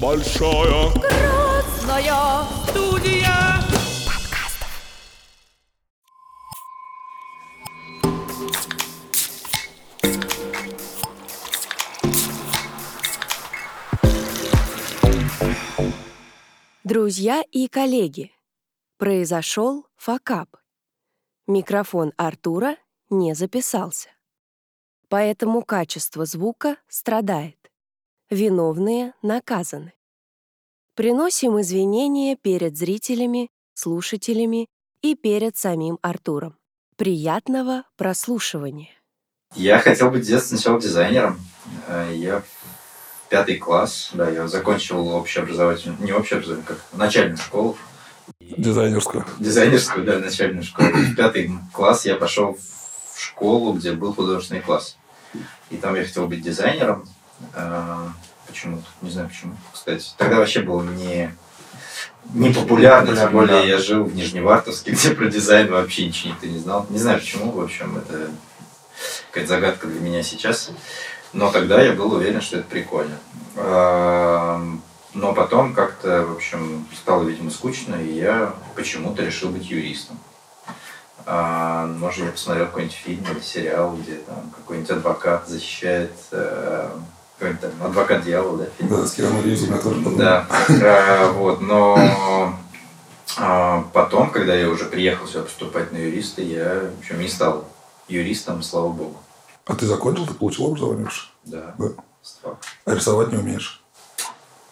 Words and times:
Большая 0.00 0.92
Красная 0.92 2.44
студия. 2.68 3.32
Друзья 16.84 17.42
и 17.50 17.66
коллеги, 17.68 18.32
произошел 18.98 19.86
факап. 19.96 20.58
Микрофон 21.46 22.12
Артура 22.18 22.76
не 23.08 23.34
записался. 23.34 24.10
Поэтому 25.08 25.62
качество 25.62 26.26
звука 26.26 26.76
страдает. 26.86 27.55
Виновные 28.30 29.12
наказаны. 29.22 29.92
Приносим 30.96 31.60
извинения 31.60 32.34
перед 32.36 32.76
зрителями, 32.76 33.50
слушателями 33.74 34.66
и 35.00 35.14
перед 35.14 35.56
самим 35.56 35.98
Артуром. 36.02 36.56
Приятного 36.96 37.84
прослушивания. 37.96 38.88
Я 39.54 39.78
хотел 39.78 40.10
быть 40.10 40.24
с 40.24 40.26
детства 40.26 40.56
сначала 40.56 40.80
дизайнером. 40.80 41.38
Э, 41.86 42.12
Я 42.16 42.42
пятый 43.28 43.58
класс, 43.58 44.10
да, 44.12 44.28
я 44.28 44.48
закончил 44.48 45.06
общеобразовательную, 45.08 46.02
не 46.02 46.12
общеобразовательную, 46.12 46.64
как 46.66 46.98
начальную 46.98 47.36
школу. 47.38 47.76
дизайнерскую. 48.40 49.24
Дизайнерскую, 49.38 50.04
да, 50.04 50.18
начальную 50.18 50.64
школу. 50.64 50.88
В 50.88 51.14
пятый 51.14 51.48
класс 51.72 52.04
я 52.06 52.16
пошел 52.16 52.58
в 53.14 53.20
школу, 53.20 53.72
где 53.74 53.92
был 53.92 54.12
художественный 54.14 54.62
класс. 54.62 54.96
И 55.70 55.76
там 55.76 55.94
я 55.94 56.04
хотел 56.04 56.26
быть 56.26 56.42
дизайнером. 56.42 57.06
Э, 57.54 58.08
Почему-то, 58.46 58.84
не 59.02 59.10
знаю 59.10 59.28
почему, 59.28 59.56
кстати. 59.72 60.10
Тогда 60.16 60.36
вообще 60.36 60.60
было 60.60 60.82
не, 60.82 61.34
не 62.32 62.50
популярно, 62.50 63.14
тем 63.14 63.32
более 63.32 63.68
я 63.68 63.78
жил 63.78 64.04
в 64.04 64.14
Нижневартовске, 64.14 64.90
где 64.92 65.10
про 65.10 65.26
дизайн 65.26 65.70
вообще 65.70 66.06
ничего 66.06 66.32
никто 66.32 66.46
не 66.46 66.58
знал. 66.58 66.86
Не 66.88 66.98
знаю 66.98 67.18
почему, 67.18 67.50
в 67.50 67.60
общем, 67.60 67.98
это 67.98 68.30
какая-то 69.30 69.48
загадка 69.48 69.88
для 69.88 70.00
меня 70.00 70.22
сейчас. 70.22 70.70
Но 71.32 71.50
тогда 71.50 71.82
я 71.82 71.92
был 71.92 72.12
уверен, 72.14 72.40
что 72.40 72.58
это 72.58 72.68
прикольно. 72.68 73.18
Эм, 73.56 74.80
Но 75.12 75.34
потом 75.34 75.74
как-то, 75.74 76.24
в 76.24 76.36
общем, 76.36 76.86
стало, 76.94 77.24
видимо, 77.24 77.50
скучно, 77.50 77.96
и 77.96 78.12
я 78.14 78.54
почему-то 78.76 79.22
решил 79.24 79.50
быть 79.50 79.68
юристом. 79.68 80.18
А, 81.26 81.86
Может, 81.86 82.24
я 82.24 82.30
посмотрел 82.30 82.66
какой-нибудь 82.66 82.96
фильм 82.96 83.24
или 83.30 83.40
сериал, 83.40 83.96
где 83.96 84.14
там 84.16 84.50
какой-нибудь 84.56 84.90
адвокат 84.90 85.48
защищает 85.48 86.12
там 87.38 87.70
адвокат 87.82 88.24
дьявола, 88.24 88.58
да, 88.58 88.66
фильм? 88.78 88.88
Да, 88.90 89.06
с 89.06 89.12
Киану 89.12 89.42
Ривзом 89.42 89.74
я 89.74 89.78
тоже 89.80 89.96
подумал. 89.96 90.18
Да, 90.18 90.46
А, 90.82 91.32
вот, 91.32 91.60
но 91.60 92.54
а, 93.38 93.84
потом, 93.92 94.30
когда 94.30 94.54
я 94.54 94.68
уже 94.70 94.86
приехал 94.86 95.26
сюда 95.26 95.42
поступать 95.42 95.92
на 95.92 95.98
юриста, 95.98 96.40
я, 96.42 96.90
в 96.96 96.98
общем, 97.00 97.20
не 97.20 97.28
стал 97.28 97.68
юристом, 98.08 98.62
слава 98.62 98.88
богу. 98.88 99.16
А 99.66 99.74
ты 99.74 99.86
закончил, 99.86 100.26
ты 100.26 100.34
получил 100.34 100.66
образование? 100.66 101.08
Да, 101.44 101.74
Да. 101.78 101.88
стал. 102.22 102.58
А 102.84 102.94
рисовать 102.94 103.32
не 103.32 103.38
умеешь? 103.38 103.82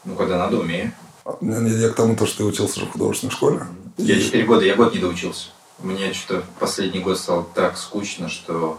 Ну, 0.04 0.14
когда 0.16 0.38
надо, 0.38 0.58
умею. 0.58 0.92
Не, 1.40 1.56
не, 1.58 1.70
Я 1.70 1.88
к 1.90 1.94
тому, 1.94 2.16
то, 2.16 2.26
что 2.26 2.38
ты 2.38 2.44
учился 2.44 2.80
же 2.80 2.86
в 2.86 2.92
художественной 2.92 3.32
школе. 3.32 3.66
Я 3.96 4.16
И- 4.16 4.22
4 4.22 4.44
года, 4.44 4.64
я 4.64 4.74
год 4.76 4.92
не 4.94 5.00
доучился. 5.00 5.48
Мне 5.80 6.12
что-то 6.12 6.44
последний 6.60 7.00
год 7.00 7.18
стало 7.18 7.44
так 7.54 7.76
скучно, 7.76 8.28
что 8.28 8.78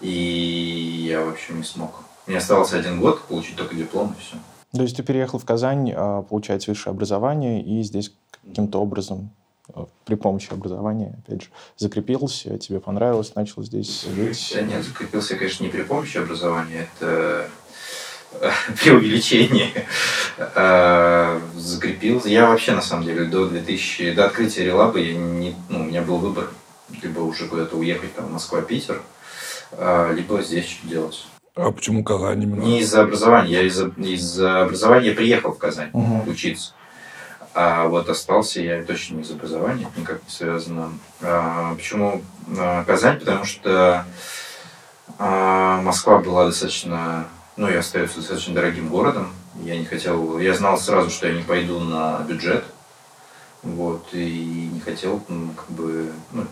и 0.00 1.06
я, 1.08 1.24
в 1.24 1.30
общем, 1.30 1.58
не 1.58 1.64
смог. 1.64 1.94
Мне 2.28 2.36
оставался 2.36 2.78
один 2.78 3.00
год, 3.00 3.22
получить 3.22 3.56
только 3.56 3.74
диплом 3.74 4.14
и 4.16 4.22
все. 4.22 4.36
То 4.72 4.82
есть 4.82 4.96
ты 4.96 5.02
переехал 5.02 5.38
в 5.38 5.46
Казань 5.46 5.92
а, 5.96 6.22
получать 6.22 6.68
высшее 6.68 6.92
образование 6.92 7.62
и 7.62 7.82
здесь 7.82 8.12
каким-то 8.46 8.82
образом 8.82 9.30
а, 9.72 9.86
при 10.04 10.14
помощи 10.14 10.52
образования, 10.52 11.18
опять 11.24 11.42
же, 11.42 11.48
закрепился, 11.78 12.58
тебе 12.58 12.80
понравилось, 12.80 13.34
начал 13.34 13.62
здесь 13.62 14.04
жить. 14.14 14.52
Я 14.54 14.62
нет, 14.62 14.84
закрепился, 14.84 15.36
конечно, 15.36 15.64
не 15.64 15.70
при 15.70 15.82
помощи 15.82 16.18
образования, 16.18 16.86
это 17.00 17.48
э, 18.42 18.50
преувеличение. 18.82 19.70
Э, 20.36 21.40
Закрепился. 21.56 22.28
Я 22.28 22.48
вообще, 22.48 22.72
на 22.72 22.82
самом 22.82 23.04
деле, 23.04 23.24
до 23.24 23.48
2000, 23.48 24.12
до 24.12 24.26
открытия 24.26 24.64
Релаба 24.64 24.98
я 24.98 25.14
не, 25.16 25.54
ну, 25.70 25.80
у 25.80 25.84
меня 25.84 26.02
был 26.02 26.18
выбор 26.18 26.50
либо 27.02 27.20
уже 27.20 27.48
куда-то 27.48 27.76
уехать, 27.76 28.14
там, 28.14 28.32
Москва-Питер, 28.34 29.00
э, 29.72 30.12
либо 30.14 30.42
здесь 30.42 30.66
что-то 30.66 30.88
делать. 30.88 31.26
А 31.60 31.72
почему 31.72 32.04
Казань 32.04 32.44
именно? 32.44 32.62
Не 32.62 32.80
из-за 32.80 33.02
образования. 33.02 33.50
Я 33.50 33.62
из-за, 33.62 33.88
из-за 33.96 34.62
образования 34.62 35.10
приехал 35.10 35.52
в 35.52 35.58
Казань 35.58 35.90
Мгм. 35.92 36.28
учиться. 36.28 36.72
А 37.52 37.88
вот 37.88 38.08
остался 38.08 38.60
я 38.60 38.84
точно 38.84 39.16
не 39.16 39.22
из 39.22 39.30
образования, 39.32 39.88
это 39.90 40.00
никак 40.00 40.22
не 40.22 40.30
связано. 40.30 40.92
А, 41.20 41.74
почему 41.74 42.22
а, 42.56 42.84
Казань? 42.84 43.18
Потому 43.18 43.44
что 43.44 44.06
а, 45.18 45.80
Москва 45.82 46.18
была 46.18 46.46
достаточно, 46.46 47.26
ну 47.56 47.68
и 47.68 47.74
остается 47.74 48.18
достаточно 48.18 48.54
дорогим 48.54 48.88
городом. 48.88 49.32
Я 49.60 49.76
не 49.76 49.84
хотел, 49.84 50.38
я 50.38 50.54
знал 50.54 50.78
сразу, 50.78 51.10
что 51.10 51.26
я 51.26 51.34
не 51.34 51.42
пойду 51.42 51.80
на 51.80 52.20
бюджет. 52.20 52.64
Вот, 53.64 54.06
и 54.12 54.70
не 54.72 54.78
хотел, 54.78 55.20
ну, 55.26 55.50
как 55.56 55.68
бы, 55.74 56.12
ну, 56.30 56.44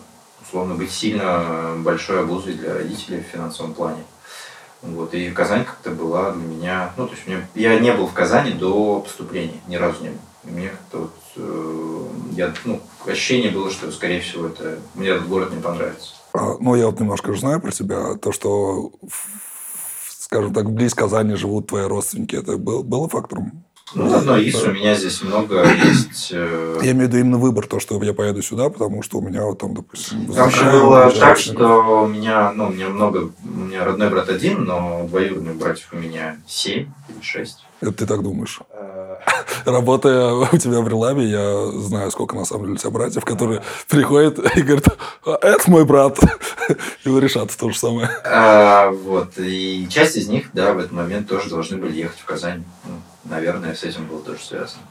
условно, 0.45 0.75
быть 0.75 0.91
сильно 0.91 1.75
большой 1.77 2.19
обузой 2.19 2.55
для 2.55 2.73
родителей 2.73 3.21
в 3.21 3.31
финансовом 3.31 3.73
плане. 3.73 4.03
Вот, 4.95 5.13
и 5.13 5.29
Казань 5.31 5.65
как-то 5.65 5.91
была 5.91 6.31
для 6.31 6.43
меня... 6.43 6.93
Ну, 6.97 7.07
то 7.07 7.13
есть 7.13 7.27
мне, 7.27 7.47
я 7.55 7.79
не 7.79 7.93
был 7.93 8.07
в 8.07 8.13
Казани 8.13 8.51
до 8.51 9.01
поступления, 9.01 9.59
ни 9.67 9.75
разу 9.75 10.03
не 10.03 10.09
был. 10.09 10.19
И 10.45 10.51
мне 10.51 10.69
как-то 10.69 10.97
вот... 10.99 11.13
э, 11.35 12.07
я, 12.31 12.53
ну, 12.65 12.81
ощущение 13.05 13.51
было, 13.51 13.69
что, 13.69 13.91
скорее 13.91 14.21
всего, 14.21 14.47
это, 14.47 14.79
мне 14.95 15.09
этот 15.09 15.27
город 15.27 15.53
не 15.53 15.61
понравится. 15.61 16.13
А, 16.33 16.55
ну, 16.59 16.75
я 16.75 16.85
вот 16.87 16.99
немножко 16.99 17.33
же 17.33 17.39
знаю 17.39 17.59
про 17.59 17.71
тебя. 17.71 18.15
То, 18.15 18.31
что, 18.31 18.91
скажем 20.09 20.53
так, 20.53 20.71
близ 20.71 20.93
Казани 20.93 21.35
живут 21.35 21.67
твои 21.67 21.85
родственники, 21.85 22.35
это 22.35 22.57
был, 22.57 22.83
было 22.83 23.09
фактором? 23.09 23.63
Ну, 23.93 24.13
одно 24.13 24.37
из, 24.37 24.61
у 24.63 24.71
меня 24.71 24.95
здесь 24.95 25.21
много 25.21 25.63
есть... 25.65 26.29
э, 26.31 26.79
Я 26.83 26.91
имею 26.91 27.07
в 27.07 27.11
виду 27.13 27.19
именно 27.19 27.37
выбор, 27.37 27.67
то, 27.67 27.79
что 27.79 28.01
я 28.03 28.13
поеду 28.13 28.41
сюда, 28.41 28.69
потому 28.69 29.01
что 29.01 29.19
у 29.19 29.21
меня 29.21 29.43
вот 29.45 29.59
там, 29.59 29.73
допустим... 29.73 30.25
Там 30.33 30.49
же 30.51 30.63
было 30.69 31.09
так, 31.09 31.37
что 31.37 32.03
у 32.03 32.07
меня, 32.07 32.51
ну, 32.53 32.67
у 32.67 32.69
меня 32.69 32.89
много, 32.89 33.31
у 33.45 33.57
меня 33.57 33.85
родной 33.85 34.09
брат 34.09 34.27
один, 34.29 34.65
но 34.65 35.05
двоюродных 35.07 35.55
братьев 35.55 35.87
у 35.93 35.97
меня 35.97 36.37
семь 36.45 36.87
или 37.07 37.21
шесть. 37.21 37.59
Это 37.79 37.91
ты 37.93 38.05
так 38.05 38.23
думаешь? 38.23 38.59
Э, 38.71 39.15
Работая 39.65 40.33
у 40.33 40.57
тебя 40.57 40.81
в 40.81 40.87
Релабе, 40.89 41.29
я 41.29 41.67
знаю, 41.79 42.11
сколько 42.11 42.35
на 42.35 42.43
самом 42.43 42.63
деле 42.63 42.73
у 42.73 42.77
тебя 42.77 42.89
братьев, 42.91 43.23
которые 43.23 43.61
приходят 43.87 44.37
и 44.57 44.61
говорят, 44.63 44.97
«А, 45.25 45.37
это 45.41 45.71
мой 45.71 45.85
брат. 45.85 46.19
И 47.05 47.09
вы 47.09 47.21
решаться 47.21 47.57
то 47.57 47.69
же 47.69 47.77
самое. 47.77 48.09
А, 48.25 48.89
вот. 48.91 49.37
И 49.37 49.87
часть 49.89 50.17
из 50.17 50.27
них, 50.27 50.49
да, 50.53 50.73
в 50.73 50.79
этот 50.79 50.91
момент 50.91 51.29
тоже 51.29 51.49
должны 51.49 51.77
были 51.77 51.93
ехать 51.95 52.19
в 52.19 52.25
Казань. 52.25 52.65
Наверное, 53.29 53.75
с 53.75 53.83
этим 53.83 54.07
было 54.07 54.21
тоже 54.21 54.43
связано. 54.43 54.83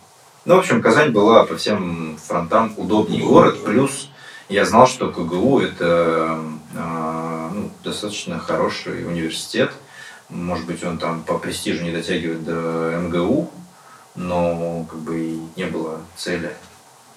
Ну, 0.45 0.57
в 0.57 0.59
общем, 0.61 0.81
Казань 0.81 1.11
была 1.11 1.45
по 1.45 1.57
всем 1.57 2.17
фронтам 2.19 2.73
удобней 2.77 3.21
город. 3.23 3.65
Плюс 3.65 4.11
я 4.49 4.65
знал, 4.65 4.87
что 4.87 5.11
КГУ– 5.11 5.59
это 5.61 6.39
а, 6.77 7.51
ну, 7.53 7.71
достаточно 7.83 8.39
хороший 8.39 9.05
университет. 9.07 9.73
Может 10.29 10.67
быть, 10.67 10.85
он 10.85 10.99
там 10.99 11.23
по 11.23 11.39
престижу 11.39 11.83
не 11.83 11.91
дотягивает 11.91 12.45
до 12.45 12.97
МГУ, 13.01 13.51
но 14.15 14.87
как 14.89 15.01
бы 15.01 15.19
и 15.19 15.41
не 15.57 15.65
было 15.65 16.01
цели. 16.17 16.53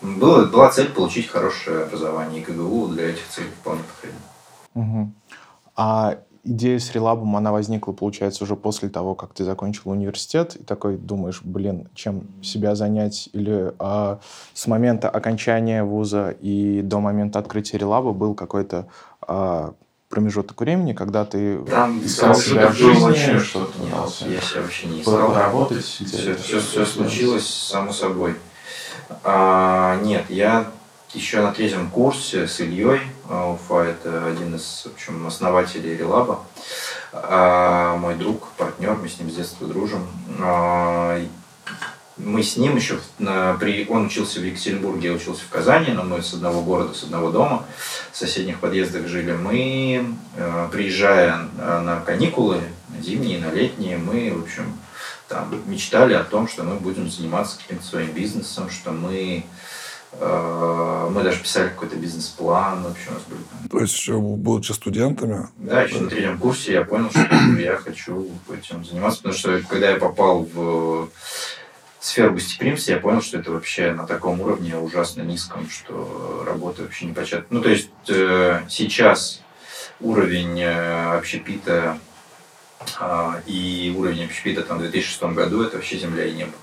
Было, 0.01 0.45
была 0.45 0.69
цель 0.69 0.89
получить 0.89 1.27
хорошее 1.27 1.83
образование, 1.83 2.41
и 2.41 2.43
КГУ 2.43 2.87
для 2.87 3.09
этих 3.09 3.27
целей 3.27 3.51
вполне 3.61 3.83
подходил. 3.83 4.19
Мгм. 4.73 5.13
А 5.75 6.17
идея 6.43 6.79
с 6.79 6.91
релабом, 6.93 7.35
она 7.35 7.51
возникла, 7.51 7.91
получается, 7.91 8.43
уже 8.43 8.55
после 8.55 8.89
того, 8.89 9.15
как 9.15 9.33
ты 9.33 9.43
закончил 9.43 9.91
университет, 9.91 10.55
и 10.55 10.63
такой 10.63 10.97
думаешь, 10.97 11.41
блин, 11.43 11.89
чем 11.93 12.27
себя 12.41 12.75
занять? 12.75 13.29
Или 13.33 13.73
а, 13.79 14.19
с 14.53 14.67
момента 14.67 15.09
окончания 15.09 15.83
вуза 15.83 16.35
и 16.41 16.81
до 16.81 16.99
момента 16.99 17.39
открытия 17.39 17.77
релаба 17.77 18.11
был 18.13 18.35
какой-то 18.35 18.87
а, 19.21 19.73
промежуток 20.09 20.59
времени, 20.59 20.93
когда 20.93 21.23
ты 21.23 21.63
Там 21.65 22.03
искал 22.03 22.35
себя 22.35 22.69
в 22.69 22.75
жизни, 22.75 23.03
вообще 23.03 23.39
что-то 23.39 23.79
пытался 23.79 24.27
я 24.27 24.41
себя 24.41 24.61
вообще 24.61 24.87
не 24.87 25.01
искал. 25.01 25.27
поработать? 25.27 25.85
Все, 25.85 26.35
все, 26.35 26.59
все 26.59 26.85
случилось 26.85 27.47
само 27.47 27.93
собой. 27.93 28.35
А, 29.23 29.99
нет, 30.01 30.25
я 30.29 30.67
еще 31.13 31.41
на 31.41 31.51
третьем 31.51 31.89
курсе 31.89 32.47
с 32.47 32.59
Ильей, 32.59 33.01
Уфа, 33.29 33.81
это 33.83 34.25
один 34.25 34.55
из 34.55 34.87
в 34.89 34.93
общем, 34.93 35.27
основателей 35.27 35.95
Релаба, 35.95 36.39
А, 37.13 37.95
мой 37.97 38.15
друг, 38.15 38.47
партнер, 38.57 38.95
мы 38.95 39.07
с 39.07 39.19
ним 39.19 39.29
с 39.29 39.35
детства 39.35 39.67
дружим. 39.67 40.07
А, 40.41 41.21
мы 42.17 42.41
с 42.41 42.57
ним 42.57 42.75
еще, 42.75 42.99
при, 43.59 43.85
он 43.87 44.07
учился 44.07 44.39
в 44.39 44.43
Екатеринбурге, 44.43 45.09
я 45.09 45.13
учился 45.13 45.43
в 45.43 45.49
Казани, 45.49 45.91
но 45.91 46.03
мы 46.03 46.21
с 46.23 46.33
одного 46.33 46.61
города, 46.61 46.93
с 46.93 47.03
одного 47.03 47.29
дома, 47.31 47.65
в 48.11 48.17
соседних 48.17 48.59
подъездах 48.59 49.07
жили. 49.07 49.31
Мы, 49.31 50.15
э, 50.35 50.67
приезжая 50.71 51.47
на 51.57 52.01
каникулы, 52.01 52.61
на 52.89 53.01
зимние, 53.01 53.39
на 53.39 53.51
летние, 53.51 53.97
мы, 53.97 54.33
в 54.33 54.43
общем, 54.43 54.77
там 55.29 55.61
мечтали 55.67 56.13
о 56.13 56.23
том, 56.23 56.47
что 56.47 56.63
мы 56.63 56.75
будем 56.75 57.09
заниматься 57.09 57.57
каким-то 57.61 57.85
своим 57.85 58.11
бизнесом, 58.11 58.69
что 58.69 58.91
мы 58.91 59.45
мы 60.11 61.23
даже 61.23 61.39
писали 61.41 61.69
какой-то 61.69 61.95
бизнес-план, 61.95 62.83
вообще 62.83 63.09
у 63.09 63.13
нас 63.13 63.23
были 63.23 63.69
То 63.69 63.79
есть 63.79 63.93
еще 63.93 64.19
будучи 64.19 64.71
студентами, 64.71 65.47
да, 65.57 65.83
еще 65.83 65.99
на 65.99 66.09
третьем 66.09 66.37
курсе 66.37 66.73
я 66.73 66.83
понял, 66.83 67.09
что 67.09 67.21
я 67.59 67.77
хочу 67.77 68.27
этим 68.51 68.83
заниматься, 68.83 69.21
потому 69.21 69.37
что 69.37 69.61
когда 69.69 69.91
я 69.91 69.97
попал 69.97 70.43
в 70.43 71.09
сферу 71.99 72.33
гостеприимства, 72.33 72.91
я 72.91 72.99
понял, 72.99 73.21
что 73.21 73.37
это 73.37 73.51
вообще 73.51 73.91
на 73.91 74.07
таком 74.07 74.41
уровне 74.41 74.77
ужасно 74.77 75.21
низком, 75.21 75.69
что 75.69 76.43
работа 76.45 76.83
вообще 76.83 77.05
не 77.05 77.13
почат. 77.13 77.45
Ну, 77.49 77.61
то 77.61 77.69
есть 77.69 77.89
э, 78.07 78.61
сейчас 78.69 79.41
уровень 79.99 80.61
э, 80.61 81.17
общепита 81.17 81.97
э, 82.99 83.41
и 83.45 83.93
уровень 83.97 84.25
общепита 84.25 84.63
там, 84.63 84.77
в 84.77 84.81
2006 84.81 85.21
году 85.35 85.61
это 85.61 85.75
вообще 85.75 85.97
земля 85.97 86.25
и 86.25 86.33
небо. 86.33 86.53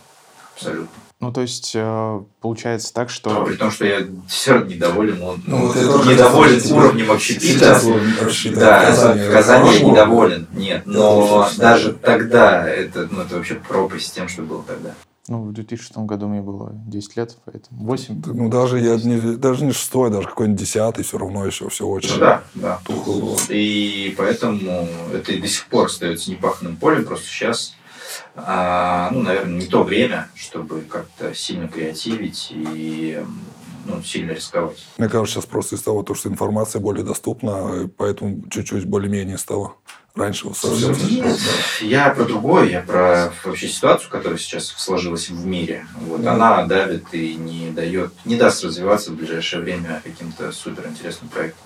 Абсолютно. 0.57 0.89
Ну, 1.19 1.33
то 1.33 1.41
есть, 1.41 1.73
э, 1.75 2.21
получается 2.43 2.93
так, 2.93 3.09
Но 3.09 3.13
что... 3.15 3.45
при 3.45 3.55
том, 3.57 3.71
что 3.71 3.87
я 3.87 4.07
все 4.29 4.53
равно 4.53 4.67
недоволен, 4.67 5.23
он- 5.23 5.43
Ну, 5.47 5.59
ну, 5.59 5.67
вот 5.69 5.77
я 5.77 5.87
тоже 5.87 6.11
недоволен 6.11 6.61
хотел 6.61 6.77
уровнем 6.77 7.11
общепита. 7.11 7.81
Да, 8.55 8.93
в 9.15 9.33
Казани 9.33 9.75
я 9.77 9.81
недоволен, 9.81 10.47
нет. 10.53 10.83
Но 10.85 11.27
тоже 11.27 11.57
даже 11.59 11.93
тогда 11.95 12.69
это, 12.69 13.09
ну, 13.11 13.23
это 13.23 13.37
вообще 13.37 13.55
пропасть 13.55 14.09
с 14.09 14.11
тем, 14.11 14.29
что 14.29 14.43
было 14.43 14.63
тогда. 14.63 14.91
Ну, 15.29 15.43
в 15.43 15.53
2006 15.55 15.97
году 16.07 16.29
мне 16.29 16.41
было 16.41 16.71
10 16.87 17.17
лет, 17.17 17.37
поэтому 17.47 17.85
8. 17.87 18.23
Ну, 18.27 18.49
даже 18.49 18.79
я 18.79 18.95
не, 18.97 19.19
даже 19.37 19.65
не 19.65 19.73
шестой, 19.73 20.11
даже 20.11 20.29
какой-нибудь 20.29 20.61
десятый, 20.61 21.03
все 21.03 21.19
равно 21.19 21.45
еще 21.45 21.69
все 21.69 21.85
очень 21.85 22.13
Ну 22.15 22.21
да, 22.21 22.43
да. 22.55 22.81
тухло 22.85 23.21
было. 23.21 23.39
И 23.49 24.15
поэтому 24.17 24.87
это 25.13 25.33
и 25.33 25.41
до 25.41 25.49
сих 25.49 25.67
пор 25.67 25.87
остается 25.87 26.31
непаханным 26.31 26.77
полем, 26.77 27.05
просто 27.07 27.27
сейчас, 27.27 27.75
ну, 28.35 29.23
наверное, 29.23 29.61
не 29.61 29.67
то 29.67 29.83
время, 29.83 30.29
чтобы 30.35 30.83
как-то 30.83 31.35
сильно 31.35 31.69
креативить 31.69 32.49
и 32.51 33.23
ну, 33.87 34.03
сильно 34.03 34.33
рисковать. 34.33 34.85
Мне 34.99 35.09
кажется, 35.09 35.35
сейчас 35.37 35.47
просто 35.47 35.77
из-за 35.77 35.87
того, 35.87 36.03
то, 36.03 36.15
что 36.15 36.29
информация 36.29 36.81
более 36.81 37.05
доступна, 37.05 37.89
поэтому 37.97 38.43
чуть-чуть 38.51 38.85
более-менее 38.85 39.39
стало. 39.39 39.75
Раньше 40.15 40.49
совсем... 40.55 40.95
Нет, 41.11 41.39
я 41.83 42.09
про 42.09 42.25
другое, 42.25 42.71
я 42.71 42.81
про 42.81 43.31
вообще 43.45 43.69
ситуацию, 43.69 44.11
которая 44.11 44.39
сейчас 44.39 44.69
сложилась 44.69 45.29
в 45.29 45.47
мире. 45.47 45.87
Вот 46.01 46.23
Да. 46.23 46.33
она 46.33 46.65
давит 46.65 47.13
и 47.13 47.35
не 47.35 47.71
дает, 47.71 48.13
не 48.25 48.37
даст 48.37 48.65
развиваться 48.65 49.11
в 49.11 49.17
ближайшее 49.17 49.61
время 49.63 50.01
каким-то 50.03 50.53
суперинтересным 50.53 51.29
проектам. 51.29 51.66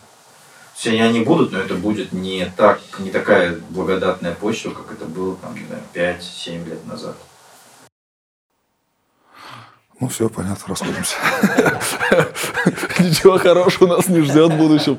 Есть 0.83 0.99
они, 0.99 1.21
будут, 1.21 1.53
но 1.53 1.59
это 1.59 1.75
будет 1.75 2.15
не 2.15 2.47
так, 2.57 2.81
не 3.01 3.11
такая 3.11 3.59
благодатная 3.69 4.35
почва, 4.35 4.71
как 4.71 4.91
это 4.93 5.05
было 5.05 5.37
там, 5.37 5.55
не 5.55 5.67
знаю, 5.67 5.83
5-7 5.93 6.65
лет 6.65 6.87
назад. 6.87 7.17
Ну, 10.01 10.09
все, 10.09 10.31
понятно, 10.31 10.69
расходимся. 10.69 11.17
Ничего 12.99 13.37
хорошего 13.37 13.89
нас 13.89 14.09
не 14.09 14.23
ждет 14.23 14.55
в 14.55 14.57
будущем. 14.57 14.99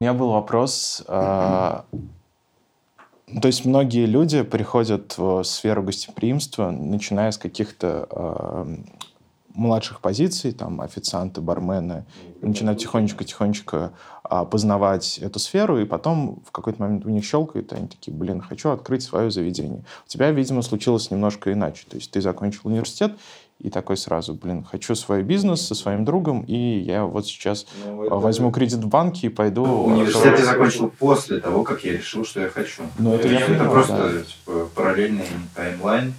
У 0.00 0.04
меня 0.04 0.14
был 0.14 0.30
вопрос. 0.30 1.04
а, 1.08 1.84
То 3.42 3.48
есть 3.48 3.66
многие 3.66 4.06
люди 4.06 4.42
приходят 4.42 5.18
в 5.18 5.42
сферу 5.42 5.82
гостеприимства, 5.82 6.70
начиная 6.70 7.32
с 7.32 7.36
каких-то 7.36 8.08
а, 8.10 8.66
младших 9.54 10.00
позиций, 10.00 10.52
там, 10.52 10.80
официанты, 10.80 11.40
бармены, 11.40 12.04
начинают 12.42 12.80
тихонечко-тихонечко 12.80 13.92
а, 14.24 14.44
познавать 14.44 15.18
эту 15.18 15.38
сферу, 15.38 15.78
и 15.78 15.84
потом 15.84 16.42
в 16.46 16.50
какой-то 16.50 16.82
момент 16.82 17.06
у 17.06 17.08
них 17.08 17.24
щелкает, 17.24 17.72
и 17.72 17.76
они 17.76 17.88
такие, 17.88 18.12
блин, 18.16 18.40
хочу 18.40 18.70
открыть 18.70 19.02
свое 19.02 19.30
заведение. 19.30 19.84
У 20.06 20.08
тебя, 20.08 20.30
видимо, 20.30 20.62
случилось 20.62 21.10
немножко 21.10 21.52
иначе. 21.52 21.86
То 21.88 21.96
есть 21.96 22.10
ты 22.10 22.20
закончил 22.20 22.62
университет, 22.64 23.12
и 23.60 23.70
такой 23.70 23.96
сразу, 23.96 24.34
блин, 24.34 24.64
хочу 24.64 24.94
свой 24.94 25.22
бизнес 25.22 25.62
со 25.62 25.74
своим 25.74 26.04
другом, 26.04 26.42
и 26.42 26.80
я 26.80 27.04
вот 27.04 27.26
сейчас 27.26 27.66
а, 27.86 28.16
возьму 28.16 28.50
кредит 28.50 28.80
в 28.80 28.88
банке 28.88 29.28
и 29.28 29.30
пойду... 29.30 29.64
Университет 29.64 30.24
я 30.24 30.30
открывать- 30.32 30.52
закончил 30.52 30.90
после 30.90 31.40
того, 31.40 31.62
как 31.62 31.84
я 31.84 31.92
решил, 31.92 32.24
что 32.24 32.40
я 32.40 32.48
хочу. 32.48 32.82
Ну, 32.98 33.14
это 33.14 33.28
я 33.28 33.38
это 33.40 33.46
понимаю, 33.46 33.70
просто 33.70 34.12
да. 34.12 34.20
типа, 34.20 34.68
параллельный 34.74 35.26
таймлайн. 35.54 36.14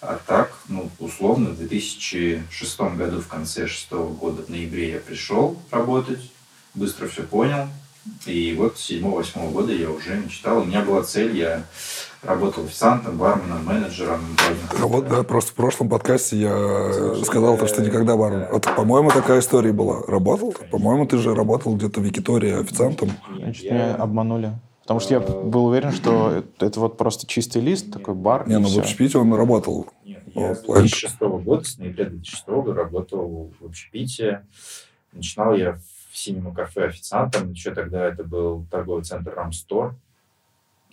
А 0.00 0.18
так, 0.26 0.52
ну, 0.68 0.88
условно, 1.00 1.50
в 1.50 1.58
2006 1.58 2.80
году, 2.96 3.20
в 3.20 3.26
конце 3.26 3.66
шестого 3.66 4.12
года, 4.12 4.42
в 4.42 4.48
ноябре 4.48 4.92
я 4.92 4.98
пришел 5.00 5.56
работать, 5.70 6.30
быстро 6.74 7.08
все 7.08 7.24
понял. 7.24 7.66
И 8.26 8.54
вот 8.56 8.78
с 8.78 8.90
7-8 8.90 9.52
года 9.52 9.72
я 9.72 9.90
уже 9.90 10.16
мечтал. 10.16 10.60
У 10.60 10.64
меня 10.64 10.82
была 10.82 11.02
цель, 11.02 11.36
я 11.36 11.64
работал 12.22 12.64
официантом, 12.64 13.18
барменом, 13.18 13.64
менеджером. 13.64 14.20
Вот, 14.78 15.08
да, 15.08 15.22
просто 15.24 15.50
в 15.50 15.54
прошлом 15.54 15.88
подкасте 15.88 16.36
я 16.38 17.24
сказал, 17.24 17.58
то, 17.58 17.66
что 17.66 17.82
никогда 17.82 18.16
бар... 18.16 18.48
Вот, 18.52 18.64
по-моему, 18.76 19.10
такая 19.10 19.40
история 19.40 19.72
была. 19.72 20.00
Работал? 20.06 20.54
По-моему, 20.70 21.06
ты 21.06 21.18
же 21.18 21.34
работал 21.34 21.74
где-то 21.74 22.00
в 22.00 22.04
Якитории 22.04 22.60
официантом. 22.60 23.12
Значит, 23.36 23.64
меня 23.64 23.94
обманули. 23.96 24.52
Потому 24.88 25.00
что 25.00 25.12
я 25.12 25.20
был 25.20 25.66
уверен, 25.66 25.92
что 25.92 26.30
это, 26.30 26.64
это 26.64 26.80
вот 26.80 26.96
просто 26.96 27.26
чистый 27.26 27.60
лист, 27.60 27.92
такой 27.92 28.14
бар. 28.14 28.48
Не, 28.48 28.58
ну 28.58 28.68
в 28.68 28.78
общепите 28.78 29.18
он 29.18 29.34
работал. 29.34 29.86
Нет, 30.02 30.22
я 30.34 30.54
с 30.54 30.60
плохо. 30.60 30.80
2006 30.80 31.20
года, 31.20 31.64
с 31.64 31.76
ноября 31.76 32.06
2006 32.06 32.48
года 32.48 32.72
работал 32.72 33.52
в 33.60 33.66
общепите. 33.66 34.46
Начинал 35.12 35.54
я 35.54 35.74
в 35.74 36.16
синем 36.16 36.54
кафе 36.54 36.86
официантом. 36.86 37.52
Еще 37.52 37.74
тогда 37.74 38.06
это 38.06 38.24
был 38.24 38.64
торговый 38.70 39.04
центр 39.04 39.34
Рамстор 39.34 39.94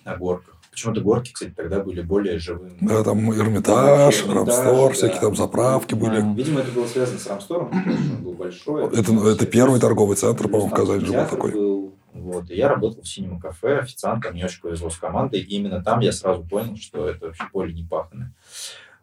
на 0.03 0.17
горках. 0.17 0.55
Почему-то 0.71 0.99
горки, 0.99 1.31
кстати, 1.31 1.53
тогда 1.55 1.79
были 1.79 2.01
более 2.01 2.37
живыми. 2.37 2.77
Да, 2.81 3.01
там 3.01 3.31
Эрмитаж, 3.31 4.23
Эрмитаж, 4.23 4.35
Рамстор, 4.35 4.89
да. 4.89 4.93
всякие 4.93 5.21
там 5.21 5.37
заправки 5.37 5.95
были. 5.95 6.21
Видимо, 6.35 6.59
это 6.59 6.71
было 6.71 6.85
связано 6.85 7.17
с 7.17 7.27
Рамстором, 7.27 7.69
потому 7.69 7.93
что 7.93 8.13
он 8.17 8.23
был 8.23 8.33
большой. 8.33 8.87
Это, 8.87 9.13
это 9.29 9.45
первый 9.45 9.79
торговый 9.79 10.17
центр, 10.17 10.49
по-моему, 10.49 10.67
в 10.67 10.73
Казани 10.73 11.05
же 11.05 11.13
был 11.13 11.25
такой. 11.27 11.51
был. 11.53 11.94
Вот. 12.15 12.49
И 12.49 12.55
я 12.55 12.69
работал 12.69 13.01
в 13.01 13.07
синем 13.07 13.39
кафе 13.39 13.79
официантом, 13.79 14.33
мне 14.33 14.45
очень 14.45 14.61
повезло 14.61 14.89
с 14.89 14.97
командой. 14.97 15.41
И 15.41 15.57
именно 15.57 15.83
там 15.83 15.99
я 15.99 16.13
сразу 16.13 16.43
понял, 16.43 16.77
что 16.77 17.09
это 17.09 17.27
вообще 17.27 17.43
поле 17.51 17.73
не 17.73 17.83
пахано. 17.83 18.33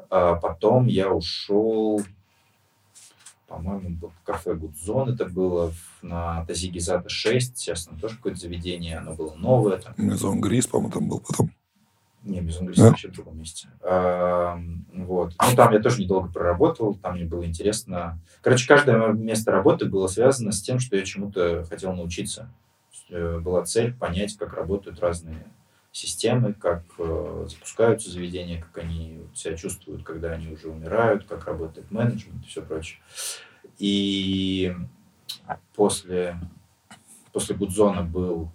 А 0.09 0.37
потом 0.37 0.87
я 0.87 1.11
ушел, 1.13 2.03
по-моему, 3.49 3.97
в 4.01 4.25
кафе 4.25 4.55
Гудзон, 4.55 5.11
это 5.11 5.27
было 5.27 5.73
на 6.01 6.45
Тазигизата 6.47 7.11
6, 7.11 7.59
сейчас 7.59 7.87
там 7.87 7.99
тоже 7.99 8.17
какое-то 8.17 8.41
заведение, 8.41 8.99
оно 8.99 9.15
было 9.15 9.35
новое. 9.35 9.79
Там. 9.79 9.95
Мезон 9.99 10.41
Грис, 10.41 10.67
по-моему, 10.67 10.93
там 10.93 11.09
был 11.09 11.21
потом. 11.21 11.51
Не, 12.25 12.41
Безумный 12.41 12.73
Да? 12.75 12.89
вообще 12.89 13.09
в 13.09 13.13
другом 13.13 13.39
месте. 13.39 13.69
А, 13.83 14.59
вот. 14.95 15.35
Ну, 15.43 15.57
там 15.57 15.73
я 15.73 15.81
тоже 15.81 16.01
недолго 16.01 16.29
проработал, 16.29 16.95
там 16.95 17.17
мне 17.17 17.25
было 17.25 17.45
интересно. 17.45 18.21
Короче, 18.43 18.67
каждое 18.69 19.09
место 19.09 19.51
работы 19.51 19.87
было 19.87 20.07
связано 20.07 20.53
с 20.53 20.63
тем, 20.63 20.79
что 20.79 20.97
я 20.97 21.05
чему-то 21.05 21.65
хотел 21.69 21.93
научиться. 21.93 22.49
Э, 23.13 23.39
Была 23.41 23.65
цель 23.65 23.93
понять, 23.93 24.37
как 24.39 24.55
работают 24.55 24.99
разные 25.01 25.45
системы, 25.93 26.55
как 26.55 26.83
э, 26.99 27.47
запускаются 27.51 28.11
заведения, 28.11 28.61
как 28.63 28.79
они 28.85 29.21
себя 29.35 29.55
чувствуют, 29.57 30.03
когда 30.03 30.31
они 30.33 30.49
уже 30.51 30.69
умирают, 30.71 31.27
как 31.27 31.45
работает 31.47 31.91
менеджмент 31.91 32.43
и 32.45 32.49
все 32.49 32.63
прочее. 32.63 32.99
И 33.79 34.75
после, 35.75 36.39
после 37.33 37.55
Гудзона 37.55 38.03
был, 38.03 38.49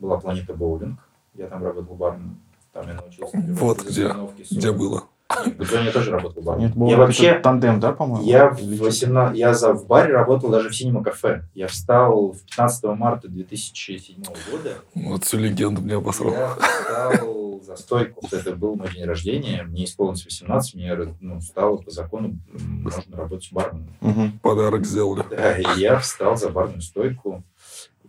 была 0.00 0.18
планета 0.18 0.54
боулинг. 0.54 0.98
Я 1.34 1.46
там 1.46 1.62
работал 1.62 1.94
барменом. 1.94 2.40
Там 2.72 2.88
я 2.88 2.94
научился 2.94 3.36
Вот 3.54 3.82
где- 3.84 4.08
Где 4.58 4.72
было? 4.72 5.08
В 5.30 5.56
Гудзоне 5.56 5.86
я 5.86 5.92
тоже 5.92 6.10
работал 6.10 6.42
барменом. 6.42 6.68
Нет, 6.68 6.76
был 6.76 6.88
я 6.88 6.96
вообще, 6.96 7.34
тандем, 7.34 7.80
да, 7.80 7.92
по-моему? 7.92 8.26
я 8.26 8.50
в 8.50 8.60
Или 8.60 8.76
что? 8.76 8.84
18, 8.84 9.38
я 9.38 9.54
за, 9.54 9.72
в 9.72 9.86
баре 9.86 10.12
работал 10.12 10.50
даже 10.50 10.68
в 10.68 10.76
синема 10.76 11.02
кафе. 11.04 11.44
Я 11.54 11.68
встал 11.68 12.32
в 12.32 12.42
15 12.44 12.84
марта 12.96 13.28
2007 13.28 14.22
года. 14.50 14.74
Вот 14.94 15.24
всю 15.24 15.38
легенду 15.38 15.80
мне 15.80 15.94
обосрал. 15.94 16.32
Я 16.32 16.56
встал 16.56 17.60
за 17.62 17.76
стойку. 17.76 18.20
Вот 18.22 18.32
Это 18.32 18.54
был 18.54 18.74
мой 18.74 18.92
день 18.92 19.04
рождения. 19.04 19.62
Мне 19.62 19.84
исполнилось 19.84 20.24
18. 20.24 20.74
Мне 20.74 20.96
ну, 21.20 21.40
стало 21.40 21.76
по 21.76 21.90
закону 21.90 22.38
можно 22.52 23.16
работать 23.16 23.48
барменом. 23.52 23.94
Мгм. 24.00 24.38
Подарок 24.40 24.84
сделали. 24.84 25.24
Да, 25.30 25.56
и 25.56 25.80
я 25.80 25.98
встал 25.98 26.36
за 26.36 26.50
барную 26.50 26.82
стойку. 26.82 27.44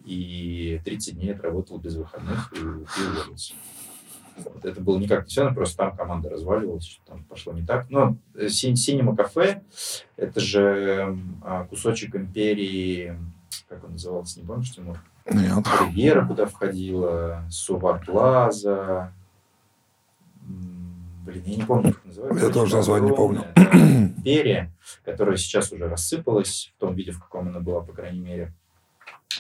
И 0.04 0.82
30 0.84 1.16
дней 1.16 1.34
отработал 1.34 1.78
без 1.78 1.96
выходных 1.96 2.52
и, 2.54 2.58
и 2.58 3.08
уволился. 3.08 3.54
Вот. 4.44 4.66
Это 4.66 4.82
было 4.82 4.98
никак 4.98 5.26
не 5.26 5.32
связано, 5.32 5.56
просто 5.56 5.78
там 5.78 5.96
команда 5.96 6.30
разваливалась, 6.30 6.86
что 6.86 7.06
там 7.06 7.24
пошло 7.24 7.54
не 7.54 7.66
так. 7.66 7.90
Но 7.90 8.18
э, 8.36 8.50
Син- 8.50 8.76
Синема 8.76 9.16
кафе– 9.16 9.62
это 10.18 10.40
же 10.40 11.18
а, 11.44 11.66
кусочек 11.66 12.16
империи, 12.16 13.18
как 13.68 13.84
он 13.84 13.92
назывался, 13.94 14.40
не 14.40 14.46
помнишь, 14.46 14.72
Тимур? 14.72 15.00
Нет. 15.30 15.66
Ривьера 15.82 16.26
куда 16.26 16.46
входила, 16.46 17.44
Сувар 17.50 18.04
Плаза. 18.06 19.14
Блин, 21.26 21.44
я 21.46 21.56
не 21.58 21.64
помню, 21.64 21.94
как 21.94 22.06
называется. 22.06 22.46
Я 22.48 22.52
тоже 22.52 22.76
название 22.76 23.12
не 23.12 23.16
помню. 23.16 23.46
Империя, 23.56 24.72
которая 25.06 25.38
сейчас 25.38 25.72
уже 25.72 25.88
рассыпалась 25.88 26.74
в 26.76 26.80
том 26.80 26.96
виде, 26.96 27.12
в 27.12 27.20
каком 27.20 27.48
она 27.48 27.60
была, 27.60 27.82
по 27.82 27.94
крайней 27.94 28.20
мере. 28.20 28.54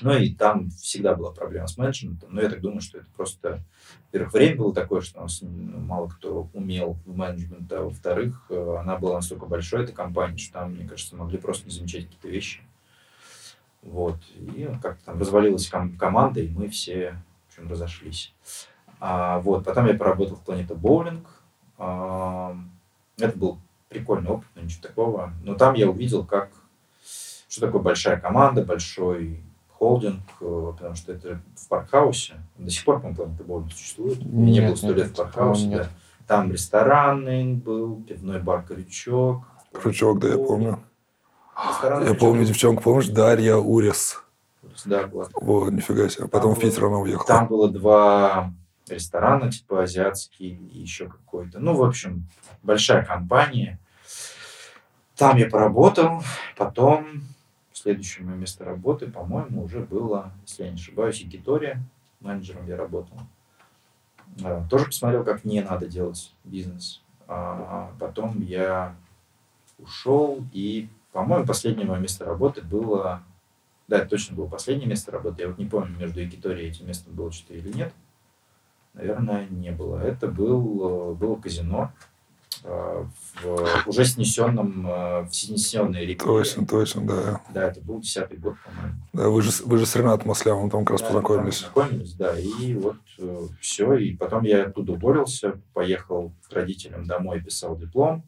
Ну 0.01 0.13
и 0.13 0.33
там 0.33 0.69
всегда 0.69 1.15
была 1.15 1.31
проблема 1.31 1.67
с 1.67 1.77
менеджментом, 1.77 2.33
но 2.33 2.41
я 2.41 2.50
так 2.50 2.62
думаю, 2.62 2.81
что 2.81 3.00
это 3.00 3.07
просто, 3.15 3.63
во-первых, 4.07 4.33
время 4.33 4.57
было 4.57 4.74
такое, 4.74 5.01
что 5.01 5.19
у 5.19 5.24
нас 5.24 5.41
ну, 5.41 5.79
мало 5.79 6.07
кто 6.07 6.50
умел 6.53 6.98
в 7.05 7.15
менеджмент, 7.15 7.71
а 7.74 7.83
во-вторых, 7.83 8.45
э, 8.50 8.77
она 8.79 8.98
была 8.98 9.15
настолько 9.15 9.45
большой, 9.45 9.83
эта 9.83 9.93
компания, 9.93 10.38
что 10.38 10.53
там, 10.53 10.74
мне 10.74 10.88
кажется, 10.88 11.15
могли 11.15 11.38
просто 11.38 11.65
не 11.65 11.74
замечать 11.74 12.05
какие-то 12.05 12.27
вещи. 12.27 12.62
Вот. 13.81 14.17
И 14.36 14.69
как-то 14.81 15.05
там 15.05 15.19
развалилась 15.19 15.67
ком- 15.67 15.98
команда, 15.98 16.39
и 16.39 16.50
мы 16.50 16.69
все, 16.69 17.17
в 17.48 17.51
общем, 17.51 17.69
разошлись. 17.69 18.33
А, 19.00 19.39
вот. 19.39 19.65
Потом 19.65 19.88
я 19.88 19.95
поработал 19.95 20.36
в 20.36 20.43
Планета 20.43 20.75
Боулинг. 20.75 21.27
А, 21.77 22.55
это 23.17 23.38
был 23.38 23.60
прикольный 23.89 24.29
опыт, 24.29 24.48
но 24.55 24.62
ничего 24.62 24.83
такого. 24.83 25.33
Но 25.43 25.55
там 25.55 25.74
я 25.74 25.89
увидел, 25.89 26.25
как 26.25 26.51
что 27.50 27.62
такое 27.62 27.81
большая 27.81 28.17
команда, 28.17 28.63
большой 28.63 29.43
холдинг, 29.81 30.21
э, 30.41 30.71
потому 30.73 30.93
что 30.95 31.11
это 31.11 31.41
в 31.55 31.67
Паркхаусе. 31.67 32.35
До 32.59 32.69
сих 32.69 32.85
пор, 32.85 32.97
по-моему, 32.97 33.15
Планета 33.15 33.43
Боулинг 33.43 33.71
существует. 33.73 34.19
Нет, 34.23 34.61
не 34.61 34.67
было 34.67 34.75
сто 34.75 34.91
лет 34.93 35.07
в 35.07 35.15
Паркхаусе, 35.15 35.67
да. 35.69 35.88
Там 36.27 36.51
рестораны 36.51 37.55
был, 37.55 38.03
пивной 38.03 38.39
бар 38.39 38.63
«Крючок». 38.63 39.43
Крючок, 39.73 40.19
да, 40.19 40.27
я 40.27 40.38
помню. 40.38 40.83
Ресторан 41.67 42.01
Я 42.01 42.09
«Крючок» 42.09 42.19
помню 42.19 42.45
девчонку, 42.45 42.83
помнишь, 42.83 43.07
Дарья 43.07 43.55
Урис. 43.55 44.21
Да, 44.85 45.07
была. 45.07 45.27
О, 45.33 45.69
нифига 45.71 46.07
себе. 46.09 46.27
Потом 46.27 46.53
в 46.53 46.59
было- 46.59 46.69
Питер 46.69 46.85
она 46.85 47.00
уехала. 47.00 47.25
Там 47.27 47.47
было 47.47 47.67
два 47.71 48.53
ресторана, 48.88 49.51
типа 49.51 49.81
азиатский 49.83 50.50
и 50.71 50.77
еще 50.79 51.07
какой-то. 51.07 51.57
Ну, 51.59 51.73
в 51.73 51.83
общем, 51.83 52.27
большая 52.61 53.03
компания. 53.03 53.79
Там 55.15 55.38
я 55.38 55.50
поработал. 55.50 56.21
Потом 56.55 57.23
следующее 57.81 58.25
мое 58.25 58.38
место 58.38 58.63
работы, 58.65 59.07
по-моему, 59.07 59.63
уже 59.63 59.79
было, 59.79 60.31
если 60.45 60.63
я 60.63 60.69
не 60.69 60.75
ошибаюсь, 60.75 61.21
Якитория. 61.21 61.81
Менеджером 62.19 62.67
я 62.67 62.77
работал. 62.77 63.17
А, 64.43 64.65
Тоже 64.69 64.85
посмотрел, 64.85 65.23
как 65.23 65.43
не 65.43 65.61
надо 65.61 65.88
делать 65.88 66.33
бизнес. 66.43 67.01
А 67.27 67.91
потом 68.00 68.41
я 68.41 68.95
ушел, 69.79 70.43
и, 70.51 70.88
по-моему, 71.11 71.45
последнее 71.45 71.88
мое 71.88 72.00
место 72.00 72.25
работы 72.25 72.61
было 72.61 73.23
да, 73.91 73.97
это 73.97 74.07
точно 74.07 74.38
было 74.38 74.47
последнее 74.47 74.88
место 74.88 75.11
работы. 75.11 75.41
Я 75.41 75.50
вот 75.50 75.57
не 75.57 75.65
помню, 75.65 75.97
между 75.97 76.21
Якиторией 76.21 76.69
этим 76.69 76.88
местом 76.88 77.13
было 77.13 77.29
что-то 77.29 77.55
или 77.55 77.73
нет. 77.73 77.93
Наверное, 78.93 79.45
не 79.50 79.71
было. 79.71 79.97
Это 79.97 80.29
был, 80.29 81.11
э, 81.11 81.13
было 81.15 81.35
казино 81.35 81.91
в 82.63 83.87
уже 83.87 84.05
снесенном, 84.05 84.87
э, 84.87 85.21
в 85.23 85.33
снесенной 85.33 86.05
реке. 86.05 86.23
Точно, 86.25 86.65
точно, 86.65 87.05
да. 87.07 87.41
Да, 87.53 87.67
это 87.69 87.81
был 87.81 87.99
десятый 87.99 88.37
год, 88.37 88.55
по-моему. 88.63 88.97
Да, 89.13 89.29
вы 89.29 89.41
же, 89.41 89.51
вы 89.65 89.77
же 89.77 89.85
с 89.85 89.95
Ренатом 89.95 90.27
Маслявым 90.27 90.69
там 90.69 90.85
как 90.85 90.91
раз 90.91 91.01
Да, 91.01 91.07
познакомились. 91.07 91.61
Познакомились, 91.73 92.13
да. 92.13 92.37
И 92.39 92.73
вот 92.75 92.97
все. 93.59 93.95
И 93.95 94.15
потом 94.15 94.43
я 94.43 94.65
оттуда 94.65 94.93
уволился, 94.93 95.59
поехал 95.73 96.31
к 96.47 96.53
родителям 96.53 97.05
домой, 97.05 97.41
писал 97.41 97.75
диплом. 97.77 98.23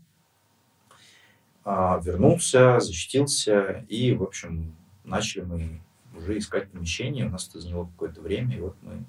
а, 1.64 2.00
Вернулся, 2.04 2.80
защитился. 2.80 3.86
И, 3.88 4.14
в 4.14 4.24
общем, 4.24 4.76
начали 5.04 5.44
мы 5.44 5.82
уже 6.18 6.38
искать 6.38 6.70
помещение. 6.72 7.26
У 7.26 7.30
нас 7.30 7.48
это 7.48 7.60
заняло 7.60 7.86
какое-то 7.86 8.22
время. 8.22 8.58
И 8.58 8.62
вот 8.62 8.76
мы, 8.82 9.06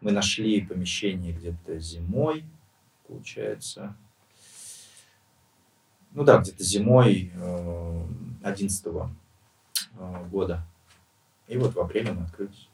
мы 0.00 0.12
нашли 0.12 0.60
помещение 0.60 1.32
где-то 1.32 1.78
зимой, 1.78 2.44
получается. 3.08 3.96
Ну 6.14 6.24
да, 6.24 6.38
где-то 6.38 6.62
зимой 6.62 7.32
2011 8.42 8.86
года. 10.30 10.62
И 11.48 11.56
вот 11.56 11.74
в 11.74 11.80
апреле 11.80 12.12
мы 12.12 12.24
открылись. 12.24 12.68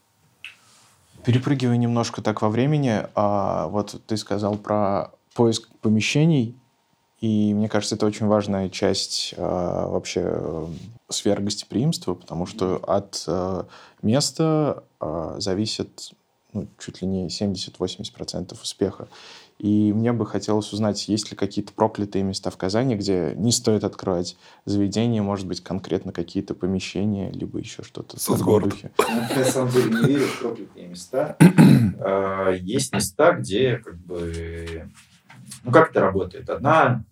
Перепрыгивая 1.25 1.77
немножко 1.77 2.23
так 2.23 2.43
во 2.43 2.49
времени, 2.49 3.03
а, 3.15 3.67
вот 3.69 4.01
ты 4.07 4.17
сказал 4.17 4.57
про 4.57 5.11
поиск 5.35 5.69
помещений, 5.81 6.55
и 7.21 7.53
мне 7.55 7.69
кажется, 7.69 7.97
это 7.97 8.07
очень 8.07 8.27
важная 8.27 8.69
часть 8.69 9.35
а, 9.37 9.89
вообще 9.89 10.23
э, 10.25 10.67
сферы 11.09 11.43
гостеприимства, 11.43 12.15
потому 12.15 12.47
что 12.47 12.77
от 12.77 13.25
э, 13.27 13.65
места 14.03 14.85
а, 15.01 15.35
зависит 15.41 16.13
ну, 16.53 16.69
чуть 16.79 17.03
ли 17.03 17.09
не 17.09 17.27
70-80% 17.27 18.53
успеха. 18.63 19.09
И 19.59 19.93
мне 19.93 20.13
бы 20.13 20.25
хотелось 20.25 20.73
узнать, 20.73 21.09
есть 21.09 21.31
ли 21.31 21.37
какие-то 21.37 21.73
проклятые 21.73 22.23
места 22.23 22.51
в 22.51 22.57
Казани, 22.57 22.95
где 22.95 23.35
не 23.37 23.51
стоит 23.51 23.83
открывать 23.83 24.37
заведения, 24.65 25.21
может 25.21 25.49
быть, 25.49 25.61
конкретно 25.63 26.13
какие-то 26.13 26.55
помещения, 26.55 27.33
либо 27.33 27.59
еще 27.59 27.83
что-то 27.83 28.21
Соцгород. 28.21 28.75
Я 28.83 28.91
на 29.37 29.45
самом 29.45 29.73
деле 29.73 29.91
не 29.91 30.07
верю 30.07 30.27
в 30.27 30.41
проклятые 30.41 30.89
места. 30.89 31.37
А, 32.01 32.53
Есть 32.53 32.93
места, 32.95 33.33
где 33.33 33.79
как 33.79 33.97
бы... 33.99 34.89
Ну, 35.65 35.73
как 35.73 35.91
это 35.91 36.01
работает? 36.01 36.49
Одна, 36.49 37.05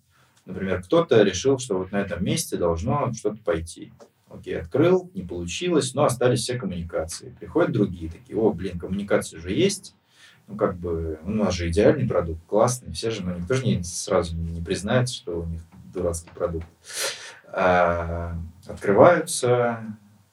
например, 0.45 0.81
кто-то 0.81 1.21
решил, 1.23 1.59
что 1.59 1.77
вот 1.77 1.91
на 1.91 1.97
этом 1.97 2.23
месте 2.23 2.55
должно 2.55 3.11
что-то 3.11 3.37
пойти. 3.43 3.91
Окей, 4.29 4.59
открыл, 4.59 5.11
не 5.13 5.23
получилось, 5.23 5.93
но 5.93 6.05
остались 6.05 6.39
все 6.39 6.57
коммуникации. 6.57 7.35
Приходят 7.37 7.73
другие 7.73 8.09
такие, 8.09 8.39
о, 8.39 8.53
блин, 8.53 8.79
коммуникации 8.79 9.37
уже 9.37 9.51
есть, 9.51 9.96
ну, 10.47 10.55
как 10.55 10.77
бы, 10.77 11.19
у 11.23 11.29
нас 11.29 11.53
же 11.53 11.69
идеальный 11.69 12.07
продукт, 12.07 12.39
классный, 12.47 12.93
все 12.93 13.11
же, 13.11 13.21
ну, 13.23 13.35
никто 13.35 13.53
же 13.53 13.65
не, 13.65 13.83
сразу 13.83 14.35
не 14.35 14.61
признается, 14.61 15.15
что 15.15 15.41
у 15.41 15.45
них 15.45 15.61
дурацкий 15.93 16.31
продукт. 16.33 16.67
А, 17.51 18.35
открываются, 18.65 19.83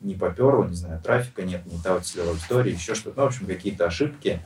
не 0.01 0.15
поперло, 0.15 0.65
не 0.65 0.77
знаю, 0.77 1.01
трафика 1.03 1.43
нет, 1.43 1.67
не 1.67 1.81
та 1.81 1.95
вот 1.95 2.05
целевая 2.05 2.33
аудитория, 2.33 2.73
еще 2.73 2.95
что-то, 2.95 3.19
ну, 3.19 3.25
в 3.25 3.27
общем, 3.29 3.47
какие-то 3.47 3.87
ошибки 3.87 4.41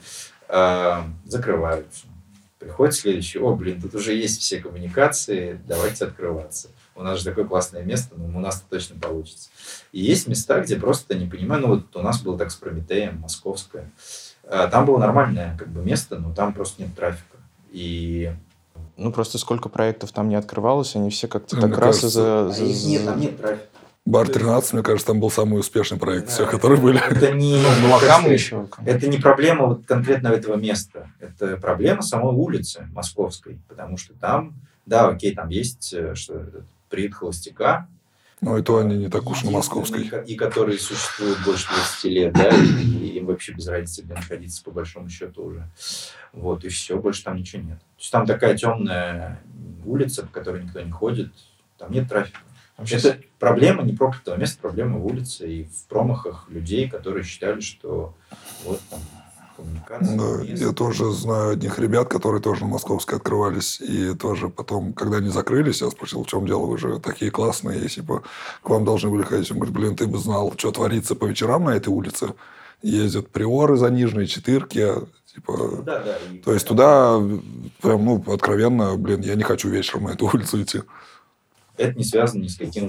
а, 0.48 1.06
закрываются. 1.25 2.06
Приходит 2.58 2.94
следующий, 2.94 3.38
о, 3.38 3.54
блин, 3.54 3.80
тут 3.80 3.94
уже 3.94 4.14
есть 4.14 4.40
все 4.40 4.60
коммуникации, 4.60 5.60
давайте 5.66 6.06
открываться. 6.06 6.70
У 6.96 7.02
нас 7.02 7.18
же 7.18 7.26
такое 7.26 7.44
классное 7.44 7.82
место, 7.84 8.14
ну, 8.16 8.37
у 8.37 8.40
нас 8.40 8.64
точно 8.68 8.98
получится. 8.98 9.50
И 9.92 10.00
есть 10.00 10.26
места, 10.26 10.60
где 10.60 10.76
просто 10.76 11.14
не 11.14 11.28
понимаю, 11.28 11.62
ну, 11.62 11.68
вот 11.68 11.94
у 11.94 12.02
нас 12.02 12.20
было 12.22 12.37
так 12.37 12.50
с 12.50 12.56
Прометеем, 12.56 13.18
Московское. 13.18 13.90
А, 14.50 14.66
Там 14.68 14.86
было 14.86 14.98
нормальное 14.98 15.56
как 15.58 15.68
бы 15.68 15.82
место, 15.82 16.18
но 16.18 16.32
там 16.32 16.52
просто 16.52 16.82
нет 16.82 16.94
трафика. 16.94 17.36
И 17.70 18.32
Ну, 18.96 19.12
просто 19.12 19.38
сколько 19.38 19.68
проектов 19.68 20.12
там 20.12 20.28
не 20.28 20.36
открывалось, 20.36 20.96
они 20.96 21.10
все 21.10 21.28
как-то 21.28 21.56
Мне 21.56 21.68
так 21.68 21.78
раз 21.78 21.98
и 21.98 22.00
кажется, 22.00 22.08
за... 22.08 22.46
а 22.46 22.50
за- 22.50 22.64
их 22.64 22.84
нет, 22.84 23.04
там 23.04 23.20
нет 23.20 23.38
трафика. 23.40 23.64
Бар 24.06 24.26
13, 24.26 24.72
мне 24.72 24.82
кажется, 24.82 25.08
там 25.08 25.20
был 25.20 25.30
самый 25.30 25.60
успешный 25.60 25.98
проект 25.98 26.28
из 26.28 26.32
всех, 26.32 26.46
Да. 26.46 26.52
которые 26.52 26.80
были. 26.80 26.98
Это 26.98 27.30
не, 27.32 27.62
Ну, 27.82 28.30
еще. 28.30 28.66
Это 28.86 29.06
не 29.06 29.18
проблема 29.18 29.66
вот 29.66 29.84
конкретно 29.84 30.28
этого 30.28 30.56
места. 30.56 31.10
Это 31.20 31.58
проблема 31.58 32.00
самой 32.00 32.32
улицы 32.34 32.88
московской. 32.94 33.58
Потому 33.68 33.98
что 33.98 34.14
там, 34.14 34.54
да, 34.86 35.08
окей, 35.08 35.34
там 35.34 35.50
есть 35.50 35.92
э, 35.92 36.14
что, 36.14 36.42
приют 36.88 37.12
холостяка. 37.14 37.86
Но 38.40 38.57
и 38.57 38.62
то 38.62 38.78
они 38.78 38.97
не 38.97 39.09
так 39.09 39.28
уж 39.28 39.42
на 39.42 39.50
московской. 39.50 40.04
ко- 40.09 40.21
И 40.21 40.37
которые 40.37 40.78
существуют 40.78 41.38
больше 41.45 41.66
20 41.68 42.04
лет, 42.04 42.33
да, 42.35 42.49
и 42.50 43.18
им 43.18 43.26
вообще 43.26 43.52
без 43.52 43.66
разницы, 43.66 44.02
где 44.02 44.14
находиться, 44.14 44.62
по 44.62 44.71
большому 44.71 45.09
счету 45.09 45.42
уже. 45.45 45.68
Вот, 46.33 46.64
и 46.64 46.68
все, 46.68 46.99
больше 46.99 47.25
там 47.25 47.37
ничего 47.37 47.62
нет. 47.62 47.78
То 47.78 47.85
есть 47.99 48.12
там 48.12 48.26
такая 48.26 48.57
темная 48.57 49.42
улица, 49.85 50.23
по 50.23 50.28
которой 50.33 50.62
никто 50.62 50.80
не 50.80 50.90
ходит, 50.92 51.33
там 51.78 51.90
нет 51.90 52.09
трафика. 52.09 52.38
Вообще, 52.76 52.97
Это 52.99 53.18
проблема 53.40 53.83
не 53.83 53.92
проклятого 53.92 54.37
места, 54.37 54.61
проблема 54.62 54.99
в 54.99 55.07
улице 55.07 55.52
и 55.52 55.64
в 55.64 55.85
промахах 55.88 56.47
людей, 56.49 56.88
которые 56.88 57.25
считали, 57.25 57.61
что 57.61 58.14
вот 58.64 58.80
там. 58.88 59.00
Да, 60.00 60.42
я 60.42 60.72
тоже 60.72 61.10
знаю 61.12 61.52
одних 61.52 61.78
ребят, 61.78 62.08
которые 62.08 62.40
тоже 62.40 62.62
на 62.62 62.68
Московской 62.72 63.16
открывались, 63.18 63.80
и 63.80 64.14
тоже 64.14 64.48
потом, 64.48 64.92
когда 64.92 65.16
они 65.18 65.28
закрылись, 65.30 65.80
я 65.82 65.90
спросил, 65.90 66.22
в 66.22 66.26
чем 66.26 66.46
дело, 66.46 66.66
вы 66.66 66.78
же 66.78 66.98
такие 67.00 67.30
классные, 67.30 67.84
и 67.84 67.88
типа 67.88 68.22
к 68.62 68.68
вам 68.70 68.84
должны 68.84 69.10
были 69.10 69.22
ходить. 69.22 69.50
Он 69.50 69.58
говорит, 69.58 69.74
блин, 69.74 69.96
ты 69.96 70.06
бы 70.06 70.18
знал, 70.18 70.52
что 70.56 70.70
творится 70.72 71.14
по 71.14 71.24
вечерам 71.26 71.64
на 71.64 71.70
этой 71.70 71.88
улице. 71.88 72.34
Ездят 72.82 73.28
приоры 73.30 73.76
заниженные, 73.76 74.26
четырки, 74.28 74.86
Ну 74.94 75.06
типа... 75.34 75.82
да, 75.84 75.98
да. 76.04 76.16
и- 76.32 76.38
То 76.38 76.52
есть 76.52 76.66
туда 76.66 77.18
прям, 77.82 78.04
ну, 78.04 78.22
откровенно, 78.32 78.96
блин, 78.96 79.20
я 79.22 79.34
не 79.34 79.42
хочу 79.42 79.68
вечером 79.68 80.04
на 80.04 80.10
эту 80.10 80.26
улицу 80.26 80.62
идти. 80.62 80.82
Это 81.76 81.96
не 81.98 82.04
связано 82.04 82.42
ни 82.42 82.48
с 82.48 82.56
каким. 82.56 82.88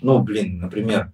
Ну, 0.00 0.18
блин, 0.20 0.58
например, 0.60 1.12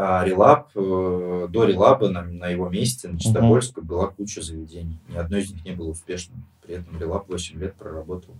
а, 0.00 0.24
Релаб, 0.24 0.70
э, 0.76 1.48
до 1.50 1.64
Релаба 1.64 2.08
на, 2.08 2.22
на 2.22 2.46
его 2.46 2.68
месте, 2.68 3.08
на 3.08 3.18
Читобольской, 3.18 3.82
была 3.82 4.06
куча 4.06 4.40
заведений. 4.40 4.96
Ни 5.08 5.16
одно 5.16 5.38
из 5.38 5.50
них 5.50 5.64
не 5.64 5.72
было 5.72 5.88
успешным. 5.88 6.44
При 6.62 6.76
этом 6.76 7.00
Релаб 7.00 7.28
8 7.28 7.58
лет 7.58 7.74
проработал. 7.74 8.36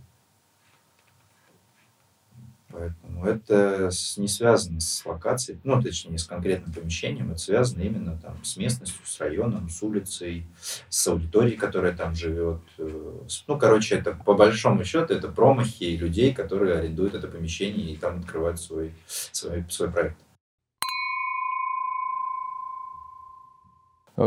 Поэтому 2.70 3.24
это 3.24 3.90
не 4.18 4.28
связано 4.28 4.78
с 4.78 5.04
локацией, 5.04 5.58
ну, 5.64 5.82
точнее, 5.82 6.18
с 6.18 6.24
конкретным 6.24 6.72
помещением, 6.72 7.30
это 7.30 7.40
связано 7.40 7.82
именно 7.82 8.16
там, 8.22 8.44
с 8.44 8.56
местностью, 8.56 9.00
с 9.04 9.18
районом, 9.18 9.68
с 9.68 9.82
улицей, 9.82 10.46
с 10.88 11.08
аудиторией, 11.08 11.56
которая 11.56 11.96
там 11.96 12.14
живет. 12.14 12.60
э, 12.76 13.20
Ну, 13.48 13.58
короче, 13.58 13.96
это 13.96 14.12
по 14.12 14.34
большому 14.34 14.84
счету 14.84 15.12
это 15.12 15.26
промахи 15.26 15.96
людей, 15.96 16.32
которые 16.32 16.76
арендуют 16.78 17.14
это 17.14 17.26
помещение 17.26 17.90
и 17.90 17.96
там 17.96 18.20
открывают 18.20 18.60
свой, 18.60 18.92
свой, 19.32 19.64
свой 19.68 19.90
проект. 19.90 20.18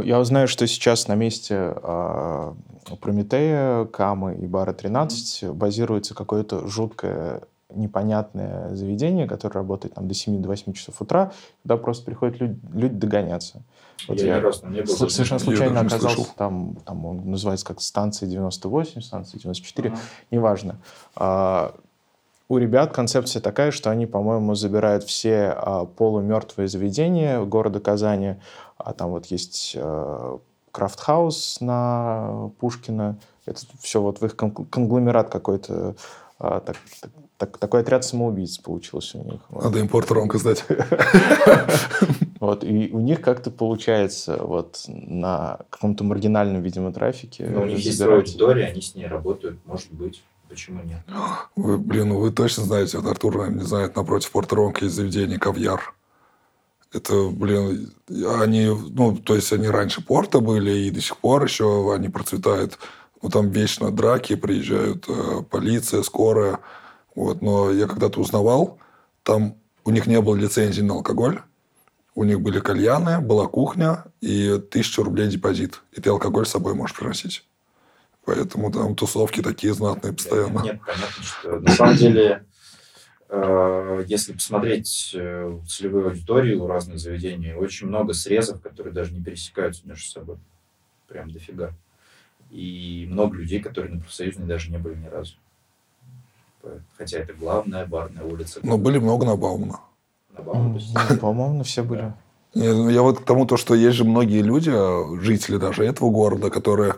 Я 0.04 0.24
знаю, 0.24 0.48
что 0.48 0.66
сейчас 0.68 1.08
на 1.08 1.16
месте 1.16 1.74
э, 1.76 2.54
Прометея, 3.02 3.86
Камы 3.86 4.36
и 4.36 4.48
Бара 4.48 4.74
13 4.74 5.44
mm-hmm. 5.44 5.54
базируется 5.54 6.16
какое-то 6.16 6.68
жуткое 6.68 7.42
непонятное 7.74 8.74
заведение, 8.76 9.28
которое 9.28 9.56
работает 9.56 9.96
там 9.96 10.08
до 10.08 10.14
7-8 10.14 10.74
часов 10.74 11.02
утра, 11.02 11.32
туда 11.64 11.78
просто 11.78 12.06
приходят 12.06 12.40
люди, 12.40 12.60
люди 12.74 12.96
догоняться. 12.96 13.64
Вот 14.08 14.20
я, 14.20 14.38
я 14.38 14.42
раз, 14.42 14.64
не 14.64 14.82
был 14.82 14.88
совершенно 14.88 15.40
случайно 15.40 15.82
оказался 15.82 16.28
там, 16.36 16.76
там 16.86 17.06
он 17.06 17.30
называется 17.30 17.66
как 17.66 17.82
станция 17.82 18.28
98, 18.28 19.02
станция 19.02 19.40
94, 19.40 19.90
uh-huh. 19.90 19.98
неважно. 20.32 20.78
А, 21.16 21.76
у 22.52 22.58
ребят 22.58 22.92
концепция 22.92 23.42
такая, 23.42 23.72
что 23.72 23.92
они, 23.92 24.06
по-моему, 24.06 24.56
забирают 24.56 25.06
все 25.06 25.54
а, 25.56 25.86
полумертвые 25.86 26.68
заведения 26.68 27.40
города 27.46 27.80
Казани. 27.80 28.36
А 28.78 28.92
там 28.92 29.12
вот 29.12 29.28
есть 29.28 29.74
а, 29.78 30.38
Крафтхаус 30.74 31.62
на 31.62 32.52
Пушкина. 32.60 33.18
Это 33.46 33.62
все 33.80 34.02
вот 34.02 34.20
в 34.20 34.26
их 34.26 34.36
конгломерат 34.36 35.30
какой-то 35.30 35.96
а, 36.40 36.60
так, 36.60 36.76
так, 37.00 37.12
так, 37.38 37.58
такой 37.58 37.82
отряд 37.82 38.04
самоубийц 38.04 38.58
получился 38.58 39.20
у 39.20 39.24
них. 39.24 39.40
Надо 39.50 39.80
им 39.80 39.88
порт-ромку 39.88 40.38
сдать. 40.38 40.66
Вот, 42.42 42.64
и 42.64 42.90
у 42.92 43.00
них 43.00 43.22
как-то 43.22 43.52
получается 43.52 44.40
вот 44.42 44.86
на 44.88 45.60
каком-то 45.70 46.04
маргинальном, 46.04 46.64
видимо, 46.64 46.92
трафике. 46.92 47.46
Но 47.46 47.62
у 47.62 47.66
них 47.66 47.78
есть 47.78 48.00
своя 48.00 48.16
аудитория, 48.16 48.66
они 48.66 48.82
с 48.82 48.96
ней 48.96 49.06
работают, 49.06 49.60
может 49.68 49.92
быть. 49.92 50.24
Почему 50.52 50.84
нет? 50.84 51.00
Вы, 51.56 51.78
блин, 51.78 52.10
ну 52.10 52.20
вы 52.20 52.30
точно 52.30 52.66
знаете, 52.66 52.98
вот 52.98 53.10
Артур, 53.10 53.50
не 53.50 53.64
знает, 53.64 53.96
напротив 53.96 54.32
порт 54.32 54.52
ромка 54.52 54.84
есть 54.84 54.98
заведение 54.98 55.40
«Кавьяр». 55.40 55.94
Это, 56.92 57.30
блин, 57.30 57.94
они, 58.42 58.66
ну, 58.66 59.16
то 59.16 59.36
есть 59.36 59.54
они 59.54 59.70
раньше 59.70 60.06
порта 60.06 60.42
были, 60.42 60.72
и 60.72 60.92
до 60.92 61.00
сих 61.00 61.16
пор 61.16 61.46
еще 61.46 61.94
они 61.96 62.10
процветают. 62.10 62.80
Ну, 63.22 63.30
там 63.30 63.50
вечно 63.50 63.92
драки, 63.92 64.36
приезжают 64.36 65.06
э, 65.08 65.42
полиция, 65.50 66.04
скорая. 66.04 66.60
Вот. 67.16 67.42
Но 67.42 67.72
я 67.72 67.88
когда-то 67.88 68.20
узнавал, 68.20 68.78
там 69.24 69.56
у 69.86 69.92
них 69.92 70.06
не 70.06 70.20
было 70.20 70.36
лицензии 70.36 70.82
на 70.82 70.96
алкоголь. 70.96 71.40
У 72.14 72.26
них 72.26 72.42
были 72.42 72.60
кальяны, 72.60 73.22
была 73.22 73.48
кухня 73.48 74.04
и 74.20 74.62
тысяча 74.70 75.02
рублей 75.02 75.30
депозит. 75.30 75.82
И 75.94 76.02
ты 76.02 76.10
алкоголь 76.10 76.46
с 76.46 76.50
собой 76.50 76.74
можешь 76.74 76.98
приносить. 76.98 77.46
Поэтому 78.26 78.72
там 78.72 78.96
тусовки 78.96 79.42
такие 79.42 79.74
знатные 79.74 80.14
постоянно. 80.14 80.62
Нет, 80.62 80.80
понятно, 80.86 81.24
что 81.24 81.60
на 81.60 81.72
самом 81.72 81.96
деле, 81.96 82.46
э, 83.30 84.04
если 84.08 84.34
посмотреть 84.34 85.12
э, 85.16 85.58
целевую 85.68 86.08
аудиторию 86.10 86.64
у 86.64 86.68
разных 86.68 87.00
заведений, 87.00 87.54
очень 87.54 87.88
много 87.88 88.14
срезов, 88.14 88.62
которые 88.62 88.94
даже 88.94 89.14
не 89.14 89.24
пересекаются 89.24 89.88
между 89.88 90.06
собой. 90.08 90.38
Прям 91.08 91.32
дофига. 91.32 91.74
И 92.52 93.08
много 93.10 93.38
людей, 93.38 93.60
которые 93.60 93.94
на 93.96 94.02
профсоюзной 94.02 94.46
даже 94.46 94.70
не 94.72 94.78
были 94.78 94.96
ни 94.96 95.08
разу. 95.08 95.36
Хотя 96.98 97.20
это 97.20 97.34
главная 97.34 97.86
барная 97.86 98.24
улица. 98.24 98.60
Но 98.62 98.78
были 98.78 99.00
много 99.00 99.26
на 99.26 99.36
Баумана. 99.36 99.80
На 100.38 100.44
Баумана? 100.44 100.80
Ну, 101.10 101.18
по-моему, 101.18 101.64
все 101.64 101.84
были. 101.84 102.14
Ну, 102.54 102.90
я 102.90 103.02
вот 103.02 103.20
к 103.20 103.26
тому, 103.26 103.46
то, 103.46 103.58
что 103.58 103.74
есть 103.74 103.96
же 103.96 104.04
многие 104.04 104.42
люди, 104.42 104.70
а, 104.74 105.18
жители 105.22 105.58
даже 105.58 105.86
этого 105.86 106.10
города, 106.10 106.50
которые, 106.50 106.96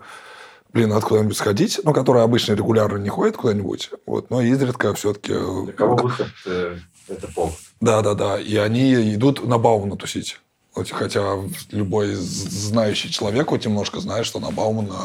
блин, 0.74 0.90
надо 0.90 1.06
куда-нибудь 1.06 1.38
сходить, 1.38 1.80
ну, 1.84 1.94
которые 1.94 2.24
обычно 2.24 2.54
регулярно 2.54 2.98
не 2.98 3.10
ходят 3.10 3.38
куда-нибудь, 3.38 3.92
вот, 4.06 4.30
но 4.30 4.42
изредка 4.42 4.94
все-таки... 4.94 5.34
Для 5.66 5.74
кого 5.74 5.96
выход 5.96 6.28
э, 6.46 6.78
это 7.08 7.28
повод. 7.28 7.54
Да, 7.80 8.02
да, 8.02 8.16
да. 8.16 8.40
И 8.40 8.56
они 8.58 9.14
идут 9.14 9.46
на 9.46 9.58
Баумана 9.58 9.96
тусить. 9.96 10.40
Хотя 10.74 11.38
любой 11.70 12.16
знающий 12.16 13.12
человек 13.12 13.50
хоть 13.50 13.66
немножко 13.66 14.00
знает, 14.00 14.26
что 14.26 14.40
на 14.40 14.50
Баумана 14.50 14.96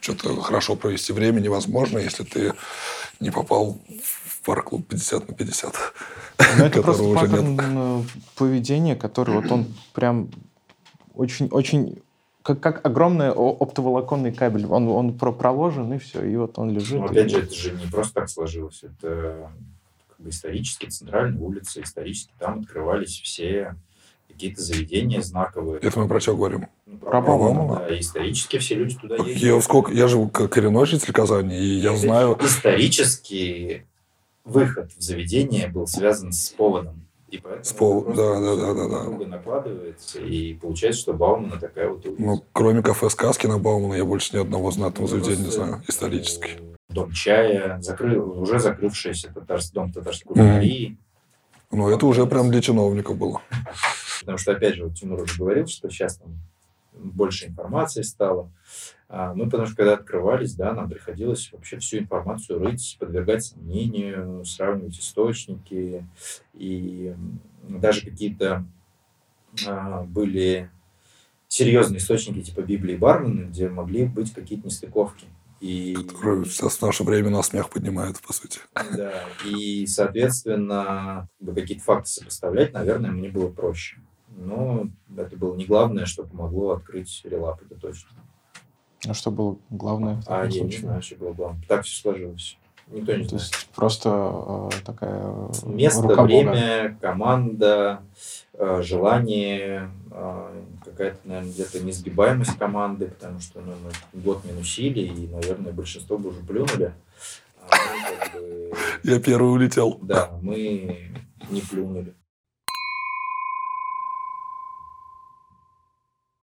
что-то 0.00 0.38
хорошо 0.42 0.76
провести 0.76 1.14
время 1.14 1.40
невозможно, 1.40 1.98
если 1.98 2.24
ты 2.24 2.52
не 3.20 3.30
попал 3.30 3.78
в 4.02 4.42
пар-клуб 4.42 4.86
50 4.86 5.28
на 5.28 5.34
50. 5.34 5.74
Ну, 6.58 6.64
это 6.64 6.82
просто 6.82 7.02
уже 7.02 7.20
паттерн 7.20 7.52
нет. 7.52 7.64
Э, 7.64 8.02
поведения, 8.36 8.96
который 8.96 9.36
вот 9.36 9.50
он 9.50 9.74
прям 9.94 10.28
очень, 11.14 11.48
очень 11.48 12.02
как, 12.44 12.60
как 12.60 12.86
огромный 12.86 13.30
оптоволоконный 13.30 14.32
кабель. 14.32 14.66
Он, 14.66 14.86
он 14.88 15.14
проложен, 15.14 15.92
и 15.94 15.98
все, 15.98 16.22
и 16.22 16.36
вот 16.36 16.58
он 16.58 16.70
лежит. 16.70 17.00
Но, 17.00 17.06
опять 17.06 17.32
и... 17.32 17.34
же, 17.34 17.42
это 17.42 17.54
же 17.54 17.72
не 17.72 17.86
просто 17.90 18.14
так 18.14 18.28
сложилось. 18.28 18.84
Это 18.84 19.50
как 20.08 20.20
бы 20.20 20.28
исторически 20.28 20.86
центральная 20.86 21.40
улица, 21.40 21.80
исторически 21.80 22.32
там 22.38 22.60
открывались 22.60 23.18
все 23.18 23.74
какие-то 24.28 24.60
заведения 24.60 25.22
знаковые. 25.22 25.80
Это 25.80 25.98
мы 25.98 26.06
про 26.06 26.20
что 26.20 26.36
говорим? 26.36 26.68
Ну, 26.86 26.98
про 26.98 27.22
Баумана. 27.22 27.76
Да, 27.76 27.98
исторически 27.98 28.58
все 28.58 28.74
люди 28.74 28.96
туда 28.96 29.16
ездят. 29.16 29.36
Я, 29.36 29.60
сколько, 29.62 29.92
я 29.92 30.06
же 30.06 30.28
коренной 30.28 30.84
житель 30.84 31.12
Казани, 31.12 31.56
и 31.56 31.78
я 31.78 31.96
знаю... 31.96 32.36
Исторически 32.42 33.86
выход 34.44 34.92
в 34.92 35.00
заведение 35.00 35.68
был 35.68 35.86
связан 35.86 36.32
с 36.32 36.50
поводом. 36.50 37.06
И 37.28 37.38
поэтому 37.38 37.64
с 37.64 37.72
поводом, 37.72 38.14
да, 38.14 38.40
да, 38.40 38.56
да, 38.56 38.74
да, 38.74 38.88
да. 38.88 39.26
накладывается, 39.26 40.20
и 40.20 40.54
получается, 40.54 41.00
что 41.02 41.12
Баумана 41.14 41.58
такая 41.58 41.88
вот 41.88 42.04
улица. 42.06 42.22
Ну, 42.22 42.44
кроме 42.52 42.82
кафе 42.82 43.10
«Сказки» 43.10 43.46
на 43.46 43.58
Баумана, 43.58 43.94
я 43.94 44.04
больше 44.04 44.36
ни 44.36 44.40
одного 44.40 44.70
знатного 44.70 45.08
ну, 45.08 45.08
заведения 45.08 45.46
не 45.46 45.50
знаю, 45.50 45.82
исторически. 45.88 46.50
Дом 46.88 47.10
чая, 47.12 47.80
закрыл, 47.80 48.40
уже 48.40 48.60
закрывшийся 48.60 49.32
татарс, 49.32 49.70
дом 49.70 49.92
татарской 49.92 50.34
кулинарии. 50.34 50.90
Mm. 50.90 51.76
Ну, 51.76 51.88
это 51.88 52.06
уже 52.06 52.26
прям 52.26 52.50
для 52.50 52.60
чиновников 52.60 53.16
было. 53.16 53.42
Потому 54.20 54.38
что, 54.38 54.52
опять 54.52 54.76
же, 54.76 54.84
вот 54.84 54.94
Тимур 54.94 55.22
уже 55.22 55.36
говорил, 55.38 55.66
что 55.66 55.88
сейчас 55.90 56.18
там 56.18 56.38
больше 56.92 57.46
информации 57.46 58.02
стало. 58.02 58.50
А 59.08 59.34
мы, 59.34 59.44
потому 59.44 59.66
что 59.66 59.76
когда 59.76 59.94
открывались, 59.94 60.54
да, 60.54 60.72
нам 60.72 60.88
приходилось 60.88 61.52
вообще 61.52 61.78
всю 61.78 61.98
информацию 61.98 62.58
рыть, 62.58 62.96
подвергать 62.98 63.44
сомнению, 63.44 64.44
сравнивать 64.44 64.98
источники. 64.98 66.06
И 66.54 67.14
даже 67.62 68.02
какие-то 68.02 68.64
а, 69.66 70.02
были 70.02 70.70
серьезные 71.48 71.98
источники 71.98 72.42
типа 72.42 72.62
Библии 72.62 72.96
Бармана, 72.96 73.44
где 73.44 73.68
могли 73.68 74.06
быть 74.06 74.32
какие-то 74.32 74.66
нестыковки. 74.66 75.26
И... 75.60 75.94
Которые 75.94 76.44
сейчас 76.46 76.78
в 76.78 76.82
наше 76.82 77.04
время 77.04 77.30
на 77.30 77.42
смех 77.42 77.70
поднимают, 77.70 78.20
по 78.20 78.32
сути. 78.32 78.60
Да, 78.74 79.24
и, 79.46 79.86
соответственно, 79.86 81.28
какие-то 81.42 81.84
факты 81.84 82.10
сопоставлять, 82.10 82.72
наверное, 82.72 83.10
мне 83.12 83.30
было 83.30 83.48
проще. 83.50 83.98
Но 84.36 84.88
это 85.16 85.36
было 85.36 85.54
не 85.54 85.64
главное, 85.64 86.06
что 86.06 86.24
помогло 86.24 86.72
открыть 86.72 87.22
релап, 87.24 87.62
это 87.62 87.80
точно. 87.80 88.10
А 89.06 89.14
что 89.14 89.30
было 89.30 89.56
главное? 89.70 90.22
А, 90.26 90.46
я 90.46 90.62
не 90.62 90.76
знаю, 90.76 91.02
что 91.02 91.16
было 91.16 91.32
главное. 91.32 91.62
Так 91.68 91.84
все 91.84 92.00
сложилось. 92.00 92.56
Никто 92.88 93.14
не 93.14 93.22
То 93.24 93.28
знает. 93.30 93.42
Есть 93.44 93.68
просто 93.74 94.70
э, 94.72 94.84
такая 94.84 95.50
Место, 95.64 96.02
рука 96.02 96.22
время, 96.22 96.98
команда, 97.00 98.02
э, 98.52 98.82
желание, 98.82 99.90
э, 100.10 100.62
какая-то, 100.84 101.18
наверное, 101.24 101.50
где-то 101.50 101.80
несгибаемость 101.80 102.58
команды, 102.58 103.06
потому 103.06 103.40
что 103.40 103.60
ну, 103.60 103.72
мы 103.82 104.20
год 104.20 104.44
минусили, 104.44 105.00
и, 105.00 105.28
наверное, 105.28 105.72
большинство 105.72 106.18
бы 106.18 106.30
уже 106.30 106.40
плюнули. 106.40 106.92
А 107.70 107.76
мы, 107.76 108.16
как 108.16 108.32
бы, 108.32 108.72
Я 109.02 109.18
первый 109.18 109.52
улетел. 109.52 109.98
Да, 110.02 110.30
мы 110.42 111.10
не 111.50 111.60
плюнули. 111.62 112.14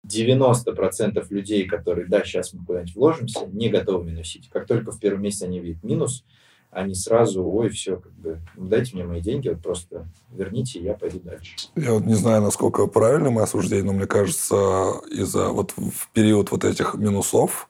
90% 0.06 1.26
людей, 1.30 1.66
которые, 1.66 2.06
да, 2.06 2.24
сейчас 2.24 2.52
мы 2.52 2.64
куда-нибудь 2.64 2.94
вложимся, 2.94 3.46
не 3.46 3.68
готовы 3.68 4.04
минусить. 4.04 4.48
Как 4.50 4.66
только 4.66 4.92
в 4.92 4.98
первом 4.98 5.22
месяце 5.22 5.44
они 5.44 5.60
видят 5.60 5.82
минус, 5.82 6.24
они 6.70 6.94
сразу, 6.94 7.44
ой, 7.44 7.68
все, 7.68 7.96
как 7.96 8.12
бы, 8.12 8.40
дайте 8.56 8.94
мне 8.94 9.04
мои 9.04 9.20
деньги, 9.20 9.48
вот 9.48 9.62
просто 9.62 10.08
верните, 10.30 10.80
и 10.80 10.84
я 10.84 10.94
пойду 10.94 11.20
дальше. 11.20 11.54
Я 11.76 11.92
вот 11.92 12.04
не 12.04 12.14
знаю, 12.14 12.42
насколько 12.42 12.86
правильно 12.86 13.30
мы 13.30 13.42
осуждение, 13.42 13.84
но 13.84 13.92
мне 13.92 14.06
кажется, 14.06 14.56
из-за 15.10 15.50
вот 15.50 15.72
в 15.76 16.10
период 16.12 16.50
вот 16.50 16.64
этих 16.64 16.94
минусов 16.94 17.68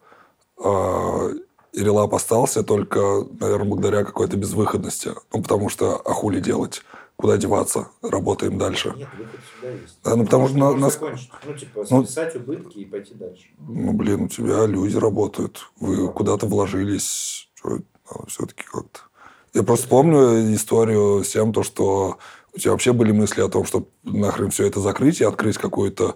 э, 0.57 1.33
Ирелап 1.73 2.15
остался 2.15 2.63
только, 2.63 3.25
наверное, 3.39 3.69
благодаря 3.69 4.03
какой-то 4.03 4.37
безвыходности. 4.37 5.11
Ну, 5.31 5.43
потому 5.43 5.69
что, 5.69 5.97
а 5.97 6.13
хули 6.13 6.39
делать? 6.39 6.81
Куда 7.15 7.37
деваться, 7.37 7.89
работаем 8.01 8.57
дальше. 8.57 8.93
Нет, 8.95 9.07
выход 9.17 9.39
всегда 9.43 9.73
есть. 9.73 9.99
Да, 10.03 10.15
ну, 10.15 10.25
потому 10.25 10.47
что... 10.47 10.57
На, 10.57 10.73
нас... 10.73 10.99
Ну, 10.99 11.53
типа, 11.53 11.85
ну, 11.89 12.03
списать 12.03 12.35
убытки 12.35 12.79
и 12.79 12.85
пойти 12.85 13.13
дальше. 13.13 13.45
Ну, 13.57 13.93
блин, 13.93 14.23
у 14.23 14.27
тебя 14.27 14.65
люди 14.65 14.97
работают, 14.97 15.69
вы 15.79 16.07
да. 16.07 16.11
куда-то 16.11 16.45
вложились, 16.47 17.49
все-таки 18.27 18.63
как-то... 18.63 18.99
Я 19.53 19.63
просто 19.63 19.87
помню 19.87 20.53
историю 20.53 21.23
с 21.23 21.29
тем, 21.29 21.53
то, 21.53 21.63
что 21.63 22.17
у 22.53 22.59
тебя 22.59 22.71
вообще 22.71 22.93
были 22.93 23.11
мысли 23.11 23.41
о 23.41 23.49
том, 23.49 23.65
что 23.65 23.87
нахрен 24.03 24.49
все 24.49 24.67
это 24.67 24.79
закрыть 24.81 25.21
и 25.21 25.23
открыть 25.23 25.57
какую-то 25.57 26.15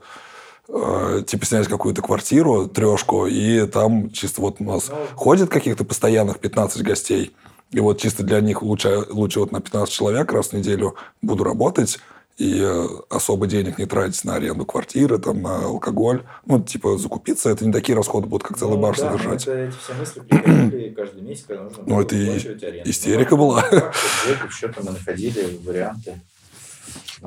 э, 0.68 1.24
типа 1.26 1.46
снять 1.46 1.68
какую-то 1.68 2.02
квартиру, 2.02 2.68
трешку, 2.68 3.28
и 3.28 3.66
там 3.68 4.12
чисто 4.12 4.42
вот 4.42 4.58
у 4.60 4.64
нас 4.66 4.90
Но... 4.90 4.96
Ну, 4.96 5.18
ходит 5.18 5.50
каких-то 5.50 5.86
постоянных 5.86 6.40
15 6.40 6.82
гостей, 6.82 7.34
и 7.72 7.80
вот 7.80 8.00
чисто 8.00 8.24
для 8.24 8.42
них 8.42 8.62
лучше, 8.64 9.06
лучше 9.10 9.40
вот 9.40 9.52
на 9.52 9.62
15 9.62 9.94
человек 9.94 10.32
раз 10.32 10.48
в 10.50 10.54
неделю 10.54 10.96
буду 11.22 11.44
работать, 11.44 12.00
и 12.38 12.62
э, 12.62 12.88
особо 13.10 13.48
денег 13.48 13.78
не 13.78 13.86
тратить 13.86 14.24
на 14.24 14.36
аренду 14.36 14.66
квартиры, 14.66 15.18
там, 15.18 15.42
на 15.42 15.66
алкоголь. 15.66 16.24
Ну, 16.46 16.62
типа, 16.64 16.98
закупиться, 16.98 17.50
это 17.50 17.66
не 17.66 17.74
такие 17.74 17.98
расходы 17.98 18.28
будут, 18.28 18.48
как 18.48 18.58
целый 18.58 18.76
Ну, 18.76 18.82
бар 18.82 18.96
да, 18.98 19.12
содержать. 19.12 19.44
Это, 19.44 19.58
эти 19.58 19.76
все 19.76 19.94
мысли 19.94 20.20
приходили 20.22 20.90
каждый 20.96 21.22
месяц, 21.22 21.44
когда 21.46 21.64
нужно 21.64 21.84
Ну, 21.86 22.02
это 22.02 22.16
и 22.16 22.30
аренду. 22.30 22.90
истерика 22.90 23.36
Ну, 23.36 23.38
была. 23.38 23.62
где-то 23.70 24.50
что-то 24.50 24.82
мы 24.84 24.92
находили 24.92 25.60
варианты. 25.66 26.22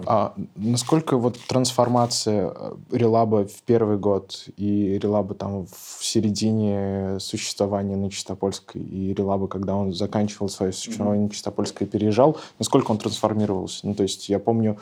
А 0.07 0.35
насколько 0.57 1.17
вот 1.17 1.39
трансформация 1.49 2.53
э, 2.55 2.75
релаба 2.91 3.47
в 3.47 3.63
первый 3.63 3.99
год 3.99 4.49
и 4.57 4.99
релаба 4.99 5.35
там 5.35 5.67
в 5.67 6.05
середине 6.05 7.19
существования 7.21 7.97
на 7.97 8.11
Чистопольской 8.11 8.83
и 8.83 9.13
релаба, 9.15 9.49
когда 9.49 9.77
он 9.77 9.93
заканчивал 9.93 10.49
свое 10.49 10.73
существование 10.73 11.25
на 11.25 11.31
Чистопольской 11.31 11.87
и 11.87 11.91
переезжал, 11.91 12.37
насколько 12.59 12.91
он 12.91 12.99
трансформировался? 12.99 13.87
Ну, 13.87 13.95
то 13.95 14.03
есть 14.03 14.29
я 14.29 14.39
помню, 14.39 14.79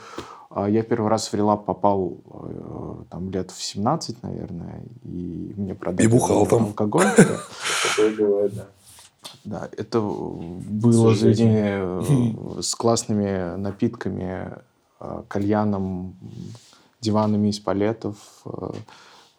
а, 0.50 0.68
я 0.68 0.82
первый 0.82 1.08
раз 1.08 1.28
в 1.28 1.34
релаб 1.34 1.64
попал 1.64 2.18
э, 2.28 3.04
там 3.08 3.30
лет 3.30 3.52
в 3.52 3.62
17, 3.62 4.22
наверное, 4.22 4.82
и 5.04 5.54
мне 5.56 5.74
продали 5.74 6.06
И 6.06 6.10
бухал 6.10 6.46
там. 6.46 6.64
алкоголь. 6.66 7.06
да. 7.16 7.40
Такое 7.88 8.16
бывает, 8.16 8.54
да. 8.54 8.66
Да, 9.44 9.68
это 9.76 10.00
было 10.00 11.14
заведение 11.14 11.78
э, 12.58 12.60
с 12.62 12.74
классными 12.74 13.56
напитками, 13.56 14.58
кальяном, 15.28 16.16
диванами 17.00 17.48
из 17.48 17.58
палетов, 17.58 18.16
э, 18.44 18.72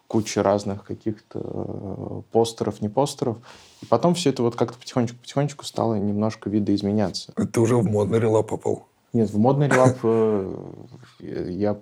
куча 0.08 0.44
разных 0.44 0.84
каких-то 0.84 1.40
э, 1.42 2.22
постеров, 2.32 2.82
не 2.82 2.90
постеров. 2.90 3.38
И 3.82 3.86
потом 3.86 4.14
все 4.14 4.32
это 4.32 4.44
вот 4.44 4.56
как-то 4.56 4.78
потихонечку-потихонечку 4.78 5.64
стало 5.66 5.96
немножко 5.96 6.50
видоизменяться. 6.50 7.34
Это 7.38 7.62
уже 7.62 7.78
в 7.78 7.86
модный 7.86 8.20
релап 8.20 8.50
попал. 8.50 8.88
Нет, 9.14 9.30
в 9.30 9.38
модный 9.38 9.68
релап 9.68 9.98
э, 10.04 10.54
я 11.20 11.80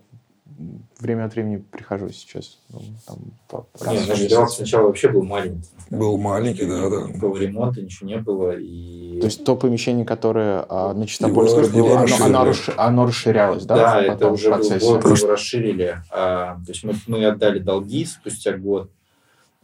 время 1.00 1.26
от 1.26 1.34
времени 1.34 1.58
прихожу 1.58 2.10
сейчас. 2.10 2.60
Ну, 2.70 2.82
там, 3.08 3.18
по- 3.48 3.66
раз 3.80 3.94
Не, 3.94 4.00
в 4.00 4.08
наш 4.10 4.22
релакс 4.22 4.56
сначала 4.56 4.88
вообще 4.88 5.10
был 5.10 5.24
маленький. 5.24 5.70
Был 5.90 6.18
маленький, 6.18 6.66
да, 6.66 6.90
да. 6.90 7.08
Никакого 7.08 7.38
ремонта, 7.38 7.82
ничего 7.82 8.10
не 8.10 8.18
было. 8.18 8.56
И... 8.58 9.20
То 9.20 9.26
есть 9.26 9.44
то 9.44 9.56
помещение, 9.56 10.06
которое 10.06 10.66
а, 10.68 10.94
на 10.94 11.08
Чистопольской, 11.08 11.70
было, 11.70 12.02
оно, 12.02 12.26
оно, 12.26 12.50
расши- 12.50 12.74
оно 12.76 13.06
расширялось, 13.06 13.66
да? 13.66 13.76
Да, 13.76 14.02
это 14.02 14.30
в 14.30 14.34
уже 14.34 14.50
был 14.50 14.58
год, 14.58 15.04
мы 15.06 15.16
его 15.16 15.28
расширили. 15.28 16.02
А, 16.12 16.56
то 16.56 16.72
есть 16.72 16.84
мы, 16.84 16.94
мы 17.08 17.26
отдали 17.26 17.60
долги 17.60 18.06
спустя 18.06 18.58
год, 18.58 18.92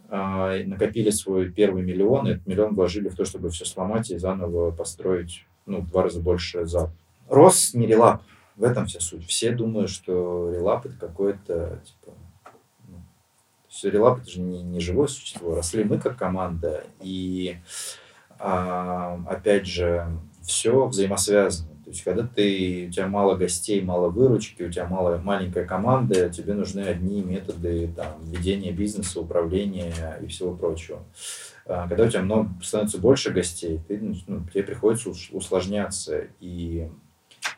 а, 0.10 0.56
накопили 0.66 1.10
свой 1.10 1.52
первый 1.52 1.84
миллион, 1.84 2.28
и 2.28 2.32
этот 2.32 2.48
миллион 2.48 2.74
вложили 2.74 3.10
в 3.10 3.16
то, 3.16 3.26
чтобы 3.26 3.50
все 3.50 3.66
сломать 3.66 4.10
и 4.12 4.18
заново 4.18 4.72
построить 4.72 5.46
ну, 5.66 5.82
в 5.82 5.90
два 5.90 6.04
раза 6.04 6.20
больше 6.20 6.66
зал. 6.66 6.90
Рос 7.28 7.74
не 7.74 7.88
релап. 7.88 8.22
В 8.56 8.64
этом 8.64 8.86
вся 8.86 9.00
суть. 9.00 9.28
Все 9.28 9.52
думают, 9.52 9.90
что 9.90 10.52
релап 10.54 10.86
это 10.86 10.96
какое-то 10.96 11.82
типа. 11.84 12.14
ну, 12.88 13.02
есть 13.70 13.84
релап 13.84 14.20
это 14.20 14.30
же 14.30 14.40
не, 14.40 14.64
не 14.64 14.80
живое 14.80 15.08
существо. 15.08 15.56
Росли 15.56 15.84
мы 15.84 16.00
как 16.00 16.18
команда. 16.18 16.86
И 17.02 17.58
а, 18.40 19.20
опять 19.28 19.66
же, 19.66 20.08
все 20.42 20.88
взаимосвязано. 20.88 21.76
То 21.84 21.92
есть, 21.92 22.04
когда 22.04 22.26
ты, 22.26 22.88
у 22.88 22.92
тебя 22.92 23.08
мало 23.08 23.36
гостей, 23.36 23.80
мало 23.82 24.10
выручки, 24.10 24.64
у 24.64 24.72
тебя 24.72 24.88
мало, 24.88 25.18
маленькая 25.18 25.66
команда, 25.66 26.30
тебе 26.30 26.56
нужны 26.56 26.80
одни 26.80 27.22
методы 27.22 27.92
там, 27.96 28.24
ведения 28.24 28.72
бизнеса, 28.72 29.20
управления 29.20 29.94
и 30.20 30.26
всего 30.26 30.56
прочего. 30.56 31.04
А, 31.66 31.88
Когда 31.88 32.06
у 32.06 32.10
тебя 32.10 32.24
много, 32.24 32.50
становится 32.64 32.98
больше 32.98 33.32
гостей, 33.32 33.80
ты, 33.88 34.00
ну, 34.00 34.44
тебе 34.52 34.64
приходится 34.64 35.12
усложняться. 35.32 36.24
И 36.40 36.90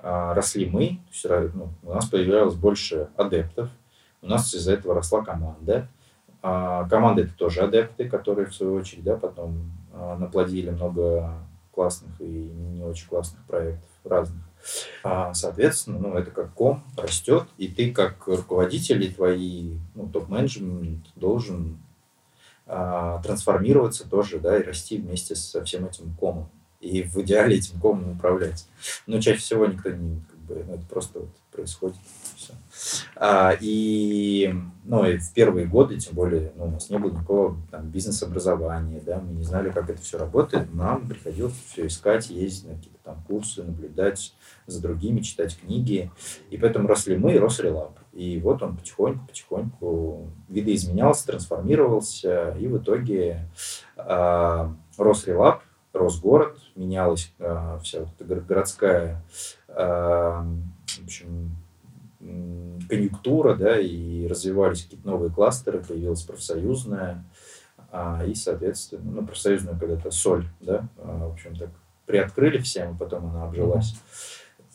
росли 0.01 0.69
мы, 0.69 0.99
то 1.21 1.41
есть, 1.41 1.55
ну, 1.55 1.69
у 1.83 1.93
нас 1.93 2.07
появлялось 2.07 2.55
больше 2.55 3.10
адептов, 3.17 3.69
у 4.21 4.27
нас 4.27 4.53
из-за 4.53 4.73
этого 4.73 4.95
росла 4.95 5.23
команда. 5.23 5.88
А, 6.41 6.88
команда 6.88 7.23
это 7.23 7.33
тоже 7.33 7.62
адепты, 7.62 8.07
которые 8.10 8.47
в 8.47 8.55
свою 8.55 8.75
очередь 8.75 9.03
да, 9.03 9.15
потом 9.15 9.71
а, 9.93 10.17
наплодили 10.17 10.69
много 10.69 11.33
классных 11.71 12.19
и 12.19 12.25
не 12.25 12.83
очень 12.83 13.07
классных 13.07 13.43
проектов 13.45 13.89
разных. 14.03 14.43
А, 15.03 15.33
соответственно, 15.33 15.99
ну, 15.99 16.13
это 16.15 16.31
как 16.31 16.53
ком 16.53 16.83
растет, 16.95 17.45
и 17.57 17.67
ты 17.67 17.91
как 17.91 18.27
руководитель 18.27 19.03
и 19.03 19.10
твои 19.10 19.77
ну, 19.95 20.07
топ-менеджмент 20.07 21.05
должен 21.15 21.79
а, 22.65 23.21
трансформироваться 23.21 24.10
тоже, 24.10 24.39
да, 24.39 24.57
и 24.57 24.63
расти 24.63 24.97
вместе 24.97 25.36
со 25.36 25.63
всем 25.63 25.86
этим 25.86 26.15
комом. 26.15 26.49
И 26.79 27.03
в 27.03 27.17
идеале 27.17 27.57
этим 27.57 27.79
комом 27.79 28.11
управлять. 28.11 28.67
Но 29.07 29.19
чаще 29.19 29.39
всего 29.39 29.65
никто 29.65 29.89
не, 29.89 30.21
как 30.29 30.39
бы, 30.39 30.63
ну, 30.67 30.75
это 30.75 30.85
просто 30.85 31.19
вот 31.19 31.29
происходит. 31.51 31.97
Всё. 32.35 32.53
А, 33.15 33.57
и, 33.59 34.53
ну, 34.85 35.05
и 35.05 35.17
в 35.17 35.33
первые 35.33 35.65
годы, 35.65 35.99
тем 35.99 36.13
более, 36.13 36.51
ну, 36.55 36.65
у 36.65 36.71
нас 36.71 36.89
не 36.89 36.99
было 36.99 37.11
никакого 37.11 37.57
там, 37.71 37.89
бизнес-образования, 37.89 39.01
да, 39.03 39.19
мы 39.19 39.33
не 39.33 39.43
знали, 39.43 39.71
как 39.71 39.89
это 39.89 39.99
все 40.01 40.19
работает, 40.19 40.73
нам 40.73 41.07
приходилось 41.07 41.55
все 41.67 41.87
искать, 41.87 42.29
ездить 42.29 42.67
на 42.67 42.75
какие-то 42.75 42.99
там 43.03 43.23
курсы, 43.27 43.63
наблюдать 43.63 44.35
за 44.67 44.81
другими, 44.81 45.21
читать 45.21 45.57
книги, 45.59 46.11
и 46.51 46.57
поэтому 46.57 46.87
росли 46.87 47.17
мы 47.17 47.33
и 47.33 47.39
рос 47.39 47.59
релап. 47.59 47.97
И 48.13 48.39
вот 48.39 48.61
он 48.61 48.77
потихоньку-потихоньку 48.77 50.29
видоизменялся, 50.47 51.25
трансформировался, 51.27 52.55
и 52.59 52.67
в 52.67 52.77
итоге 52.77 53.49
а, 53.95 54.73
рос 54.97 55.25
релап, 55.25 55.63
рос 55.97 56.19
город, 56.19 56.57
менялась 56.75 57.33
а, 57.39 57.79
вся 57.79 58.01
вот 58.01 58.10
эта 58.17 58.23
горо- 58.23 58.45
городская 58.45 59.23
а, 59.67 60.43
в 60.99 61.03
общем, 61.03 61.55
конъюнктура, 62.89 63.55
да, 63.55 63.79
и 63.79 64.27
развивались 64.27 64.83
какие-то 64.83 65.07
новые 65.07 65.31
кластеры, 65.31 65.83
появилась 65.83 66.23
профсоюзная, 66.23 67.23
а, 67.91 68.23
и, 68.25 68.33
соответственно, 68.33 69.12
ну, 69.12 69.25
профсоюзную 69.25 69.79
когда-то 69.79 70.12
соль, 70.12 70.45
да, 70.60 70.88
а, 70.97 71.27
в 71.27 71.33
общем, 71.33 71.55
так 71.55 71.69
приоткрыли 72.05 72.57
всем, 72.60 72.95
и 72.95 72.97
потом 72.97 73.27
она 73.27 73.45
обжилась. 73.45 73.95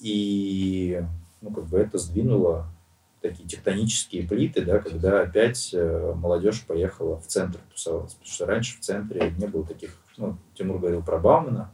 И, 0.01 1.03
ну, 1.41 1.51
как 1.51 1.65
бы 1.65 1.79
это 1.79 1.99
сдвинуло 1.99 2.67
такие 3.21 3.49
тектонические 3.49 4.27
плиты, 4.27 4.63
да, 4.63 4.79
когда 4.79 5.23
опять 5.23 5.71
э, 5.73 6.13
молодежь 6.15 6.65
поехала 6.67 7.21
в 7.21 7.27
центр 7.27 7.61
тусовалась. 7.71 8.15
Потому 8.15 8.33
что 8.33 8.47
раньше 8.47 8.77
в 8.77 8.81
центре 8.81 9.33
не 9.39 9.47
было 9.47 9.65
таких, 9.65 9.97
ну, 10.17 10.37
Тимур 10.55 10.79
говорил 10.79 11.03
про 11.03 11.19
Баумана, 11.19 11.71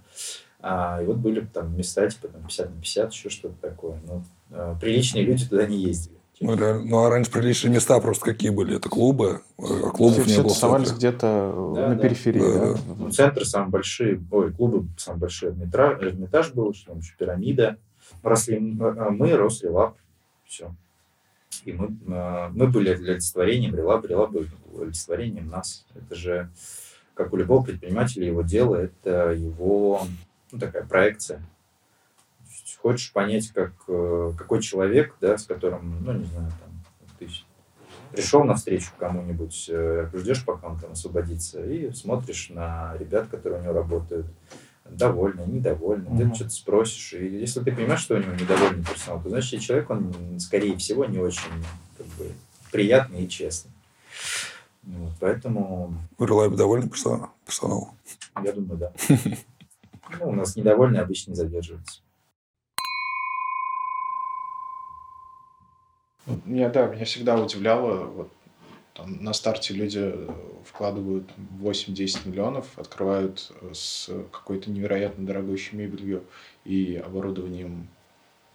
а, 0.60 1.00
и 1.02 1.06
вот 1.06 1.16
были 1.18 1.40
там 1.40 1.76
места 1.76 2.08
типа 2.08 2.28
там 2.28 2.42
50 2.42 2.70
на 2.74 2.80
50, 2.80 3.12
еще 3.12 3.28
что-то 3.30 3.54
такое. 3.60 4.00
Ну, 4.06 4.22
э, 4.50 4.74
приличные 4.80 5.24
люди 5.24 5.46
туда 5.48 5.66
не 5.66 5.78
ездили. 5.78 6.16
Ну, 6.40 6.54
реально. 6.56 6.84
Ну, 6.84 7.04
а 7.04 7.10
раньше 7.10 7.30
приличные 7.32 7.72
места 7.74 7.98
просто 8.00 8.24
какие 8.24 8.50
были? 8.50 8.76
Это 8.76 8.88
клубы, 8.88 9.40
а 9.58 9.90
клубов 9.90 10.18
Все, 10.18 10.22
не 10.26 10.32
все 10.34 10.42
было. 10.42 10.52
тусовались 10.52 10.92
где-то 10.92 11.72
Да, 11.74 11.88
на 11.88 11.94
да. 11.96 12.02
периферии, 12.02 12.40
Да, 12.40 12.74
да? 12.74 12.80
Ну, 12.96 13.10
центры 13.10 13.44
самые 13.44 13.70
большие, 13.70 14.22
ой, 14.30 14.52
клубы 14.52 14.86
самые 14.96 15.20
большие. 15.22 15.50
Эрмитаж, 15.50 16.00
Эрмитаж 16.02 16.52
был, 16.52 16.72
что 16.74 16.90
там 16.92 16.98
еще 16.98 17.14
пирамида. 17.18 17.76
Росли 18.22 18.56
м- 18.56 18.80
а 18.80 19.10
мы, 19.10 19.32
рос 19.34 19.62
Релап. 19.64 19.96
Все. 20.44 20.72
И 21.64 21.72
мы, 21.72 21.96
э, 22.06 22.48
мы 22.52 22.68
были 22.68 22.90
олицетворением 22.90 23.74
Релап, 23.74 24.06
Релап 24.06 24.30
был 24.30 24.46
олицетворением 24.80 25.48
нас. 25.48 25.86
Это 25.96 26.14
же, 26.14 26.50
как 27.18 27.32
у 27.32 27.36
любого 27.36 27.64
предпринимателя, 27.64 28.28
его 28.28 28.42
дело, 28.42 28.76
это 28.76 29.32
его 29.32 30.06
ну, 30.52 30.58
такая 30.60 30.84
проекция. 30.86 31.42
Хочешь 32.80 33.12
понять, 33.12 33.50
как, 33.52 33.72
э, 33.88 34.32
какой 34.38 34.62
человек, 34.62 35.16
да, 35.20 35.36
с 35.36 35.44
которым, 35.44 36.04
ну, 36.04 36.12
не 36.12 36.24
знаю, 36.26 36.52
там, 36.60 36.70
ты 37.18 37.28
пришел 38.12 38.44
навстречу 38.44 38.92
кому-нибудь, 38.98 39.66
э, 39.68 40.08
ждешь, 40.14 40.44
пока 40.44 40.68
он 40.68 40.78
там 40.78 40.92
освободится, 40.92 41.60
и 41.64 41.90
смотришь 41.90 42.50
на 42.50 42.96
ребят, 42.96 43.26
которые 43.28 43.60
у 43.60 43.64
него 43.64 43.74
работают, 43.74 44.26
довольны, 44.84 45.40
недовольны, 45.40 46.08
Мгм. 46.08 46.14
где-то 46.14 46.34
что-то 46.36 46.50
спросишь, 46.50 47.14
и 47.14 47.26
если 47.26 47.60
ты 47.60 47.72
понимаешь, 47.72 48.00
что 48.00 48.14
у 48.14 48.18
него 48.18 48.32
недовольный 48.32 48.84
персонал, 48.84 49.20
то 49.20 49.28
значит, 49.28 49.60
человек, 49.60 49.90
он, 49.90 50.38
скорее 50.38 50.76
всего, 50.78 51.04
не 51.04 51.18
очень 51.18 51.64
как 51.96 52.06
бы, 52.06 52.30
приятный 52.70 53.24
и 53.24 53.28
честный. 53.28 53.72
Вот, 54.88 55.12
поэтому, 55.20 55.94
Релабе 56.18 56.56
довольны 56.56 56.88
персонал? 56.88 57.30
персоналом? 57.44 57.98
я 58.42 58.52
думаю, 58.52 58.78
да. 58.78 58.92
Ну, 60.20 60.30
у 60.30 60.32
нас 60.32 60.56
недовольные 60.56 61.02
обычно 61.02 61.32
не 61.32 61.36
задерживаются. 61.36 62.00
Меня, 66.46 66.70
да, 66.70 66.86
меня 66.86 67.04
всегда 67.04 67.36
удивляло, 67.36 68.06
вот, 68.06 68.32
там, 68.94 69.22
на 69.22 69.34
старте 69.34 69.74
люди 69.74 70.14
вкладывают 70.64 71.30
8-10 71.60 72.26
миллионов, 72.26 72.78
открывают 72.78 73.52
э, 73.60 73.74
с 73.74 74.10
какой-то 74.32 74.70
невероятно 74.70 75.26
дорогущей 75.26 75.76
мебелью 75.76 76.24
и 76.64 76.96
оборудованием 76.96 77.88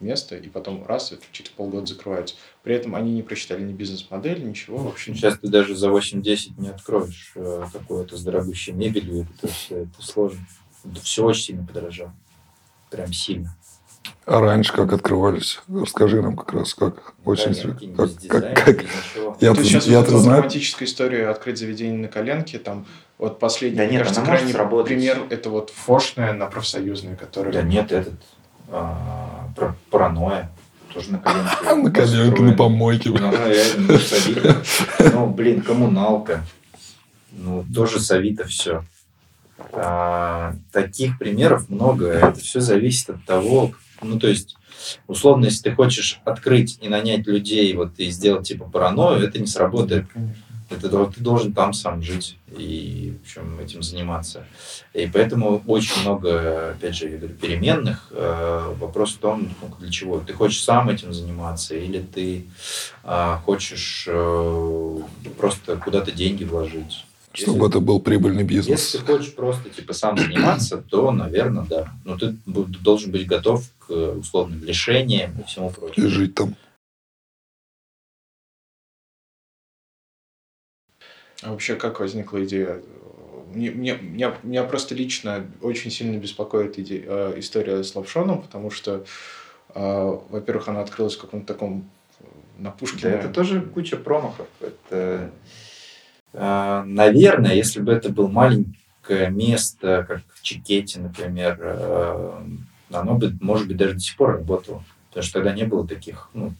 место, 0.00 0.36
и 0.36 0.48
потом 0.48 0.84
раз, 0.86 1.12
и 1.12 1.18
через 1.32 1.50
полгода 1.50 1.86
закрываются. 1.86 2.34
При 2.62 2.74
этом 2.74 2.94
они 2.94 3.12
не 3.14 3.22
просчитали 3.22 3.62
ни 3.62 3.72
бизнес-модель, 3.72 4.44
ничего. 4.46 4.78
В 4.78 4.88
общем, 4.88 5.14
Сейчас 5.14 5.38
ты 5.38 5.48
даже 5.48 5.74
за 5.76 5.88
8-10 5.88 6.52
не 6.58 6.68
откроешь 6.68 7.32
э, 7.36 7.64
какое-то 7.72 8.16
с 8.16 8.22
дорогущей 8.22 8.72
мебелью, 8.72 9.26
это, 9.38 9.52
всё- 9.52 9.78
это 9.84 10.02
сложно. 10.02 10.40
Все 11.02 11.24
очень 11.24 11.42
сильно 11.42 11.66
подорожало. 11.66 12.12
Прям 12.90 13.12
сильно. 13.12 13.56
А 14.26 14.40
раньше 14.40 14.72
как 14.72 14.92
открывались? 14.92 15.60
Расскажи 15.68 16.20
нам 16.20 16.36
как 16.36 16.52
раз, 16.52 16.74
как 16.74 17.14
очень... 17.24 17.54
Коленки, 17.54 18.26
как, 18.28 18.54
как, 18.54 18.64
как-. 18.64 18.84
Я, 19.40 19.54
То 19.54 19.60
есть 19.60 19.70
сейчас 19.72 19.86
я 19.86 20.00
вот 20.00 20.08
знаю. 20.10 20.38
романтическая 20.38 20.86
история 20.86 21.28
открыть 21.28 21.58
заведение 21.58 21.98
на 21.98 22.08
коленке, 22.08 22.58
там 22.58 22.86
вот 23.18 23.38
последний, 23.38 23.78
Да 23.78 23.84
мне 23.84 23.92
нет, 23.92 24.02
кажется, 24.02 24.20
она 24.20 24.28
может 24.30 24.40
крайний 24.42 24.52
сработать. 24.54 24.88
пример 24.88 25.22
это 25.30 25.48
вот 25.50 25.70
фошная 25.70 26.32
на 26.34 26.46
профсоюзной, 26.46 27.16
которая... 27.16 27.52
Да 27.52 27.62
нет, 27.62 27.92
этот 27.92 28.14
а, 28.68 29.33
про- 29.54 29.76
паранойя. 29.90 30.50
Тоже 30.92 31.12
на 31.12 31.18
коленке. 31.18 31.50
А 31.66 31.74
на 31.76 31.90
коленке, 31.90 32.42
на 32.42 32.52
помойке. 32.52 33.10
Ну, 33.10 33.16
реально, 33.16 33.98
ну. 35.00 35.10
Ну, 35.12 35.26
блин, 35.30 35.62
коммуналка. 35.62 36.44
Ну, 37.32 37.64
тоже 37.74 37.98
с 38.00 38.10
Авито 38.12 38.44
все. 38.44 38.84
таких 40.72 41.18
примеров 41.18 41.68
много. 41.68 42.08
Это 42.08 42.38
все 42.40 42.60
зависит 42.60 43.10
от 43.10 43.24
того, 43.24 43.72
ну, 44.02 44.18
то 44.18 44.28
есть, 44.28 44.56
условно, 45.08 45.46
если 45.46 45.70
ты 45.70 45.74
хочешь 45.74 46.20
открыть 46.24 46.78
и 46.80 46.88
нанять 46.88 47.26
людей 47.26 47.74
вот 47.74 47.98
и 47.98 48.10
сделать 48.10 48.46
типа 48.46 48.66
паранойю, 48.66 49.26
это 49.26 49.38
не 49.38 49.46
сработает. 49.46 50.06
Это 50.76 51.06
ты 51.06 51.20
должен 51.20 51.52
там 51.52 51.72
сам 51.72 52.02
жить 52.02 52.36
и 52.56 53.14
в 53.18 53.22
общем, 53.26 53.58
этим 53.58 53.82
заниматься. 53.82 54.46
И 54.92 55.08
поэтому 55.12 55.62
очень 55.66 56.00
много, 56.02 56.70
опять 56.70 56.94
же, 56.94 57.08
я 57.08 57.18
говорю, 57.18 57.34
переменных. 57.34 58.08
Э, 58.10 58.72
Вопрос 58.78 59.14
в 59.14 59.18
том, 59.18 59.48
ну, 59.62 59.74
для 59.80 59.90
чего. 59.90 60.20
Ты 60.20 60.32
хочешь 60.32 60.62
сам 60.62 60.88
этим 60.88 61.12
заниматься 61.12 61.74
или 61.74 61.98
ты 62.00 62.44
а, 63.02 63.38
хочешь 63.44 64.04
э, 64.08 64.98
просто 65.38 65.76
куда-то 65.76 66.12
деньги 66.12 66.44
вложить. 66.44 67.04
Чтобы 67.32 67.66
это 67.66 67.80
был 67.80 67.98
прибыльный 68.00 68.44
бизнес. 68.44 68.80
Если 68.80 68.98
ты 68.98 69.04
хочешь 69.04 69.34
просто 69.34 69.68
типа 69.68 69.92
сам 69.92 70.16
заниматься, 70.16 70.76
то, 70.78 71.10
наверное, 71.10 71.64
да. 71.64 71.92
Но 72.04 72.16
ты 72.16 72.36
бу- 72.46 72.66
должен 72.80 73.10
быть 73.10 73.26
готов 73.26 73.64
к 73.80 73.90
условным 73.90 74.62
лишениям 74.62 75.32
и 75.40 75.42
всему 75.44 75.70
И 75.70 75.72
прочему. 75.72 76.08
жить 76.08 76.34
там. 76.36 76.54
А 81.44 81.50
вообще, 81.50 81.76
как 81.76 82.00
возникла 82.00 82.42
идея? 82.44 82.80
Мне, 83.52 83.70
мне- 83.70 83.98
меня, 84.00 84.34
меня 84.42 84.64
просто 84.64 84.94
лично 84.94 85.46
очень 85.60 85.90
сильно 85.90 86.16
беспокоит 86.16 86.78
иде- 86.78 87.04
э, 87.06 87.34
история 87.38 87.84
с 87.84 87.94
лапшоном, 87.94 88.40
потому 88.42 88.70
что, 88.70 89.04
э, 89.74 90.18
во-первых, 90.30 90.68
она 90.68 90.80
открылась 90.80 91.16
в 91.16 91.20
каком-то 91.20 91.46
таком 91.52 91.88
э, 92.20 92.24
на 92.58 92.70
Да, 92.70 92.76
Пушкина. 92.76 93.08
это 93.10 93.28
тоже 93.28 93.60
куча 93.60 93.96
промахов. 93.98 94.48
Это, 94.60 95.30
наверное, 96.32 97.54
если 97.54 97.80
бы 97.80 97.92
это 97.92 98.08
было 98.08 98.26
маленькое 98.26 99.30
место, 99.30 100.04
как 100.08 100.22
в 100.34 100.42
Чикете, 100.42 100.98
например, 101.00 101.60
оно 102.90 103.14
бы, 103.16 103.36
может 103.40 103.68
быть, 103.68 103.76
даже 103.76 103.94
до 103.94 104.00
сих 104.00 104.16
пор 104.16 104.32
работало. 104.32 104.82
Потому 105.10 105.22
что 105.24 105.34
тогда 105.34 105.52
не 105.52 105.64
было 105.64 105.86
таких, 105.86 106.30
ну, 106.32 106.54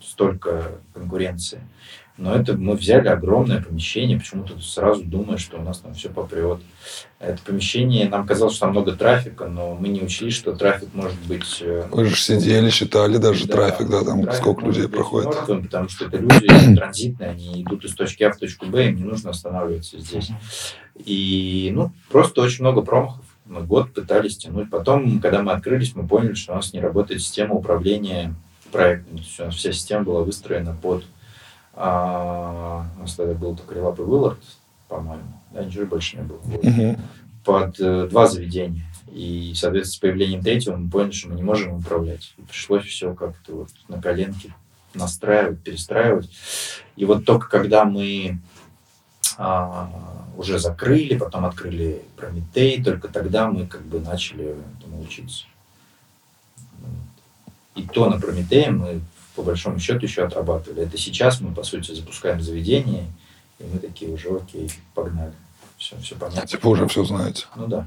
столько 0.00 0.78
конкуренции. 0.94 1.60
Но 2.18 2.34
это 2.34 2.56
мы 2.56 2.74
взяли 2.74 3.08
огромное 3.08 3.60
помещение, 3.60 4.18
почему-то 4.18 4.58
сразу 4.60 5.04
думая, 5.04 5.36
что 5.36 5.58
у 5.58 5.62
нас 5.62 5.78
там 5.78 5.94
все 5.94 6.08
попрет. 6.08 6.60
Это 7.18 7.42
помещение, 7.44 8.08
нам 8.08 8.26
казалось, 8.26 8.54
что 8.54 8.66
там 8.66 8.70
много 8.70 8.92
трафика, 8.92 9.46
но 9.46 9.74
мы 9.74 9.88
не 9.88 10.00
учли, 10.00 10.30
что 10.30 10.54
трафик 10.54 10.88
может 10.94 11.18
быть 11.26 11.58
э, 11.60 11.86
Вы 11.90 12.06
же 12.06 12.16
сидели, 12.16 12.70
считали 12.70 13.18
даже 13.18 13.46
да, 13.46 13.54
трафик, 13.54 13.88
да, 13.90 14.02
там 14.02 14.22
трафик 14.22 14.40
сколько 14.40 14.66
людей 14.66 14.88
проходит. 14.88 15.34
мертвым, 15.34 15.64
потому 15.64 15.88
что 15.90 16.06
это 16.06 16.16
люди 16.16 16.48
транзитные, 16.76 17.30
они 17.30 17.62
идут 17.62 17.84
из 17.84 17.94
точки 17.94 18.22
А 18.22 18.32
в 18.32 18.38
точку 18.38 18.66
Б, 18.66 18.88
им 18.88 18.96
не 18.96 19.04
нужно 19.04 19.30
останавливаться 19.30 19.98
здесь. 19.98 20.30
И, 21.04 21.70
ну, 21.74 21.92
просто 22.10 22.40
очень 22.40 22.62
много 22.62 22.80
промахов. 22.80 23.24
Мы 23.44 23.62
год 23.62 23.92
пытались 23.92 24.38
тянуть. 24.38 24.70
Потом, 24.70 25.20
когда 25.20 25.42
мы 25.42 25.52
открылись, 25.52 25.94
мы 25.94 26.06
поняли, 26.06 26.34
что 26.34 26.52
у 26.52 26.56
нас 26.56 26.72
не 26.72 26.80
работает 26.80 27.20
система 27.20 27.54
управления 27.54 28.34
проектом. 28.72 29.16
То 29.16 29.22
есть 29.22 29.40
у 29.40 29.44
нас 29.44 29.54
вся 29.54 29.72
система 29.72 30.04
была 30.04 30.22
выстроена 30.22 30.76
под... 30.80 31.04
а, 31.76 32.86
у 32.96 33.00
нас 33.02 33.14
тогда 33.14 33.34
был 33.34 33.54
только 33.54 33.74
Relap 33.74 33.96
и 33.96 34.06
Willard, 34.06 34.42
по-моему. 34.88 35.22
Да, 35.52 35.64
ничего 35.64 35.86
больше 35.86 36.16
не 36.16 36.22
было. 36.22 36.38
Вот 36.42 36.98
под 37.46 37.78
э, 37.78 38.08
два 38.08 38.26
заведения. 38.26 38.84
И, 39.12 39.52
соответственно, 39.54 39.96
с 39.96 39.98
появлением 39.98 40.42
третьего 40.42 40.76
мы 40.76 40.90
поняли, 40.90 41.12
что 41.12 41.28
мы 41.28 41.36
не 41.36 41.42
можем 41.42 41.74
управлять. 41.74 42.34
И 42.36 42.42
пришлось 42.42 42.84
все 42.84 43.14
как-то 43.14 43.54
вот 43.54 43.68
на 43.88 44.02
коленке 44.02 44.52
настраивать, 44.94 45.62
перестраивать. 45.62 46.28
И 46.96 47.04
вот 47.04 47.24
только 47.24 47.48
когда 47.48 47.84
мы 47.84 48.40
а, 49.38 49.90
уже 50.36 50.58
закрыли, 50.58 51.16
потом 51.16 51.46
открыли 51.46 52.02
Прометей, 52.16 52.82
только 52.82 53.08
тогда 53.08 53.48
мы 53.48 53.66
как 53.66 53.82
бы 53.82 54.00
начали 54.00 54.56
этому 54.80 55.00
учиться. 55.00 55.44
И 57.76 57.82
то 57.84 58.10
на 58.10 58.20
Прометее 58.20 58.70
мы 58.70 59.00
по 59.36 59.42
большому 59.42 59.78
счету 59.78 60.00
еще 60.06 60.24
отрабатывали. 60.24 60.82
Это 60.82 60.96
сейчас 60.98 61.40
мы, 61.40 61.54
по 61.54 61.62
сути, 61.62 61.92
запускаем 61.92 62.40
заведение, 62.40 63.04
и 63.58 63.64
мы 63.64 63.78
такие 63.78 64.10
уже, 64.10 64.34
окей, 64.34 64.70
погнали. 64.94 65.34
Все, 65.76 65.96
все 65.98 66.16
понятно. 66.16 66.46
Типа 66.46 66.68
уже 66.68 66.88
все 66.88 67.04
знаете. 67.04 67.44
Ну 67.54 67.66
да. 67.68 67.86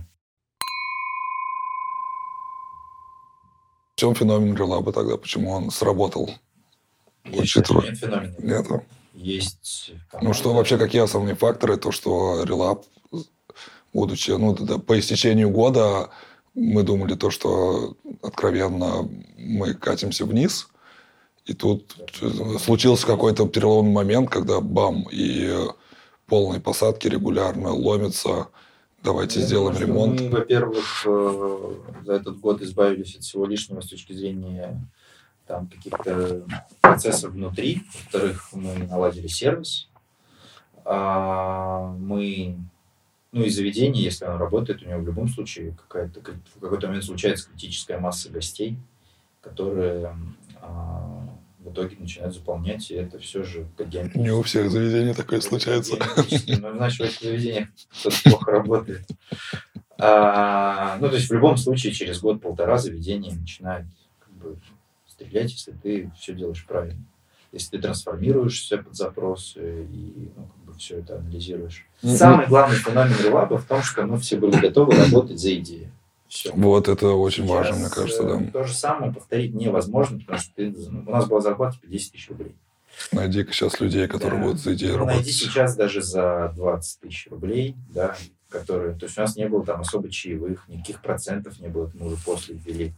В 3.95 3.99
чем 3.99 4.15
феномен 4.15 4.55
Релаба 4.55 4.93
тогда? 4.93 5.17
Почему 5.17 5.51
он 5.51 5.71
сработал? 5.71 6.29
Что 7.25 7.41
Учитывая- 7.41 7.89
нет 7.89 7.97
феномена. 7.97 8.35
Лето. 8.37 8.83
Есть 9.13 9.91
Ну 10.21 10.33
что 10.33 10.53
вообще, 10.53 10.77
какие 10.77 11.01
основные 11.01 11.35
факторы? 11.35 11.75
То, 11.77 11.91
что 11.91 12.43
Релаб, 12.43 12.85
будучи, 13.91 14.31
ну, 14.31 14.55
по 14.79 14.97
истечению 14.97 15.49
года, 15.49 16.09
мы 16.53 16.83
думали 16.83 17.15
то, 17.15 17.29
что 17.29 17.97
откровенно 18.21 19.09
мы 19.37 19.73
катимся 19.73 20.25
вниз. 20.25 20.69
И 21.49 21.53
тут 21.53 21.95
случился 22.59 23.07
какой-то 23.07 23.47
переломный 23.47 23.91
момент, 23.91 24.29
когда 24.29 24.61
бам, 24.61 25.07
и 25.11 25.51
полные 26.27 26.61
посадки 26.61 27.07
регулярно 27.07 27.71
ломятся. 27.71 28.49
Давайте 29.01 29.39
Я 29.39 29.45
сделаем 29.47 29.73
думаю, 29.73 29.87
ремонт. 29.87 30.21
Мы, 30.21 30.29
во-первых, 30.29 31.03
э, 31.07 31.73
за 32.05 32.13
этот 32.13 32.39
год 32.39 32.61
избавились 32.61 33.15
от 33.15 33.23
всего 33.23 33.47
лишнего 33.47 33.81
с 33.81 33.87
точки 33.87 34.13
зрения 34.13 34.79
там, 35.47 35.67
каких-то 35.67 36.43
процессов 36.81 37.31
внутри. 37.31 37.81
Во-вторых, 37.95 38.49
мы 38.53 38.85
наладили 38.87 39.25
сервис. 39.25 39.89
А, 40.85 41.95
мы, 41.97 42.59
ну 43.31 43.41
и 43.41 43.49
заведение, 43.49 44.03
если 44.03 44.25
оно 44.25 44.37
работает, 44.37 44.83
у 44.83 44.85
него 44.87 44.99
в 44.99 45.05
любом 45.05 45.27
случае 45.27 45.71
какая-то, 45.71 46.19
в 46.19 46.59
какой-то 46.59 46.85
момент 46.85 47.05
случается 47.05 47.49
критическая 47.49 47.97
масса 47.97 48.29
гостей, 48.29 48.77
которые 49.41 50.15
а, 50.61 51.18
в 51.69 51.73
итоге 51.73 51.95
начинают 51.99 52.33
заполнять, 52.33 52.89
и 52.91 52.95
это 52.95 53.19
все 53.19 53.43
же 53.43 53.67
как 53.77 53.89
геометрическая 53.89 54.23
Не 54.23 54.31
у 54.31 54.41
всех 54.41 54.71
заведений 54.71 55.13
такое 55.13 55.41
случается. 55.41 55.97
Ну, 56.47 56.75
значит, 56.75 56.99
в 56.99 57.03
этих 57.03 57.21
заведениях 57.21 57.67
кто-то 57.99 58.17
плохо 58.23 58.51
работает. 58.51 59.07
А, 59.97 60.97
ну, 60.99 61.09
то 61.09 61.15
есть, 61.15 61.29
в 61.29 61.33
любом 61.33 61.57
случае, 61.57 61.93
через 61.93 62.21
год-полтора 62.21 62.77
заведение 62.77 63.33
начинает 63.33 63.85
как 64.19 64.33
бы, 64.33 64.57
стрелять, 65.07 65.51
если 65.51 65.71
ты 65.71 66.11
все 66.17 66.33
делаешь 66.33 66.65
правильно. 66.65 67.03
Если 67.51 67.77
ты 67.77 67.81
трансформируешься 67.81 68.77
под 68.77 68.95
запросы 68.95 69.83
и 69.91 70.31
ну, 70.35 70.47
как 70.47 70.57
бы 70.65 70.73
все 70.79 70.99
это 70.99 71.17
анализируешь. 71.17 71.85
Самый 72.01 72.47
главный 72.47 72.77
феномен 72.77 73.15
релаба 73.23 73.57
в 73.57 73.65
том, 73.65 73.81
что 73.81 74.03
мы 74.03 74.17
все 74.19 74.37
были 74.37 74.55
готовы 74.55 74.93
работать 74.95 75.39
за 75.39 75.55
идею. 75.55 75.91
Все. 76.29 76.51
Вот 76.53 76.87
это 76.87 77.07
очень 77.07 77.45
важно, 77.47 77.73
Сейчас, 77.75 77.79
мне 77.79 77.89
кажется, 77.89 78.23
э, 78.23 78.39
да. 78.39 78.51
То 78.51 78.63
же 78.63 78.73
самое 78.73 79.11
повторить 79.11 79.53
невозможно, 79.55 80.19
потому 80.19 80.37
что 80.37 80.53
ты- 80.55 80.69
у 80.71 81.09
нас 81.11 81.25
была 81.27 81.41
зарплата 81.41 81.75
типа 81.77 81.87
10 81.87 82.11
тысяч 82.11 82.29
рублей. 82.29 82.55
Найди-ка 83.11 83.51
сейчас 83.51 83.79
людей, 83.79 84.07
которые 84.07 84.39
Да. 84.39 84.45
будут 84.47 84.61
за 84.61 84.73
идеей 84.75 84.91
Ну, 84.91 85.05
найди 85.05 85.11
работать. 85.21 85.33
сейчас 85.33 85.75
даже 85.75 86.01
за 86.01 86.53
20 86.55 86.99
тысяч 87.01 87.27
рублей, 87.31 87.75
да, 87.89 88.15
которые... 88.49 88.95
То 88.95 89.05
есть 89.07 89.17
у 89.17 89.21
нас 89.21 89.35
не 89.35 89.47
было 89.49 89.65
там 89.65 89.81
особо 89.81 90.09
чаевых, 90.09 90.67
никаких 90.67 91.01
процентов 91.01 91.59
не 91.59 91.67
было, 91.67 91.89
мы 91.95 92.07
уже 92.07 92.17
после 92.23 92.55
ввели, 92.55 92.93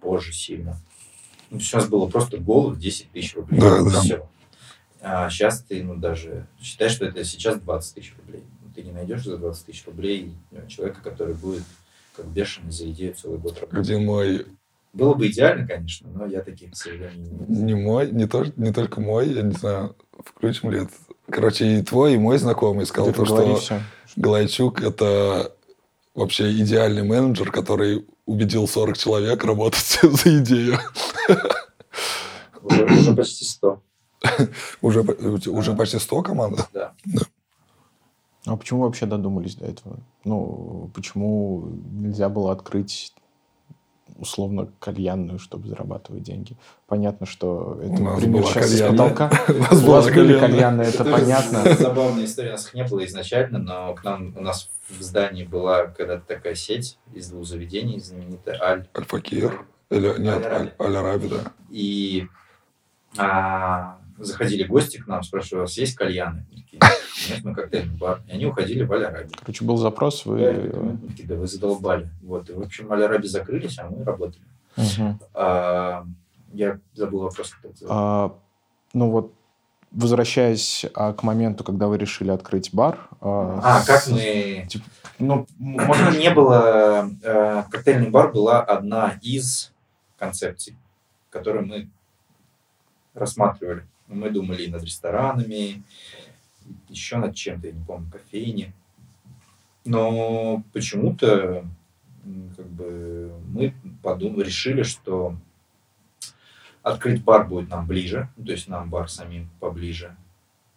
позже 0.00 0.32
сильно. 0.32 0.76
Ну, 1.50 1.58
нас 1.72 1.86
было 1.88 2.08
просто 2.08 2.38
голых 2.38 2.78
10 2.78 3.10
тысяч 3.10 3.34
рублей. 3.34 3.60
Да, 3.60 3.82
да. 3.82 4.00
Все. 4.00 4.28
А 5.02 5.28
сейчас 5.30 5.62
ты, 5.62 5.82
ну, 5.82 5.96
даже 5.96 6.46
считай, 6.62 6.88
что 6.88 7.04
это 7.04 7.24
сейчас 7.24 7.58
20 7.60 7.94
тысяч 7.94 8.14
рублей. 8.16 8.44
Ты 8.74 8.82
не 8.82 8.92
найдешь 8.92 9.24
за 9.24 9.36
20 9.36 9.66
тысяч 9.66 9.84
рублей 9.86 10.32
ну, 10.50 10.66
человека, 10.68 11.00
который 11.02 11.34
будет 11.34 11.64
как 12.16 12.26
бешеный 12.26 12.70
за 12.70 12.90
идею 12.90 13.14
целый 13.14 13.38
год 13.38 13.60
работать. 13.60 13.84
Где 13.84 13.98
мой, 13.98 14.46
Было 14.92 15.14
бы 15.14 15.28
идеально, 15.28 15.66
конечно, 15.66 16.08
но 16.10 16.26
я 16.26 16.40
таких, 16.42 16.72
к 16.72 16.76
сожалению, 16.76 17.46
не 17.48 17.62
не 17.62 17.74
мой, 17.74 18.10
не, 18.10 18.26
то, 18.26 18.44
не 18.56 18.72
только 18.72 19.00
мой, 19.00 19.28
я 19.28 19.42
не 19.42 19.52
знаю, 19.52 19.96
включим 20.24 20.70
ли 20.70 20.82
это. 20.82 20.92
Короче, 21.30 21.78
и 21.78 21.82
твой, 21.82 22.14
и 22.14 22.18
мой 22.18 22.38
знакомый 22.38 22.86
сказал 22.86 23.12
Ты 23.12 23.16
то, 23.18 23.24
что 23.24 23.56
всё. 23.56 23.80
Галайчук– 24.16 24.82
это 24.82 25.54
вообще 26.14 26.52
идеальный 26.52 27.04
менеджер, 27.04 27.52
который 27.52 28.06
убедил 28.26 28.66
40 28.66 28.98
человек 28.98 29.44
работать 29.44 29.98
за 30.02 30.38
идею. 30.40 30.78
уже, 32.62 32.84
уже 32.84 33.14
почти 33.14 33.44
100. 33.44 33.82
Уже, 34.82 35.00
уже 35.00 35.74
почти 35.74 35.98
100 35.98 36.22
команд. 36.22 36.68
Да. 36.74 36.92
А 38.50 38.56
почему 38.56 38.80
вообще 38.82 39.06
додумались 39.06 39.54
до 39.54 39.66
этого? 39.66 40.00
Ну, 40.24 40.90
почему 40.92 41.68
нельзя 41.92 42.28
было 42.28 42.50
открыть 42.50 43.14
условно 44.18 44.68
кальянную, 44.80 45.38
чтобы 45.38 45.68
зарабатывать 45.68 46.24
деньги. 46.24 46.56
Понятно, 46.88 47.26
что 47.26 47.78
это 47.80 47.92
У 48.02 48.04
нас 48.04 48.20
пример 48.20 48.42
была 48.42 48.50
сейчас 48.52 48.66
из 48.72 48.80
кальянная. 48.80 49.08
потолка. 49.14 49.30
У 49.48 49.58
нас 49.58 49.72
У 49.82 49.86
была 49.86 49.96
вас 49.96 50.06
были 50.06 50.14
кальянная. 50.14 50.40
кальянные, 50.40 50.88
это 50.88 51.02
Это 51.04 51.12
понятно. 51.12 51.74
Забавная 51.78 52.24
история, 52.24 52.48
у 52.48 52.52
нас 52.52 52.66
их 52.66 52.74
не 52.74 52.84
было 52.84 53.06
изначально, 53.06 53.58
но 53.60 53.94
к 53.94 54.02
нам, 54.04 54.34
у 54.36 54.40
нас 54.40 54.68
в 54.88 55.00
здании 55.00 55.44
была 55.44 55.86
когда-то 55.86 56.26
такая 56.26 56.54
сеть 56.56 56.98
из 57.14 57.30
двух 57.30 57.46
заведений, 57.46 58.00
знаменитая 58.00 58.60
Аль. 58.60 58.88
Аль-Факир. 58.98 59.64
Или, 59.90 60.18
нет, 60.20 60.44
Аль-Араби. 60.44 60.72
Аль- 60.80 60.86
Аль-Араби, 60.86 61.28
да. 61.28 61.52
И 61.70 62.26
а, 63.16 63.98
заходили 64.18 64.64
гости 64.64 64.98
к 64.98 65.06
нам, 65.06 65.22
спрашивали, 65.22 65.60
у 65.60 65.62
вас 65.62 65.76
есть 65.78 65.94
кальяны? 65.94 66.44
Такие, 66.70 67.40
мы 67.42 67.54
коктейльный 67.54 67.96
бар. 67.96 68.22
И 68.28 68.32
они 68.32 68.46
уходили 68.46 68.84
в 68.84 68.92
Аль-Араби. 68.92 69.32
Короче, 69.38 69.64
был 69.64 69.76
запрос, 69.76 70.24
вы... 70.24 70.70
Да, 70.72 71.08
такие, 71.08 71.28
да 71.28 71.34
вы 71.34 71.46
задолбали. 71.46 72.08
Вот. 72.22 72.48
И, 72.50 72.52
в 72.52 72.60
общем, 72.60 72.92
Аль-Араби 72.92 73.26
закрылись, 73.26 73.78
а 73.78 73.88
мы 73.88 74.04
работали. 74.04 74.42
Мгм. 74.76 75.18
А, 75.34 76.06
я 76.52 76.78
забыл 76.94 77.20
вопрос. 77.20 77.54
А, 77.88 78.34
ну 78.92 79.10
вот, 79.10 79.32
возвращаясь 79.90 80.86
а, 80.94 81.12
к 81.12 81.22
моменту, 81.22 81.64
когда 81.64 81.88
вы 81.88 81.98
решили 81.98 82.30
открыть 82.30 82.72
бар. 82.72 82.98
А, 83.20 83.82
как 83.84 84.06
мы... 84.08 84.68
Ну, 85.18 85.46
Может, 85.58 85.86
можно 85.88 86.18
не 86.18 86.30
было... 86.30 87.10
э, 87.22 87.64
коктейльный 87.70 88.08
бар 88.08 88.32
была 88.32 88.62
одна 88.62 89.18
из 89.20 89.70
концепций, 90.18 90.78
которые 91.28 91.66
мы 91.66 91.90
рассматривали. 93.12 93.86
Мы 94.06 94.30
думали 94.30 94.62
и 94.62 94.70
над 94.70 94.82
ресторанами, 94.82 95.82
еще 96.88 97.16
над 97.16 97.34
чем-то, 97.34 97.66
я 97.66 97.72
не 97.72 97.84
помню, 97.84 98.10
кофейни. 98.10 98.72
Но 99.84 100.62
почему-то 100.72 101.64
как 102.56 102.66
бы, 102.66 103.32
мы 103.48 103.74
подумали, 104.02 104.44
решили, 104.44 104.82
что 104.82 105.36
открыть 106.82 107.22
бар 107.22 107.46
будет 107.46 107.70
нам 107.70 107.86
ближе, 107.86 108.28
ну, 108.36 108.44
то 108.44 108.52
есть 108.52 108.68
нам 108.68 108.90
бар 108.90 109.08
самим 109.08 109.48
поближе. 109.58 110.16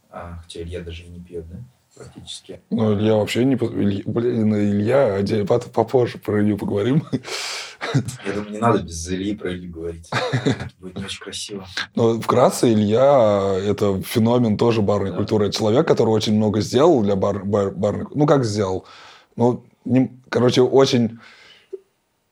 А, 0.10 0.40
хотя 0.42 0.62
Илья 0.62 0.82
даже 0.82 1.04
и 1.04 1.10
не 1.10 1.20
пьет, 1.20 1.48
да, 1.50 1.58
практически. 1.96 2.62
Ну, 2.70 2.94
Илья 2.94 3.16
вообще 3.16 3.46
не... 3.46 3.56
Иль- 3.56 4.04
Блин, 4.06 4.56
Илья, 4.56 5.16
отдельно, 5.16 5.46
попозже 5.46 6.18
про 6.18 6.42
Илью 6.42 6.58
поговорим. 6.58 7.04
Я 8.26 8.34
думаю, 8.34 8.52
не 8.52 8.58
надо 8.60 8.80
без 8.84 9.08
Ильи 9.10 9.36
про 9.36 9.54
Илью 9.54 9.72
говорить. 9.72 10.10
Это 10.12 10.70
будет 10.80 10.98
не 10.98 11.06
очень 11.06 11.22
красиво. 11.24 11.68
Но 11.96 12.20
вкратце 12.20 12.72
Илья– 12.74 13.58
это 13.66 14.02
феномен 14.02 14.58
тоже 14.58 14.82
барной 14.82 15.12
Да. 15.12 15.18
культуры. 15.18 15.48
Это 15.48 15.56
человек, 15.58 15.88
который 15.88 16.10
очень 16.10 16.36
много 16.36 16.62
сделал 16.62 17.02
для 17.02 17.16
бар, 17.16 17.44
бар- 17.44 17.72
барной... 17.72 18.06
Ну, 18.14 18.26
как 18.26 18.44
сделал? 18.46 18.86
Ну, 19.36 19.64
не- 19.86 20.12
короче, 20.30 20.62
очень 20.62 21.20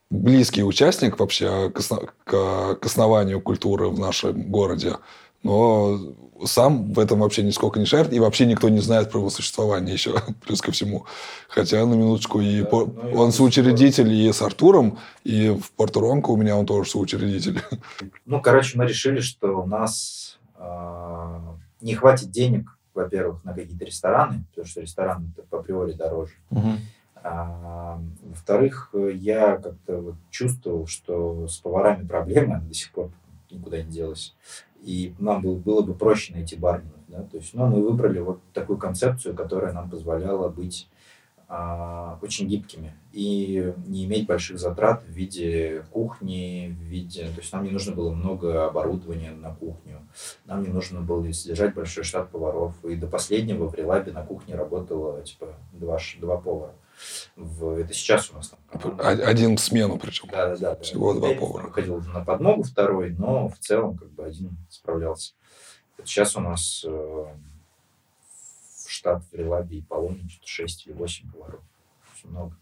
близкий 0.09 0.63
участник 0.63 1.19
вообще 1.19 1.69
к, 1.69 1.79
осно- 1.79 2.09
к- 2.25 2.75
к 2.75 2.85
основанию 2.85 3.41
культуры 3.41 3.87
в 3.89 3.99
нашем 3.99 4.49
городе. 4.51 4.97
Но 5.43 5.97
сам 6.45 6.93
в 6.93 6.99
этом 6.99 7.19
вообще 7.19 7.43
нисколько 7.43 7.79
не 7.79 7.85
шарит, 7.85 8.13
и 8.13 8.19
вообще 8.19 8.45
никто 8.45 8.69
не 8.69 8.79
знает 8.79 9.11
про 9.11 9.19
его 9.19 9.29
существование 9.29 9.93
еще, 9.93 10.15
плюс 10.45 10.61
ко 10.61 10.71
всему. 10.71 11.05
Хотя, 11.47 11.85
на 11.85 11.93
минуточку, 11.93 12.39
и 12.41 12.61
Да, 12.61 12.65
по- 12.67 12.85
ну 12.85 13.17
он 13.17 13.31
соучредитель 13.31 14.11
и 14.11 14.31
с 14.31 14.41
Артуром, 14.41 14.99
и 15.23 15.49
в 15.49 15.71
Порто-Ронко 15.71 16.29
у 16.29 16.37
меня 16.37 16.57
он 16.57 16.65
тоже 16.65 16.89
соучредитель. 16.89 17.61
Ну, 18.25 18.41
короче, 18.41 18.77
мы 18.77 18.85
решили, 18.85 19.19
что 19.19 19.61
у 19.61 19.65
нас 19.65 20.39
э, 20.57 21.39
не 21.81 21.95
хватит 21.95 22.31
денег, 22.31 22.77
во-первых, 22.93 23.43
на 23.43 23.53
какие-то 23.53 23.83
рестораны, 23.85 24.45
потому 24.49 24.67
что 24.67 24.81
рестораны 24.81 25.27
по 25.49 25.59
априори 25.59 25.93
дороже. 25.93 26.33
Мгм. 26.49 26.79
А, 27.23 27.99
во-вторых, 28.23 28.93
я 29.13 29.57
как-то 29.57 29.97
вот 29.97 30.15
чувствовал, 30.29 30.87
что 30.87 31.47
с 31.47 31.57
поварами 31.57 32.07
проблемы, 32.07 32.61
до 32.61 32.73
сих 32.73 32.91
пор 32.91 33.11
никуда 33.51 33.81
не 33.81 33.91
делась. 33.91 34.33
И 34.81 35.13
нам 35.19 35.41
было, 35.41 35.55
было 35.55 35.81
бы 35.81 35.93
проще 35.93 36.33
найти 36.33 36.55
барменов. 36.55 36.99
Да? 37.07 37.23
То 37.23 37.37
есть, 37.37 37.53
ну, 37.53 37.67
мы 37.67 37.81
выбрали 37.81 38.19
вот 38.19 38.39
такую 38.53 38.77
концепцию, 38.77 39.35
которая 39.35 39.73
нам 39.73 39.89
позволяла 39.89 40.49
быть 40.49 40.89
а, 41.53 42.17
очень 42.21 42.47
гибкими 42.47 42.93
и 43.11 43.73
не 43.85 44.05
иметь 44.05 44.25
больших 44.25 44.57
затрат 44.57 45.03
в 45.03 45.09
виде 45.09 45.83
кухни, 45.91 46.73
в 46.79 46.83
виде... 46.83 47.23
То 47.23 47.41
есть 47.41 47.51
нам 47.51 47.65
не 47.65 47.71
нужно 47.71 47.93
было 47.93 48.13
много 48.13 48.65
оборудования 48.65 49.31
на 49.31 49.53
кухню, 49.53 49.99
нам 50.45 50.63
не 50.63 50.69
нужно 50.69 51.01
было 51.01 51.29
содержать 51.33 51.73
большой 51.73 52.05
штат 52.05 52.29
поваров. 52.29 52.73
И 52.85 52.95
до 52.95 53.07
последнего 53.07 53.67
в 53.67 53.75
Релабе 53.75 54.13
на 54.13 54.25
кухне 54.25 54.55
работало 54.55 55.21
типа 55.23 55.47
два, 55.73 55.97
два 56.21 56.37
повара. 56.37 56.73
В, 57.35 57.79
это 57.79 57.93
сейчас 57.93 58.29
у 58.31 58.35
нас 58.35 58.49
там 58.49 58.59
Один 58.99 59.57
в 59.57 59.59
смену 59.59 59.97
причем. 59.97 60.29
Да, 60.29 60.49
да, 60.49 60.55
да. 60.55 60.75
да. 60.75 60.81
Всего 60.81 61.13
два 61.13 61.29
Пять 61.29 61.39
повара. 61.39 61.67
Выходил 61.67 62.01
на 62.01 62.23
подмогу 62.23 62.63
второй, 62.63 63.11
но 63.11 63.49
в 63.49 63.57
целом 63.59 63.97
как 63.97 64.09
бы 64.11 64.25
один 64.25 64.57
справлялся. 64.69 65.33
Вот 65.97 66.07
сейчас 66.07 66.35
у 66.35 66.41
нас 66.41 66.83
э, 66.87 66.89
в 66.89 68.89
штат 68.89 69.23
в 69.31 69.35
Релабе 69.35 69.77
и 69.77 69.81
Полоне 69.81 70.27
что-то 70.29 70.47
6 70.47 70.87
или 70.87 70.93
8 70.93 71.31
поваров. 71.31 71.61
Очень 72.13 72.29
много. 72.29 72.57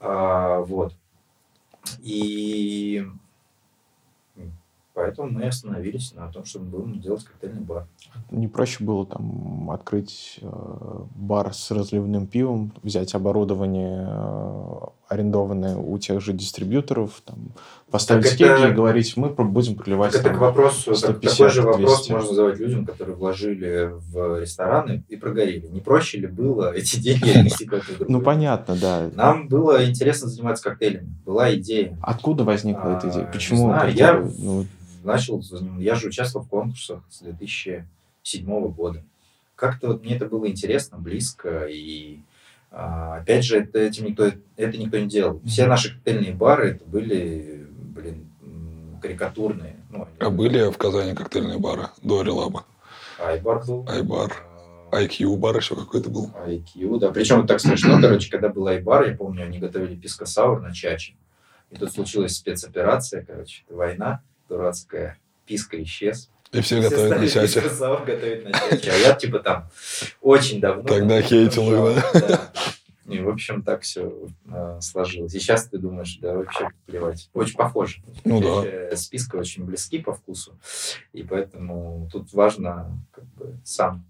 А, 0.00 0.60
вот. 0.60 0.94
И 2.00 3.06
поэтому 4.96 5.28
мы 5.30 5.42
остановились 5.46 6.14
на 6.14 6.32
том, 6.32 6.46
что 6.46 6.58
мы 6.58 6.64
будем 6.66 7.00
делать 7.00 7.22
коктейльный 7.22 7.60
бар. 7.60 7.86
Не 8.30 8.48
проще 8.48 8.82
было 8.82 9.04
там 9.06 9.70
открыть 9.70 10.38
э, 10.40 10.48
бар 11.14 11.52
с 11.52 11.70
разливным 11.70 12.26
пивом, 12.26 12.72
взять 12.82 13.14
оборудование 13.14 14.08
э, 14.08 14.72
арендованное 15.08 15.76
у 15.76 15.98
тех 15.98 16.20
же 16.22 16.32
дистрибьюторов, 16.32 17.20
там, 17.26 17.36
поставить 17.90 18.24
Так 18.38 18.40
это- 18.40 18.68
и 18.68 18.72
говорить, 18.72 19.16
мы 19.18 19.28
будем 19.28 19.76
проливать 19.76 20.12
Так 20.12 20.22
это 20.22 20.30
там 20.30 20.38
к 20.38 20.40
вопросу, 20.40 20.86
так- 20.92 20.96
150, 20.96 21.36
такой 21.36 21.50
же 21.50 21.62
вопрос 21.62 21.96
200. 21.98 22.12
можно 22.12 22.30
задавать 22.30 22.58
людям, 22.58 22.86
которые 22.86 23.16
вложили 23.16 23.90
в 24.10 24.40
рестораны 24.40 25.04
и 25.10 25.16
прогорели. 25.16 25.66
Не 25.68 25.80
проще 25.80 26.18
ли 26.20 26.26
было 26.26 26.72
эти 26.74 26.98
деньги 26.98 27.28
отнести 27.38 27.66
куда-то? 27.66 27.84
Ну, 28.08 28.22
понятно, 28.22 28.74
да. 28.80 29.10
Нам 29.14 29.46
было 29.46 29.86
интересно 29.88 30.28
заниматься 30.28 30.64
коктейлями. 30.64 31.12
Была 31.26 31.54
идея. 31.54 31.98
Откуда 32.00 32.44
возникла 32.44 32.96
эта 32.96 33.08
А, 33.08 33.10
идея? 33.10 33.26
не 33.26 33.32
Почему? 33.32 33.72
я 33.94 34.24
начал, 35.06 35.42
я 35.78 35.94
же 35.94 36.08
участвовал 36.08 36.44
в 36.44 36.48
конкурсах 36.48 37.02
с 37.08 37.20
2007 37.20 38.68
года. 38.72 39.02
Как-то 39.54 39.88
вот 39.88 40.04
мне 40.04 40.16
это 40.16 40.26
было 40.26 40.48
интересно, 40.48 40.98
близко, 40.98 41.66
и 41.66 42.20
а, 42.70 43.16
опять 43.16 43.44
же, 43.44 43.58
это, 43.58 43.78
этим 43.78 44.06
никто, 44.06 44.30
это 44.56 44.78
никто 44.78 44.98
не 44.98 45.06
делал. 45.06 45.40
Все 45.46 45.66
наши 45.66 45.94
коктейльные 45.94 46.34
бары, 46.34 46.72
это 46.72 46.84
были, 46.84 47.66
блин, 47.70 48.28
карикатурные. 49.00 49.76
Ну, 49.90 50.06
А 50.18 50.30
были 50.30 50.70
в 50.70 50.76
Казани 50.76 51.14
коктейльные 51.14 51.58
бары 51.58 51.88
до 52.02 52.22
Релаба? 52.22 52.66
Айбар 53.18 53.64
был. 53.64 53.86
Айбар. 53.88 54.32
а, 54.92 55.02
IQ 55.02 55.36
бар 55.36 55.56
еще 55.56 55.74
какой-то 55.74 56.10
был. 56.10 56.30
IQ, 56.46 56.98
да. 56.98 57.10
Причем 57.12 57.46
так 57.46 57.60
смешно, 57.60 57.98
короче, 58.02 58.30
когда 58.30 58.48
был 58.48 58.66
Айбар, 58.66 59.08
я 59.08 59.16
помню, 59.16 59.44
они 59.44 59.58
готовили 59.58 59.94
писка-саур 59.94 60.60
на 60.60 60.74
чаче. 60.74 61.14
И 61.70 61.76
тут 61.76 61.92
случилась 61.92 62.36
спецоперация, 62.36 63.24
короче, 63.24 63.64
война 63.68 64.22
дурацкая. 64.48 65.18
Писка 65.46 65.82
исчез. 65.82 66.30
И 66.52 66.60
все 66.60 66.80
готовят 66.80 67.18
на 67.18 67.28
чаче. 67.28 67.60
А 67.62 68.96
я, 68.96 69.14
типа, 69.14 69.40
там 69.40 69.68
очень 70.20 70.60
давно... 70.60 70.82
Тогда 70.84 71.20
хейтил 71.20 71.94
их, 71.94 72.02
да. 72.12 72.52
И, 73.08 73.20
в 73.20 73.28
общем, 73.28 73.62
так 73.62 73.82
все 73.82 74.12
сложилось. 74.80 75.34
И 75.34 75.38
сейчас 75.38 75.68
ты 75.68 75.78
думаешь, 75.78 76.18
да, 76.20 76.34
вообще 76.34 76.68
плевать. 76.86 77.30
Очень 77.34 77.56
похоже. 77.56 78.02
Ну 78.24 78.40
да. 78.40 78.48
Вообще, 78.48 78.96
Списка 78.96 79.36
очень 79.36 79.64
близки 79.64 79.98
по 79.98 80.12
вкусу. 80.12 80.58
И 81.12 81.22
поэтому 81.22 82.08
тут 82.12 82.32
важно 82.32 82.98
как 83.12 83.24
бы 83.34 83.56
сам 83.64 84.04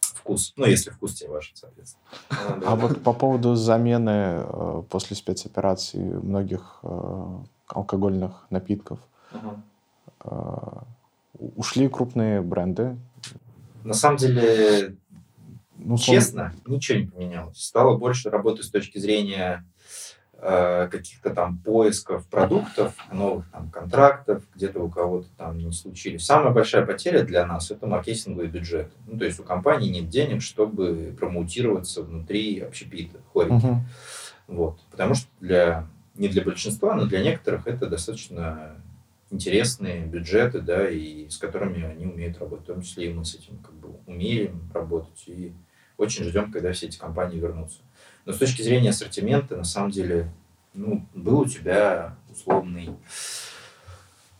вкус. 0.00 0.54
Ну, 0.56 0.66
если 0.66 0.90
вкус 0.90 1.14
тебе 1.14 1.30
важен, 1.30 1.52
соответственно. 1.54 2.04
Ну, 2.30 2.60
да. 2.60 2.70
А 2.70 2.76
вот 2.76 3.02
по 3.02 3.12
поводу 3.12 3.54
замены 3.54 4.44
э, 4.44 4.82
после 4.88 5.14
спецоперации 5.14 5.98
многих 5.98 6.80
э, 6.82 7.38
алкогольных 7.68 8.46
напитков, 8.50 8.98
Ага. 9.42 9.62
э, 10.24 11.42
ушли 11.56 11.88
крупные 11.88 12.42
бренды. 12.42 12.96
На 13.84 13.94
самом 13.94 14.16
деле, 14.16 14.96
Ну, 15.78 15.96
честно, 15.98 16.52
ничего 16.66 16.98
не 16.98 17.06
поменялось. 17.06 17.58
Стало 17.62 17.96
больше 17.96 18.30
работы 18.30 18.62
с 18.62 18.70
точки 18.70 18.98
зрения 18.98 19.64
э, 20.32 20.88
каких-то 20.90 21.30
там 21.30 21.58
поисков 21.58 22.26
продуктов, 22.28 22.94
новых 23.12 23.48
там 23.50 23.70
контрактов, 23.70 24.42
где-то 24.54 24.80
у 24.82 24.88
кого-то 24.90 25.28
там 25.36 25.58
не 25.58 25.70
случились. 25.72 26.24
Самая 26.24 26.52
большая 26.52 26.84
потеря 26.84 27.22
для 27.22 27.46
нас– 27.46 27.70
это 27.72 27.86
маркетинговый 27.86 28.48
бюджет. 28.48 28.90
Ну, 29.06 29.18
то 29.18 29.24
есть 29.24 29.38
у 29.38 29.44
компании 29.44 29.90
нет 29.90 30.08
денег, 30.08 30.42
чтобы 30.42 31.14
промоутироваться 31.18 32.02
внутри 32.02 32.60
общепита, 32.60 33.18
хорики. 33.32 33.52
Мгм. 33.52 33.86
Вот. 34.48 34.80
Потому 34.90 35.14
что 35.14 35.28
для, 35.40 35.86
не 36.16 36.28
для 36.28 36.42
большинства, 36.42 36.94
но 36.94 37.04
для 37.06 37.22
некоторых 37.22 37.66
это 37.66 37.86
достаточно 37.86 38.76
интересные 39.30 40.06
бюджеты, 40.06 40.60
да, 40.60 40.88
и 40.88 41.28
с 41.28 41.36
которыми 41.38 41.84
они 41.84 42.06
умеют 42.06 42.38
работать. 42.38 42.64
В 42.64 42.72
том 42.72 42.82
числе 42.82 43.10
и 43.10 43.12
мы 43.12 43.24
с 43.24 43.34
этим 43.34 43.58
как 43.58 43.74
бы 43.74 43.96
умеем 44.06 44.70
работать 44.72 45.24
и 45.26 45.52
очень 45.96 46.24
ждем, 46.24 46.52
когда 46.52 46.72
все 46.72 46.86
эти 46.86 46.98
компании 46.98 47.38
вернутся. 47.38 47.80
Но 48.24 48.32
с 48.32 48.38
точки 48.38 48.62
зрения 48.62 48.90
ассортимента, 48.90 49.56
на 49.56 49.64
самом 49.64 49.90
деле, 49.90 50.30
ну, 50.74 51.06
был 51.14 51.40
у 51.40 51.46
тебя 51.46 52.16
условный 52.30 52.90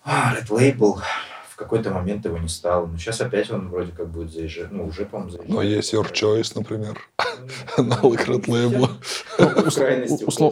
а, 0.04 0.34
Red 0.36 0.48
Label. 0.48 1.00
В 1.56 1.58
какой-то 1.58 1.90
момент 1.90 2.22
его 2.26 2.36
не 2.36 2.48
стало. 2.48 2.84
Но 2.84 2.98
сейчас 2.98 3.18
опять 3.22 3.50
он 3.50 3.70
вроде 3.70 3.90
как 3.90 4.08
будет 4.08 4.30
заезжать. 4.30 4.70
Ну, 4.70 4.84
уже, 4.84 5.06
по-моему, 5.06 5.30
заезжает. 5.30 5.54
Но 5.54 5.62
есть 5.62 5.94
Your 5.94 6.12
Choice, 6.12 6.52
например. 6.54 6.98
Ну, 7.78 7.84
Аналог 7.94 8.28
Red 8.28 8.44
Label. 8.44 8.90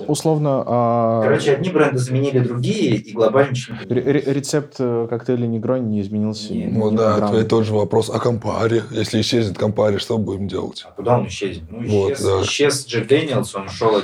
условно, 0.08 0.64
а, 0.66 1.22
Короче, 1.24 1.52
одни 1.52 1.68
бренды 1.68 1.98
заменили 1.98 2.38
другие, 2.38 2.96
и 2.96 3.12
глобально 3.12 3.50
ничего 3.50 3.76
рецепт 3.86 4.76
э, 4.78 5.06
коктейля 5.10 5.46
Негрони 5.46 5.84
не 5.84 6.00
изменился. 6.00 6.54
Ну 6.54 6.90
да, 6.90 7.18
это 7.18 7.44
тот 7.44 7.66
же 7.66 7.74
вопрос 7.74 8.08
о 8.08 8.18
Campari. 8.18 8.84
Если 8.90 9.20
исчезнет 9.20 9.58
Campari, 9.58 9.98
что 9.98 10.16
будем 10.16 10.48
делать? 10.48 10.86
А 10.88 10.92
куда 10.92 11.18
он 11.18 11.28
исчезнет? 11.28 11.70
Ну, 11.70 12.10
исчез, 12.12 12.86
Jack 12.86 13.06
Daniel's, 13.08 13.54
он 13.54 13.68
шел 13.68 14.00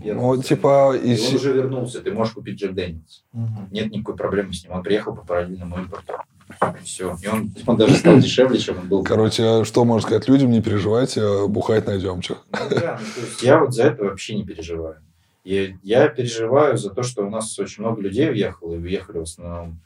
первый. 0.00 0.14
Ну, 0.14 0.40
типа, 0.40 0.94
он 0.94 1.34
уже 1.36 1.52
вернулся, 1.52 2.00
ты 2.00 2.12
можешь 2.12 2.34
купить 2.34 2.60
Jack 2.60 2.72
Daniel's. 2.72 3.24
Нет 3.72 3.90
никакой 3.90 4.14
проблемы 4.14 4.52
с 4.52 4.62
ним. 4.62 4.74
Он 4.74 4.84
приехал 4.84 5.12
по 5.12 5.22
параллельному 5.22 5.76
импорту. 5.78 6.12
Все. 6.84 7.16
И 7.22 7.26
он, 7.26 7.50
он 7.66 7.76
даже 7.76 7.94
стал 7.96 8.18
дешевле, 8.18 8.58
чем 8.58 8.78
он 8.78 8.88
был. 8.88 9.02
короче, 9.04 9.64
что 9.64 9.84
можно 9.84 10.06
сказать 10.08 10.28
людям, 10.28 10.50
не 10.50 10.62
переживайте, 10.62 11.46
бухать 11.48 11.86
найдем 11.86 12.22
что. 12.22 12.38
Ну 12.52 12.58
да, 12.70 12.98
ну, 13.00 13.06
то 13.14 13.20
есть 13.26 13.42
я 13.42 13.58
вот 13.58 13.74
за 13.74 13.84
это 13.84 14.04
вообще 14.04 14.36
не 14.36 14.44
переживаю. 14.44 14.96
Я, 15.44 15.76
я 15.82 16.08
переживаю 16.08 16.76
за 16.76 16.90
то, 16.90 17.02
что 17.02 17.24
у 17.26 17.30
нас 17.30 17.56
очень 17.58 17.82
много 17.82 18.00
людей 18.00 18.30
уехало, 18.30 18.74
и 18.74 18.78
уехали 18.78 19.18
в 19.18 19.22
основном 19.22 19.80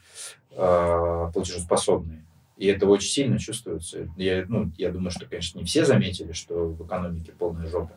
э, 0.51 1.31
платежеспособные. 1.33 2.25
И 2.57 2.67
это 2.67 2.85
очень 2.87 3.09
сильно 3.09 3.39
чувствуется. 3.39 4.07
Я, 4.17 4.45
ну, 4.47 4.71
я 4.77 4.91
думаю, 4.91 5.11
что, 5.11 5.25
конечно, 5.25 5.59
не 5.59 5.65
все 5.65 5.83
заметили, 5.85 6.31
что 6.31 6.67
в 6.67 6.85
экономике 6.85 7.31
полная 7.37 7.67
жопа. 7.67 7.93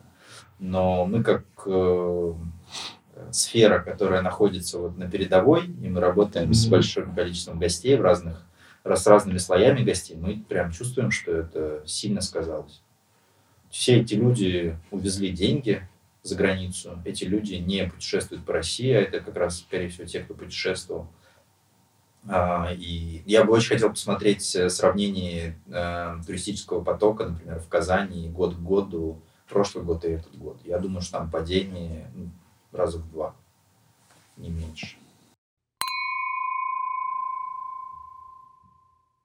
Но 0.59 1.05
мы 1.05 1.23
как 1.23 1.43
э, 1.65 2.33
сфера, 3.31 3.79
которая 3.79 4.21
находится 4.21 4.79
вот 4.79 4.97
на 4.97 5.09
передовой, 5.09 5.65
и 5.65 5.89
мы 5.89 5.99
работаем 5.99 6.53
с 6.53 6.63
Мгм. 6.63 6.71
большим 6.71 7.15
количеством 7.15 7.59
гостей 7.59 7.95
в 7.95 8.01
разных, 8.01 8.43
с 8.93 9.07
разными 9.07 9.39
слоями 9.39 9.83
гостей, 9.83 10.15
мы 10.15 10.43
прям 10.47 10.71
чувствуем, 10.71 11.09
что 11.09 11.31
это 11.31 11.81
сильно 11.87 12.21
сказалось. 12.21 12.83
Все 13.71 13.99
эти 13.99 14.13
люди 14.13 14.77
увезли 14.91 15.31
деньги 15.31 15.87
за 16.21 16.35
границу, 16.35 17.01
эти 17.03 17.23
люди 17.23 17.55
не 17.55 17.87
путешествуют 17.87 18.45
по 18.45 18.53
России, 18.53 18.91
а 18.91 19.01
это 19.01 19.19
как 19.21 19.35
раз, 19.35 19.59
скорее 19.59 19.89
всего, 19.89 20.05
те, 20.05 20.19
кто 20.19 20.35
путешествовал. 20.35 21.07
А, 22.27 22.71
И 22.73 23.23
я 23.25 23.43
бы 23.43 23.53
очень 23.53 23.69
хотел 23.69 23.89
посмотреть 23.89 24.55
э, 24.55 24.69
сравнение 24.69 25.59
э, 25.67 26.15
туристического 26.25 26.83
потока, 26.83 27.25
например, 27.25 27.59
в 27.59 27.67
Казани 27.67 28.29
год 28.29 28.55
к 28.55 28.59
году, 28.59 29.21
прошлый 29.49 29.83
год 29.83 30.05
и 30.05 30.09
этот 30.09 30.35
год. 30.35 30.59
Я 30.63 30.79
думаю, 30.79 31.01
что 31.01 31.19
там 31.19 31.29
падение 31.29 32.09
ну, 32.15 32.29
раза 32.71 32.97
в 32.97 33.11
два, 33.11 33.35
не 34.37 34.49
меньше. 34.49 34.97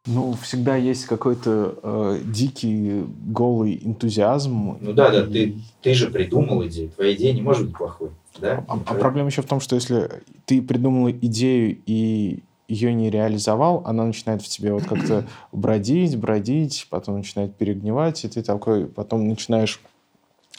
Ну, 0.07 0.33
всегда 0.33 0.77
есть 0.77 1.05
какой-то 1.05 1.79
э, 1.83 2.21
дикий, 2.25 3.05
голый 3.27 3.81
энтузиазм. 3.85 4.79
Ну 4.81 4.93
да, 4.95 5.11
да, 5.11 5.27
ты, 5.27 5.59
ты 5.83 5.93
же 5.93 6.11
придумал 6.11 6.67
идею, 6.67 6.91
твоя 6.91 7.15
идея 7.15 7.35
не 7.35 7.43
может 7.43 7.67
быть 7.67 7.77
плохой. 7.77 8.11
Да? 8.39 8.65
А, 8.67 8.79
а 8.87 8.95
проблема 8.95 9.29
еще 9.29 9.43
в 9.43 9.47
том, 9.47 9.61
что 9.61 9.75
если 9.75 10.23
ты 10.47 10.63
придумал 10.63 11.11
идею 11.11 11.79
и 11.85 12.43
ее 12.67 12.95
не 12.95 13.11
реализовал, 13.11 13.83
она 13.85 14.05
начинает 14.05 14.41
в 14.41 14.49
тебе 14.49 14.73
вот 14.73 14.85
как-то 14.85 15.27
бродить, 15.53 16.17
бродить, 16.17 16.87
потом 16.89 17.19
начинает 17.19 17.55
перегнивать, 17.57 18.25
и 18.25 18.29
ты 18.29 18.43
такой 18.43 18.87
потом 18.87 19.29
начинаешь 19.29 19.83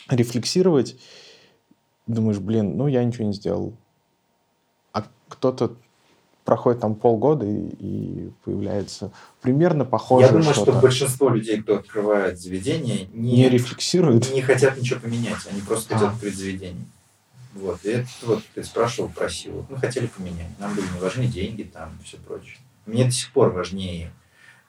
рефлексировать, 0.08 0.98
думаешь, 2.06 2.40
блин, 2.40 2.78
ну 2.78 2.86
я 2.88 3.04
ничего 3.04 3.26
не 3.26 3.34
сделал. 3.34 3.74
А 4.94 5.06
кто-то 5.30 5.76
проходит 6.46 6.82
там 6.82 6.96
полгода 6.96 7.46
и, 7.46 7.70
и 7.80 8.32
появляется 8.44 9.12
примерно 9.42 9.86
похожее 9.86 10.28
Я 10.28 10.34
думаю, 10.34 10.54
что-то. 10.54 10.72
что 10.72 10.82
большинство 10.82 11.30
людей, 11.30 11.62
кто 11.62 11.76
открывает 11.78 12.40
заведение, 12.40 13.08
не, 13.14 13.38
Не 13.38 13.50
рефлексирует. 13.50 14.32
не 14.34 14.42
хотят 14.42 14.78
ничего 14.78 15.00
поменять, 15.00 15.38
они 15.52 15.62
просто 15.62 15.94
хотят 15.94 16.10
А. 16.10 16.14
открыть 16.14 16.36
заведение. 16.36 16.86
Вот, 17.54 17.84
и 17.84 17.90
это 17.90 18.08
вот 18.24 18.44
ты 18.56 18.64
спрашивал 18.64 19.10
про 19.10 19.30
силу. 19.30 19.66
Мы 19.70 19.78
хотели 19.78 20.08
поменять. 20.08 20.58
Нам 20.60 20.74
были 20.74 20.86
не 20.94 21.00
важны 21.00 21.28
деньги 21.28 21.64
там 21.64 21.90
и 22.02 22.06
все 22.06 22.18
прочее. 22.18 22.58
Мне 22.86 23.06
до 23.06 23.12
сих 23.12 23.32
пор 23.32 23.50
важнее. 23.52 24.12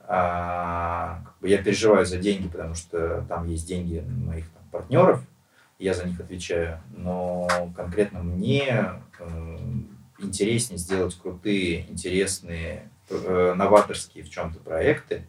а, 0.08 1.22
как 1.24 1.34
бы 1.40 1.48
я 1.48 1.58
переживаю 1.62 2.04
за 2.04 2.18
деньги, 2.18 2.48
потому 2.48 2.74
что 2.74 3.24
там 3.28 3.48
есть 3.48 3.66
деньги 3.66 4.04
моих 4.26 4.48
там, 4.50 4.62
партнеров, 4.70 5.20
я 5.78 5.94
за 5.94 6.04
них 6.06 6.18
отвечаю. 6.20 6.80
Но 6.96 7.48
конкретно 7.76 8.22
мне 8.22 8.90
э, 9.20 9.58
интереснее 10.22 10.78
сделать 10.78 11.14
крутые, 11.20 11.86
интересные, 11.88 12.90
э, 13.10 13.54
новаторские 13.56 14.24
в 14.24 14.30
чем-то 14.30 14.58
проекты, 14.60 15.26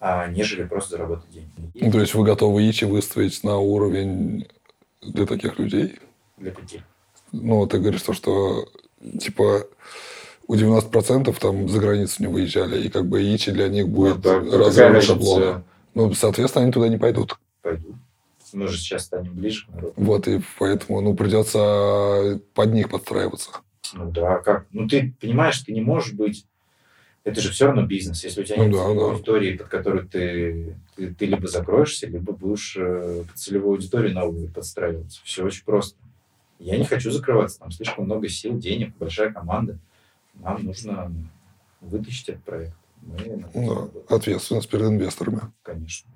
а, 0.00 0.26
нежели 0.28 0.64
просто 0.64 0.90
заработать 0.92 1.30
деньги. 1.30 1.50
Ну, 1.74 1.90
то 1.90 2.00
есть 2.00 2.14
вы 2.14 2.24
готовы 2.24 2.68
Ичи 2.68 2.84
выставить 2.84 3.42
на 3.44 3.58
уровень 3.58 4.46
для 5.00 5.26
таких 5.26 5.58
людей? 5.58 5.98
Для 6.36 6.50
каких? 6.50 6.82
Ну, 7.32 7.66
ты 7.66 7.78
говоришь 7.78 8.02
то, 8.02 8.12
что 8.12 8.68
типа 9.20 9.66
у 10.46 10.54
90% 10.54 11.34
там 11.40 11.68
за 11.68 11.78
границу 11.80 12.16
не 12.22 12.28
выезжали, 12.28 12.82
и 12.82 12.88
как 12.88 13.06
бы 13.06 13.22
Ичи 13.22 13.50
для 13.50 13.68
них 13.68 13.88
будет 13.88 14.16
Ну, 14.16 14.22
какая 14.22 14.58
разрыв 14.58 14.92
разница? 14.92 15.06
шаблона. 15.06 15.64
Ну, 15.94 16.12
соответственно, 16.14 16.64
они 16.64 16.72
туда 16.72 16.88
не 16.88 16.98
пойдут. 16.98 17.38
Пойду. 17.62 17.94
Мы 18.52 18.68
же 18.68 18.78
сейчас 18.78 19.04
станем 19.06 19.34
ближе 19.34 19.66
к 19.66 19.74
народу. 19.74 19.94
Вот, 19.96 20.28
и 20.28 20.40
поэтому, 20.58 21.00
ну, 21.00 21.14
придется 21.14 22.40
под 22.54 22.72
них 22.72 22.88
подстраиваться. 22.88 23.50
Ну 23.92 24.10
да, 24.10 24.38
как? 24.38 24.66
Ну 24.72 24.88
ты 24.88 25.12
понимаешь, 25.20 25.60
ты 25.60 25.72
не 25.72 25.80
можешь 25.82 26.12
быть... 26.12 26.46
Это 27.22 27.40
же 27.40 27.50
все 27.50 27.66
равно 27.66 27.86
бизнес. 27.86 28.22
Если 28.22 28.42
у 28.42 28.44
тебя 28.44 28.58
Ну 28.58 28.64
нет 28.64 28.72
да, 28.72 28.94
да. 28.94 29.04
аудитории, 29.12 29.56
под 29.56 29.68
которую 29.68 30.06
ты, 30.06 30.76
ты, 30.94 31.14
ты 31.14 31.24
либо 31.26 31.46
закроешься, 31.48 32.06
либо 32.06 32.32
будешь 32.32 32.76
э, 32.76 33.24
под 33.26 33.38
целевую 33.38 33.76
аудиторию 33.76 34.14
новую 34.14 34.48
подстраиваться. 34.48 35.20
Все 35.24 35.42
очень 35.44 35.64
просто. 35.64 35.96
Я 36.58 36.76
не 36.76 36.84
хочу 36.84 37.10
закрываться. 37.10 37.60
Там 37.60 37.70
слишком 37.70 38.04
много 38.04 38.28
сил, 38.28 38.58
денег, 38.58 38.94
большая 38.98 39.32
команда. 39.32 39.78
Нам 40.34 40.64
нужно 40.64 41.10
вытащить 41.80 42.28
этот 42.28 42.44
проект. 42.44 42.74
Мы 43.00 43.16
этим 43.16 43.46
Ну, 43.54 43.90
да, 44.08 44.16
ответственность 44.16 44.68
перед 44.68 44.84
инвесторами. 44.84 45.40
Конечно. 45.62 46.10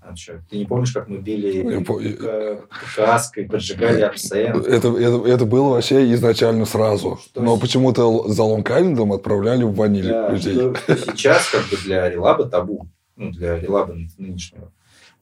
А 0.00 0.14
что, 0.16 0.40
ты 0.48 0.58
не 0.58 0.64
помнишь, 0.66 0.92
как 0.92 1.08
мы 1.08 1.18
били 1.18 1.74
Я 1.78 1.80
по- 1.84 2.00
э, 2.00 2.58
каской, 2.94 3.44
поджигали 3.46 4.00
абсент? 4.02 4.66
Это, 4.66 4.88
это, 4.96 5.26
это 5.28 5.44
было 5.44 5.70
вообще 5.70 6.12
изначально 6.14 6.64
сразу. 6.64 7.18
Что 7.24 7.42
Но 7.42 7.56
с- 7.56 7.60
почему-то 7.60 8.28
за 8.28 8.42
лонг-айлендом 8.42 9.12
отправляли 9.12 9.64
в 9.64 9.74
ваниль 9.74 10.08
Да, 10.08 10.30
людей. 10.30 10.54
сейчас 10.88 11.50
как 11.50 11.62
бы 11.70 11.76
для 11.84 12.08
релаба 12.08 12.46
табу, 12.48 12.86
ну, 13.16 13.30
для 13.32 13.58
релаба 13.58 13.94
нынешнего. 14.18 14.70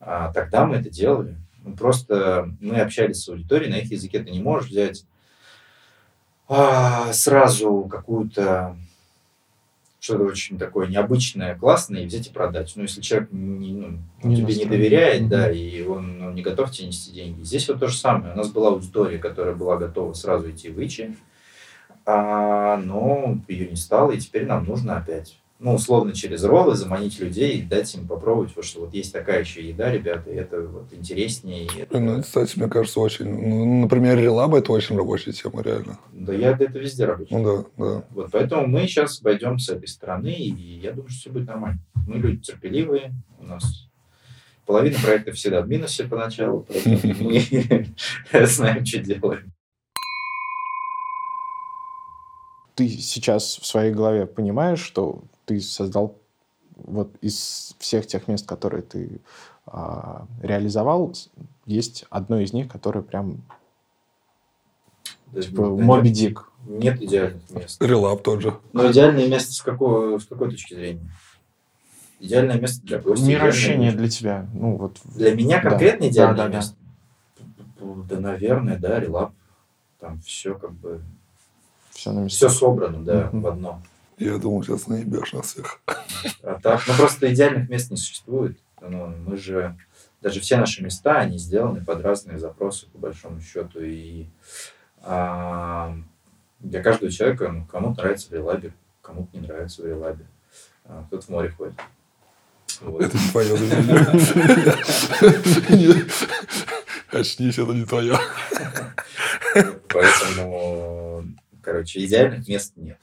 А 0.01 0.33
тогда 0.33 0.67
мы 0.67 0.77
это 0.77 0.91
делали. 0.91 1.37
Ну, 1.65 1.75
просто 1.75 2.51
мы 2.61 2.77
общались 2.81 3.23
с 3.23 3.29
аудиторией 3.29 3.71
на 3.73 3.77
их 3.77 3.91
языке. 3.91 4.19
Ты 4.21 4.31
не 4.31 4.43
можешь 4.43 4.69
взять 4.69 5.05
а, 6.47 7.13
сразу 7.13 7.89
какую-то 7.91 8.77
что-то 10.05 10.25
очень 10.25 10.59
такое 10.59 10.87
необычное, 10.87 11.55
классное 11.55 12.03
и 12.03 12.07
взять 12.07 12.27
и 12.27 12.31
продать. 12.31 12.75
Ну, 12.77 12.83
если 12.83 13.01
человек 13.01 13.31
не, 13.33 13.73
ну, 13.73 13.87
он 14.23 14.29
Не 14.29 14.37
тебе 14.37 14.55
не 14.55 14.67
доверяет, 14.67 15.29
да, 15.29 15.51
и 15.51 15.83
он 15.83 16.19
ну, 16.19 16.31
не 16.31 16.43
готов 16.43 16.71
тебе 16.71 16.89
нести 16.89 17.11
деньги. 17.11 17.43
Здесь 17.43 17.67
вот 17.69 17.81
то 17.81 17.89
же 17.89 17.97
самое. 17.97 18.35
У 18.35 18.37
нас 18.37 18.51
была 18.51 18.69
аудитория, 18.69 19.17
которая 19.17 19.55
была 19.55 19.79
готова 19.79 20.13
сразу 20.13 20.51
идти 20.51 20.69
в 20.69 20.79
ИЧИ, 20.79 21.17
а, 22.05 22.77
но 22.77 23.39
ее 23.49 23.71
не 23.71 23.77
стало, 23.77 24.13
и 24.13 24.19
теперь 24.19 24.45
нам 24.45 24.67
нужно 24.67 24.99
опять, 24.99 25.41
ну, 25.65 25.75
условно, 25.77 26.13
через 26.13 26.45
роллы 26.45 26.75
заманить 26.75 27.19
людей 27.19 27.59
и 27.59 27.63
дать 27.63 27.95
им 27.95 28.07
попробовать, 28.07 28.51
потому 28.51 28.65
что 28.65 28.81
вот 28.81 28.93
есть 28.93 29.15
такая 29.15 29.41
еще 29.41 29.67
еда, 29.67 29.91
ребята, 29.91 30.31
и 30.31 30.35
это 30.35 30.61
вот 30.61 30.93
интереснее. 30.93 31.67
это- 31.79 31.99
Ну, 31.99 32.13
это, 32.19 32.23
кстати, 32.23 32.59
мне 32.59 32.69
кажется, 32.69 33.01
очень... 33.01 33.25
Ну, 33.27 33.81
например, 33.81 34.19
релаба– 34.19 34.59
это 34.61 34.73
очень 34.73 34.95
рабочая 34.97 35.33
тема, 35.33 35.63
реально. 35.63 35.99
Да 36.13 36.35
я 36.35 36.51
это 36.51 36.79
везде 36.79 37.07
рабочий. 37.07 37.35
Ну 37.35 37.45
да, 37.45 37.65
да. 37.85 38.05
Вот 38.11 38.31
поэтому 38.31 38.67
мы 38.67 38.81
сейчас 38.87 39.17
пойдем 39.19 39.59
с 39.59 39.71
этой 39.71 39.89
стороны, 39.89 40.29
и 40.35 40.51
я 40.81 40.93
думаю, 40.93 41.09
что 41.09 41.19
все 41.21 41.31
будет 41.31 41.47
нормально. 41.49 41.79
Мы 42.07 42.19
люди 42.19 42.43
терпеливые, 42.43 43.15
у 43.41 43.45
нас 43.47 43.89
половина 44.67 44.99
проектов 45.03 45.35
всегда 45.37 45.63
в 45.63 45.69
минусе 45.69 46.05
поначалу, 46.05 46.67
поэтому 46.69 46.99
мы 47.21 47.87
знаем, 48.47 48.85
что 48.85 48.99
делаем. 48.99 49.51
Ты 52.75 52.89
сейчас 52.89 53.57
в 53.63 53.67
своей 53.67 53.93
голове 53.95 54.27
понимаешь, 54.27 54.81
что 54.81 55.23
ты 55.45 55.61
создал 55.61 56.19
вот 56.77 57.15
из 57.21 57.75
всех 57.79 58.07
тех 58.07 58.27
мест, 58.29 58.47
которые 58.47 58.83
ты 58.83 59.21
а, 59.67 60.27
реализовал, 60.43 61.15
есть 61.67 62.05
одно 62.11 62.41
из 62.41 62.53
них, 62.53 62.69
которое 62.71 63.03
прям 63.03 63.39
типа 65.33 65.63
Да 65.63 65.85
Моби 65.85 66.09
нет- 66.09 66.17
Дик. 66.17 66.51
Нет 66.67 67.03
идеальных 67.03 67.51
мест. 67.51 67.83
Релаб 67.83 68.23
тот 68.23 68.41
же. 68.41 68.59
Но 68.73 68.91
идеальное 68.91 69.29
место 69.29 69.53
с 69.53 69.61
какой, 69.63 70.19
с 70.19 70.25
какой 70.27 70.51
точки 70.51 70.75
зрения? 70.75 71.07
Идеальное 72.21 72.59
место 72.59 72.85
для 72.87 72.99
гостя. 73.01 73.27
Мироощущение 73.27 73.93
для 73.93 74.09
тебя. 74.09 74.49
Ну, 74.55 74.77
вот, 74.77 74.99
Для 75.05 75.35
меня 75.35 75.61
Да. 75.63 75.71
конкретно 75.71 76.09
идеальное 76.09 76.37
Да, 76.37 76.45
да, 76.45 76.49
да. 76.49 76.57
место? 76.57 76.77
Да, 78.09 78.21
наверное, 78.21 78.79
да, 78.79 78.99
релап. 78.99 79.33
Там 80.01 80.21
все 80.23 80.55
как 80.55 80.73
бы... 80.73 81.03
Все 81.91 82.13
на 82.13 82.27
Все 82.29 82.47
местах. 82.47 82.59
собрано, 82.59 83.05
да, 83.05 83.27
Мгм. 83.31 83.43
в 83.43 83.47
одном. 83.47 83.83
Я 84.19 84.39
думал, 84.39 84.63
сейчас 84.63 84.87
наебешь 84.87 85.33
нас 85.33 85.53
всех. 85.53 85.81
А 86.43 86.59
так, 86.63 86.83
ну 86.87 86.95
просто 86.95 87.33
идеальных 87.33 87.69
мест 87.69 87.91
не 87.91 87.97
существует. 87.97 88.59
Ну, 88.81 89.07
мы 89.07 89.37
же, 89.37 89.77
даже 90.21 90.41
все 90.41 90.57
наши 90.57 90.85
места, 90.85 91.19
они 91.19 91.39
сделаны 91.39 91.85
под 91.85 92.03
разные 92.03 92.39
запросы, 92.39 92.87
по 92.91 92.99
большому 92.99 93.41
счету. 93.41 93.81
И 93.81 94.27
а, 95.03 95.97
для 96.61 96.83
каждого 96.83 97.11
человека, 97.11 97.49
ну, 97.49 97.67
кому-то 97.67 98.03
нравится 98.03 98.29
в 98.29 98.33
релабе, 98.33 98.73
кому-то 99.03 99.37
не 99.37 99.47
нравится 99.47 99.83
в 99.83 99.87
релабе. 99.87 100.27
А, 100.85 101.05
кто-то 101.07 101.27
в 101.27 101.29
море 101.31 101.51
ходит. 101.51 101.75
Вот. 102.81 103.03
Это 103.03 103.17
не 103.17 103.31
твое 103.31 103.55
Очнись, 107.11 107.59
это 107.59 107.73
не 107.73 107.85
твое. 107.85 108.19
Поэтому, 109.89 111.25
короче, 111.63 112.05
идеальных 112.05 112.49
мест 112.49 112.73
нет. 112.77 112.99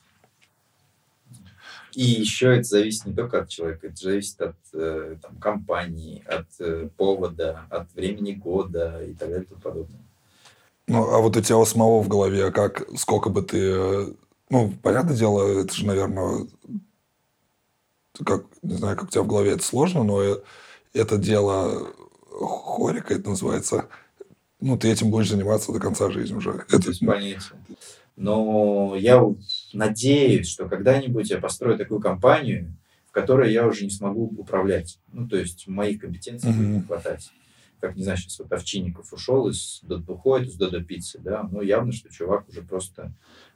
И 1.93 2.03
еще 2.03 2.55
это 2.55 2.63
зависит 2.63 3.05
не 3.05 3.13
только 3.13 3.39
от 3.41 3.49
человека, 3.49 3.87
это 3.87 3.95
зависит 3.95 4.41
от 4.41 4.55
э, 4.73 5.15
там, 5.21 5.35
компании, 5.37 6.23
от 6.25 6.47
э, 6.59 6.89
повода, 6.95 7.65
от 7.69 7.93
времени 7.93 8.31
года 8.33 9.03
и 9.03 9.13
так 9.13 9.29
далее 9.29 9.43
и 9.43 9.47
тому 9.47 9.61
подобное. 9.61 10.01
Ну, 10.87 11.09
а 11.13 11.19
вот 11.19 11.35
у 11.37 11.41
тебя 11.41 11.57
у 11.57 11.65
самого 11.65 12.01
в 12.01 12.07
голове, 12.07 12.51
как, 12.51 12.87
сколько 12.97 13.29
бы 13.29 13.41
ты... 13.41 13.57
э, 13.59 14.05
Ну, 14.49 14.73
понятное 14.81 15.15
дело, 15.15 15.61
это 15.61 15.73
же, 15.73 15.85
наверное, 15.85 16.47
как, 18.25 18.45
не 18.61 18.75
знаю, 18.75 18.95
как 18.97 19.09
у 19.09 19.11
тебя 19.11 19.23
в 19.23 19.27
голове 19.27 19.51
это 19.51 19.63
сложно, 19.63 20.03
но 20.03 20.21
это 20.93 21.17
дело 21.17 21.87
хорика, 22.29 23.13
это 23.13 23.29
называется. 23.29 23.87
Ну, 24.59 24.77
ты 24.77 24.91
этим 24.91 25.09
будешь 25.09 25.29
заниматься 25.29 25.71
до 25.71 25.79
конца 25.79 26.09
жизни 26.11 26.35
уже. 26.35 26.65
Это, 26.69 26.89
Без 26.89 26.99
понятия. 26.99 27.55
Но 28.15 28.95
я 28.95 29.23
надеюсь, 29.73 30.49
что 30.49 30.67
когда-нибудь 30.67 31.29
я 31.29 31.39
построю 31.39 31.77
такую 31.77 31.99
компанию, 31.99 32.75
в 33.07 33.11
которой 33.11 33.51
я 33.51 33.67
уже 33.67 33.83
не 33.83 33.89
смогу 33.89 34.33
управлять. 34.37 34.99
Ну, 35.11 35.27
то 35.27 35.37
есть 35.37 35.67
моих 35.67 35.99
компетенций 35.99 36.51
будет 36.53 36.67
не 36.67 36.81
хватать. 36.81 37.29
Как, 37.79 37.95
не 37.95 38.03
знаю, 38.03 38.17
сейчас 38.17 38.39
вот 38.39 38.51
Овчинников 38.53 39.11
ушел 39.11 39.47
из 39.49 39.79
Додо, 39.81 40.13
уходит 40.13 40.49
из 40.49 40.55
Додо 40.55 40.83
Пиццы, 40.83 41.19
да, 41.19 41.47
но 41.51 41.61
явно, 41.61 41.91
что 41.91 42.09
чувак 42.09 42.47
уже 42.47 42.61
просто 42.61 43.11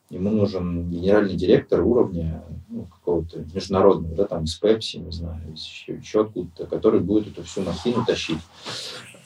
ему 0.09 0.31
нужен 0.31 0.89
генеральный 0.89 1.35
директор 1.35 1.81
уровня 1.81 2.43
ну, 2.67 2.85
какого-то 2.85 3.45
международного, 3.53 4.15
да, 4.15 4.25
там 4.25 4.43
из 4.43 4.55
Пепси, 4.55 4.97
не 4.97 5.11
знаю, 5.11 5.41
из 5.53 5.63
еще, 5.63 5.95
еще 5.95 6.21
откуда-то, 6.21 6.65
который 6.65 6.99
будет 6.99 7.27
эту 7.27 7.43
всю 7.43 7.61
махину 7.61 8.05
тащить. 8.05 8.41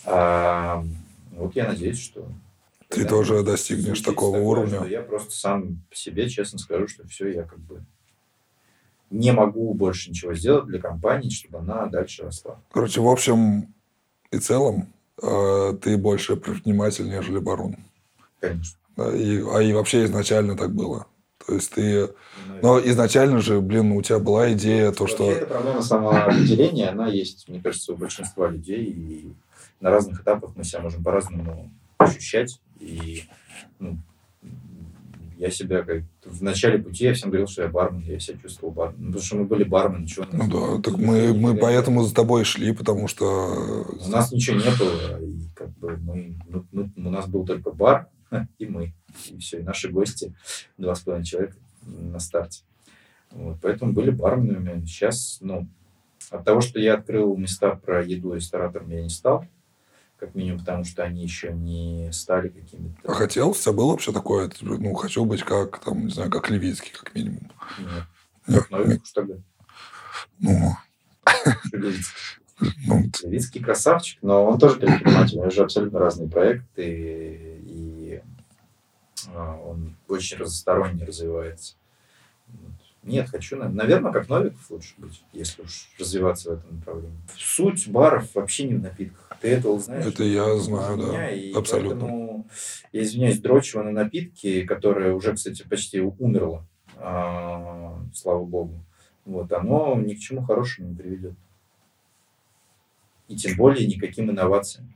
А, 0.05 0.83
вот 1.31 1.55
я 1.55 1.67
надеюсь, 1.67 1.99
что 1.99 2.27
Ты 2.89 3.01
когда 3.01 3.09
тоже 3.09 3.43
достигнешь 3.43 4.01
такого 4.01 4.37
такое, 4.37 4.47
уровня. 4.47 4.85
Я 4.87 5.01
просто 5.01 5.31
сам 5.31 5.83
себе 5.91 6.27
честно 6.27 6.57
скажу, 6.57 6.87
что 6.87 7.07
все, 7.07 7.29
я 7.31 7.43
как 7.43 7.59
бы 7.59 7.85
не 9.11 9.31
могу 9.31 9.73
больше 9.73 10.09
ничего 10.09 10.33
сделать 10.33 10.65
для 10.65 10.79
компании, 10.79 11.29
чтобы 11.29 11.59
она 11.59 11.85
дальше 11.85 12.23
росла. 12.23 12.59
Короче, 12.71 13.01
в 13.01 13.07
общем 13.07 13.73
и 14.31 14.39
целом, 14.39 14.91
э, 15.21 15.73
ты 15.81 15.97
больше 15.97 16.35
предприниматель, 16.35 17.07
нежели 17.07 17.39
барон. 17.39 17.77
Конечно. 18.39 18.79
Да, 18.97 19.15
и, 19.15 19.41
а 19.41 19.61
и 19.61 19.71
вообще 19.73 20.05
изначально 20.05 20.57
так 20.57 20.73
было. 20.73 21.07
То 21.45 21.55
есть 21.55 21.71
ты... 21.71 22.09
Ну, 22.47 22.59
Но 22.61 22.79
изначально 22.79 23.39
же, 23.39 23.61
блин, 23.61 23.91
у 23.93 24.01
тебя 24.01 24.19
была 24.19 24.51
идея, 24.53 24.91
то, 24.91 25.03
Вообще, 25.03 25.15
что... 25.15 25.31
эта 25.31 25.45
проблема 25.45 25.81
самоопределения, 25.81 26.89
она 26.89 27.07
есть, 27.07 27.47
мне 27.47 27.61
кажется, 27.61 27.93
у 27.93 27.97
большинства 27.97 28.49
людей. 28.49 28.85
И 28.85 29.33
на 29.79 29.89
разных 29.89 30.21
этапах 30.21 30.51
мы 30.55 30.63
себя 30.63 30.81
можем 30.81 31.03
по-разному 31.03 31.71
ощущать. 31.97 32.59
И 32.79 33.23
ну, 33.79 33.97
я 35.37 35.49
себя 35.51 35.83
как 35.83 36.03
в 36.25 36.43
начале 36.43 36.79
пути 36.79 37.05
я 37.05 37.13
всем 37.13 37.29
говорил, 37.29 37.47
что 37.47 37.63
я 37.63 37.69
бармен, 37.69 38.01
я 38.01 38.19
себя 38.19 38.37
чувствовал 38.39 38.73
барменом. 38.73 39.05
Ну, 39.05 39.07
потому 39.13 39.25
что 39.25 39.35
мы 39.37 39.45
были 39.45 39.63
бармены, 39.63 40.07
чего 40.07 40.25
Ну 40.31 40.49
да, 40.49 40.81
так 40.81 40.97
мы, 40.97 41.33
мы 41.33 41.55
поэтому 41.55 42.03
за 42.03 42.13
тобой 42.13 42.43
шли, 42.43 42.73
потому 42.73 43.07
что... 43.07 43.85
У 44.05 44.09
нас 44.09 44.31
ничего 44.31 44.57
не 44.57 44.77
было, 44.77 45.23
и 45.23 45.39
как 45.55 45.69
бы 45.77 45.97
мы, 45.97 46.35
мы- 46.49 46.65
мы- 46.71 46.91
у 47.07 47.09
нас 47.09 47.27
был 47.27 47.45
только 47.45 47.71
бар 47.71 48.09
и 48.59 48.65
мы, 48.65 48.93
и 49.29 49.37
все, 49.37 49.59
и 49.59 49.63
наши 49.63 49.89
гости, 49.89 50.33
два 50.77 50.93
с 50.95 50.99
половиной 51.01 51.25
человека 51.25 51.55
на 51.81 52.19
старте. 52.19 52.63
Вот, 53.31 53.59
поэтому 53.61 53.93
были 53.93 54.09
барменами. 54.09 54.85
Сейчас, 54.85 55.37
ну, 55.41 55.67
от 56.31 56.43
того, 56.43 56.61
что 56.61 56.79
я 56.79 56.95
открыл 56.95 57.37
места 57.37 57.75
про 57.75 58.03
еду 58.03 58.33
ресторатором, 58.33 58.89
я 58.89 59.01
не 59.03 59.09
стал, 59.09 59.45
как 60.19 60.35
минимум, 60.35 60.59
потому 60.59 60.83
что 60.83 61.03
они 61.03 61.23
еще 61.23 61.53
не 61.53 62.11
стали 62.11 62.49
какими-то... 62.49 63.11
А 63.11 63.13
хотел, 63.13 63.49
у 63.49 63.53
тебя 63.53 63.71
было 63.71 63.91
вообще 63.91 64.11
такое, 64.11 64.51
ну, 64.61 64.93
хочу 64.93 65.23
быть 65.25 65.43
как, 65.43 65.79
там, 65.79 66.05
не 66.05 66.11
знаю, 66.11 66.29
как 66.29 66.49
Левицкий, 66.49 66.91
как 66.91 67.15
минимум. 67.15 67.49
Нет. 67.79 68.03
Нет, 68.47 68.65
Ну, 68.69 68.99
тогда. 69.13 69.35
Ну, 70.39 70.75
Что 71.65 71.77
Левицкий? 71.77 72.17
ну, 72.87 73.03
Левицкий 73.23 73.63
красавчик, 73.63 74.21
но 74.21 74.45
он 74.45 74.59
тоже 74.59 74.75
предприниматель. 74.77 75.37
У 75.37 75.41
него 75.41 75.49
же 75.49 75.63
абсолютно 75.63 75.99
разные 75.99 76.29
проекты, 76.29 77.61
и 77.63 78.21
а, 79.33 79.55
он 79.55 79.95
очень 80.07 80.37
разносторонне 80.37 81.05
развивается. 81.05 81.75
Нет, 83.09 83.29
хочу, 83.29 83.57
наверное, 83.57 84.11
как 84.11 84.29
Новиков 84.29 84.69
лучше 84.69 84.93
быть, 84.97 85.23
если 85.33 85.63
уж 85.63 85.89
развиваться 85.99 86.51
в 86.51 86.53
этом 86.59 86.75
направлении. 86.77 87.17
Суть 87.37 87.87
баров 87.89 88.33
вообще 88.35 88.65
не 88.65 88.75
в 88.75 88.81
напитках. 88.81 89.37
Ты 89.41 89.49
это 89.49 89.77
знаешь? 89.79 90.05
Это 90.05 90.23
я 90.23 90.55
знаю, 90.57 90.95
Хуже 90.95 91.07
да, 91.07 91.13
меня, 91.13 91.29
и 91.31 91.53
абсолютно. 91.53 91.99
поэтому, 91.99 92.47
я 92.91 93.03
извиняюсь, 93.03 93.39
дрочево 93.39 93.83
на 93.83 93.91
напитки, 93.91 94.63
которое 94.65 95.13
уже, 95.13 95.33
кстати, 95.33 95.65
почти 95.67 96.01
умерло, 96.01 96.65
а, 96.97 97.99
слава 98.13 98.43
богу, 98.43 98.83
вот, 99.25 99.51
оно 99.53 99.95
ни 99.95 100.13
к 100.13 100.19
чему 100.19 100.43
хорошему 100.43 100.89
не 100.89 100.95
приведет. 100.95 101.33
И 103.27 103.35
тем 103.35 103.55
более 103.57 103.87
никаким 103.87 104.29
инновациям. 104.29 104.93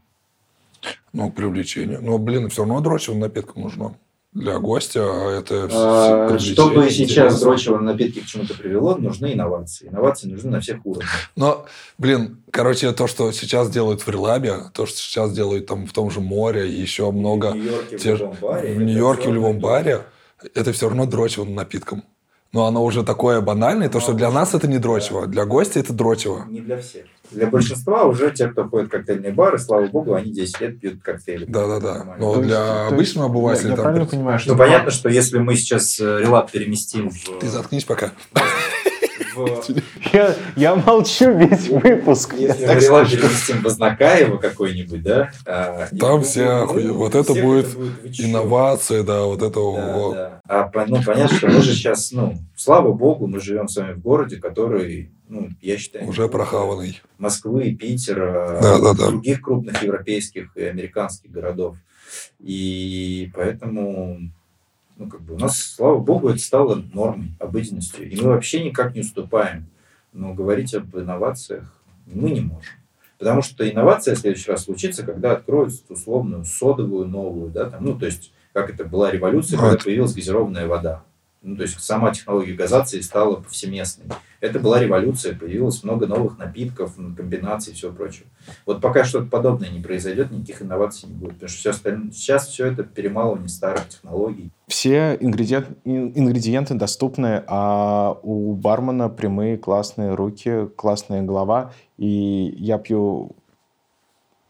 ну, 1.14 1.32
к 1.32 1.36
привлечению. 1.36 2.02
Но, 2.02 2.18
блин, 2.18 2.50
все 2.50 2.64
равно 2.64 2.82
дрочевым 2.82 3.20
напитком 3.20 3.62
нужно 3.64 3.96
для 4.34 4.58
гостя, 4.60 5.02
а 5.04 5.40
это 5.40 5.70
А, 5.72 6.40
Чтобы 6.40 6.90
сейчас 6.90 7.40
дрочево 7.42 7.78
на 7.78 7.92
напитки 7.92 8.20
к 8.20 8.26
чему-то 8.26 8.54
привело, 8.56 8.96
нужны 8.96 9.34
инновации. 9.34 9.88
Инновации 9.90 10.28
нужны 10.28 10.52
на 10.52 10.60
всех 10.60 10.86
уровнях. 10.86 11.10
Но, 11.36 11.66
блин, 11.98 12.38
короче, 12.50 12.92
то, 12.92 13.08
что 13.08 13.32
сейчас 13.32 13.70
делают 13.70 14.02
в 14.02 14.10
Релабе, 14.10 14.56
то, 14.74 14.86
что 14.86 14.98
сейчас 14.98 15.34
делают 15.34 15.68
там 15.68 15.86
в 15.86 15.94
том 15.94 16.10
же 16.10 16.20
море, 16.20 16.70
еще 16.70 17.12
много... 17.12 17.52
В 17.52 17.56
Нью-Йорке, 17.56 17.98
в 17.98 18.06
любом 18.06 18.38
баре. 18.42 18.74
в 18.74 18.82
Нью-Йорке, 18.82 19.30
в 19.30 19.34
любом 19.34 19.60
баре, 19.60 20.02
это 20.54 20.74
все 20.74 20.88
равно 20.88 21.06
дрочевым 21.06 21.54
напитком. 21.56 22.04
Но 22.54 22.66
оно 22.68 22.84
уже 22.84 23.04
такое 23.04 23.42
банальное, 23.42 23.90
то, 23.90 23.98
Ну, 23.98 24.02
что 24.02 24.14
для 24.14 24.30
нас 24.32 24.54
это 24.54 24.68
не 24.68 24.78
дрочево, 24.78 25.26
для 25.26 25.46
гостя 25.46 25.80
это 25.80 25.92
дрочево. 25.92 26.46
Не 26.48 26.62
для 26.62 26.78
всех. 26.80 27.06
Для 27.32 27.48
большинства 27.48 28.04
уже 28.04 28.30
те, 28.30 28.48
кто 28.48 28.70
ходит 28.70 28.90
в 28.90 28.92
коктейльные 28.92 29.32
бары, 29.32 29.58
слава 29.58 29.88
богу, 29.88 30.14
они 30.14 30.32
10 30.32 30.62
лет 30.62 30.80
пьют 30.80 31.02
коктейли. 31.02 31.46
Да-да-да. 31.46 32.16
Но 32.20 32.36
То 32.36 32.42
для 32.42 32.82
есть 32.84 32.94
обычного 32.94 33.28
обывателя... 33.30 33.64
Я, 33.66 33.70
я 33.72 33.76
там 33.76 33.84
правильно 33.86 34.06
при- 34.06 34.16
понимаю, 34.16 34.40
что... 34.40 34.52
Ну, 34.52 34.58
понятно, 34.58 34.92
что 34.92 35.10
если 35.10 35.40
мы 35.40 35.56
сейчас 35.56 36.00
э, 36.00 36.20
релап 36.20 36.52
переместим 36.52 37.10
в... 37.10 37.40
Ты 37.40 37.50
заткнись 37.50 37.86
пока. 37.86 38.12
В- 39.36 39.66
Я, 40.14 40.36
я 40.56 40.76
молчу 40.76 41.32
весь 41.38 41.68
выпуск. 41.70 42.34
Если 42.38 42.66
так 42.66 42.76
мы 42.76 42.82
релап 42.82 43.08
скажу. 43.08 43.22
переместим 43.22 43.62
в 43.62 43.68
Ознакаево 43.68 44.38
какой-нибудь, 44.38 45.02
да? 45.04 45.32
а, 45.46 45.88
и 45.92 45.98
Там 45.98 46.18
мы 46.20 46.24
все 46.24 46.42
охуе- 46.44 46.88
ну, 46.88 46.94
вот 46.96 47.16
это 47.16 47.34
будет 47.34 47.74
«Вы 47.74 48.12
чё?» 48.12 48.26
Инновации, 48.26 49.02
да, 49.02 49.24
вот 49.24 49.42
это... 49.42 49.60
Да, 49.76 50.10
да. 50.14 50.42
А 50.48 50.86
ну, 50.88 51.02
понятно, 51.04 51.38
что 51.38 51.48
мы 51.48 51.62
же 51.62 51.74
сейчас, 51.74 52.12
ну, 52.12 52.38
слава 52.56 52.92
богу, 52.92 53.28
мы 53.28 53.40
живем 53.40 53.68
с 53.68 53.78
вами 53.78 53.94
в 53.94 54.00
городе, 54.02 54.38
который, 54.38 55.12
ну, 55.28 55.50
я 55.62 55.78
считаю... 55.78 56.08
Уже 56.08 56.28
прохаванный. 56.28 57.02
Москвы, 57.18 57.74
Питера, 57.74 58.60
Да, 58.62 58.80
да, 58.80 58.94
да. 58.94 59.08
других 59.10 59.42
крупных 59.42 59.82
европейских 59.84 60.56
и 60.58 60.64
американских 60.64 61.32
городов. 61.32 61.78
И 62.40 63.32
поэтому, 63.34 64.20
ну, 64.98 65.08
как 65.10 65.22
бы 65.22 65.36
у 65.36 65.38
нас, 65.40 65.58
слава 65.58 66.00
богу, 66.00 66.30
это 66.30 66.40
стало 66.40 66.76
нормой, 66.94 67.32
обыденностью. 67.40 68.10
И 68.10 68.20
мы 68.22 68.30
вообще 68.30 68.64
никак 68.64 68.94
не 68.94 69.02
уступаем. 69.02 69.68
Но 70.12 70.34
говорить 70.34 70.74
об 70.76 70.96
инновациях 70.96 71.74
мы 72.06 72.32
не 72.32 72.42
можем. 72.42 72.74
Потому 73.18 73.42
что 73.42 73.68
инновация 73.70 74.16
в 74.16 74.20
следующий 74.20 74.52
раз 74.52 74.66
случится, 74.66 75.04
когда 75.04 75.32
откроют 75.32 75.74
условную 75.90 76.44
содовую 76.46 77.08
новую, 77.08 77.52
да, 77.52 77.70
там, 77.70 77.84
ну, 77.84 77.98
то 77.98 78.06
есть, 78.06 78.34
как 78.52 78.70
это 78.70 78.86
была 78.86 79.12
революция, 79.12 79.58
когда 79.58 79.72
Вот. 79.72 79.84
появилась 79.84 80.14
газированная 80.14 80.68
вода. 80.68 81.04
Ну, 81.46 81.58
то 81.58 81.64
есть, 81.64 81.78
сама 81.80 82.12
технология 82.14 82.54
газации 82.54 83.02
стала 83.02 83.36
повсеместной. 83.36 84.06
Это 84.40 84.60
была 84.60 84.80
революция, 84.80 85.38
появилось 85.38 85.84
много 85.84 86.08
новых 86.08 86.38
напитков, 86.38 86.96
комбинаций 86.96 87.74
и 87.74 87.76
всего 87.76 87.92
прочего. 87.92 88.28
Вот 88.66 88.80
пока 88.82 89.04
что-то 89.04 89.28
подобное 89.28 89.70
не 89.70 89.82
произойдет, 89.82 90.32
никаких 90.32 90.62
инноваций 90.62 91.10
не 91.10 91.16
будет. 91.16 91.34
Потому 91.34 91.50
что 91.50 91.58
все 91.60 91.70
остальное, 91.72 92.12
сейчас 92.12 92.48
все 92.48 92.68
это 92.68 92.84
перемалывание 92.84 93.50
старых 93.50 93.90
технологий. 93.90 94.52
Все 94.68 95.16
ингредиент- 95.16 95.78
ин- 95.84 96.14
ингредиенты 96.16 96.76
доступны, 96.76 97.44
а 97.48 98.18
у 98.24 98.54
бармена 98.54 99.10
прямые 99.10 99.58
классные 99.58 100.14
руки, 100.16 100.68
классная 100.78 101.24
голова. 101.24 101.74
И 101.98 102.56
я 102.58 102.78
пью 102.78 103.32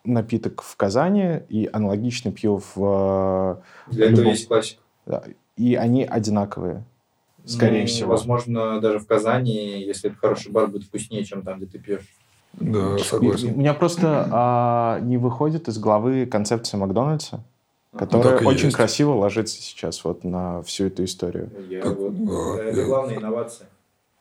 напиток 0.04 0.62
в 0.62 0.76
Казани 0.76 1.40
и 1.50 1.70
аналогично 1.72 2.32
пью 2.32 2.62
в... 2.76 3.62
Для 3.88 4.06
Любом- 4.08 4.14
этого 4.22 4.30
есть 4.32 4.48
классика. 4.48 4.82
да, 5.06 5.24
и 5.58 5.76
они 5.76 6.04
одинаковые, 6.06 6.84
скорее 7.46 7.82
Ну, 7.82 7.88
всего. 7.88 8.10
Возможно, 8.12 8.80
даже 8.82 9.00
в 9.00 9.08
Казани, 9.08 9.82
если 9.84 10.10
это 10.10 10.18
хороший 10.20 10.52
бар, 10.52 10.68
будет 10.68 10.84
вкуснее, 10.86 11.24
чем 11.24 11.42
там, 11.44 11.58
где 11.58 11.66
ты 11.68 11.80
пьешь. 11.80 12.08
Да, 12.54 12.80
И- 12.80 12.82
У 12.96 13.00
согласен. 13.00 13.58
меня 13.58 13.74
просто 13.74 14.28
а, 14.32 15.00
не 15.02 15.18
выходит 15.18 15.68
из 15.68 15.78
головы 15.80 16.26
концепция 16.28 16.78
Макдональдса, 16.78 17.44
которая 17.96 18.38
и 18.40 18.46
очень 18.46 18.66
есть. 18.66 18.76
красиво 18.78 19.14
ложится 19.14 19.60
сейчас 19.62 20.04
вот 20.04 20.24
на 20.24 20.62
всю 20.64 20.86
эту 20.86 21.04
историю. 21.04 21.50
Я 21.70 21.82
Так, 21.82 21.98
вот- 21.98 22.26
да, 22.26 22.64
это 22.64 22.80
я- 22.82 22.86
главная 22.86 23.18
инновация. 23.18 23.68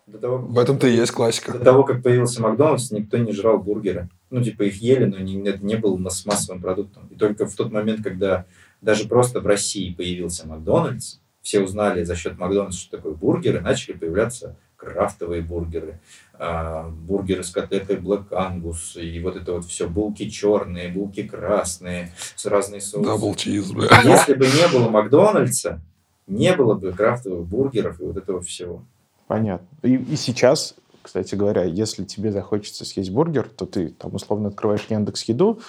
До 0.06 0.18
того, 0.18 0.38
В 0.38 0.58
этом-то 0.58 0.88
и 0.88 0.96
есть 0.96 1.12
классика. 1.12 1.52
До 1.52 1.58
того, 1.64 1.84
как 1.84 2.02
появился 2.02 2.42
Макдональдс, 2.42 2.90
никто 2.90 3.18
не 3.18 3.32
жрал 3.32 3.58
бургеры. 3.58 4.08
Ну, 4.30 4.42
типа, 4.42 4.62
их 4.64 4.82
ели, 4.82 5.04
но 5.04 5.18
не, 5.18 5.40
это 5.48 5.64
не 5.64 5.76
было 5.76 5.96
масс- 5.96 6.26
массовым 6.26 6.60
продуктом. 6.60 7.06
И 7.10 7.14
только 7.14 7.46
в 7.46 7.54
тот 7.54 7.70
момент, 7.70 8.02
когда 8.02 8.46
даже 8.80 9.06
просто 9.06 9.40
в 9.40 9.46
России 9.46 9.92
появился 9.92 10.48
Макдональдс, 10.48 11.18
все 11.43 11.61
узнали 11.61 12.05
за 12.05 12.14
счет 12.16 12.38
Макдональдса, 12.38 12.78
что 12.78 12.97
такое 12.97 13.12
бургеры, 13.12 13.61
начали 13.61 13.93
появляться 13.93 14.57
крафтовые 14.76 15.43
бургеры, 15.43 16.01
а, 16.34 16.88
бургеры 16.88 17.45
с 17.45 17.51
котлетой 17.51 17.97
Black 17.97 18.30
Angus, 18.30 19.01
и 19.01 19.20
вот 19.20 19.36
это 19.36 19.53
вот 19.53 19.64
все, 19.64 19.88
булки 19.88 20.28
черные, 20.28 20.88
булки 20.88 21.22
красные, 21.22 22.12
с 22.34 22.47
разной 22.47 22.80
соусы. 22.80 23.09
Double 23.08 23.34
cheese, 23.34 23.70
бля. 23.70 23.88
Если 24.03 24.34
бы 24.34 24.47
не 24.47 24.72
было 24.72 24.88
Макдональдса, 24.88 25.80
не 26.26 26.55
было 26.55 26.74
бы 26.74 26.93
крафтовых 26.93 27.47
бургеров 27.47 28.01
и 28.01 28.05
вот 28.05 28.16
этого 28.16 28.40
всего. 28.40 28.84
Понятно. 29.26 29.66
И, 29.82 29.95
и 29.95 30.16
сейчас, 30.16 30.74
кстати 31.03 31.34
говоря, 31.34 31.64
если 31.64 32.05
тебе 32.05 32.32
захочется 32.32 32.84
съесть 32.84 33.11
бургер, 33.11 33.49
то 33.49 33.66
ты 33.66 33.88
там 33.88 34.14
условно 34.14 34.49
открываешь 34.49 34.86
Яндекс 34.88 35.24
Еду. 35.24 35.61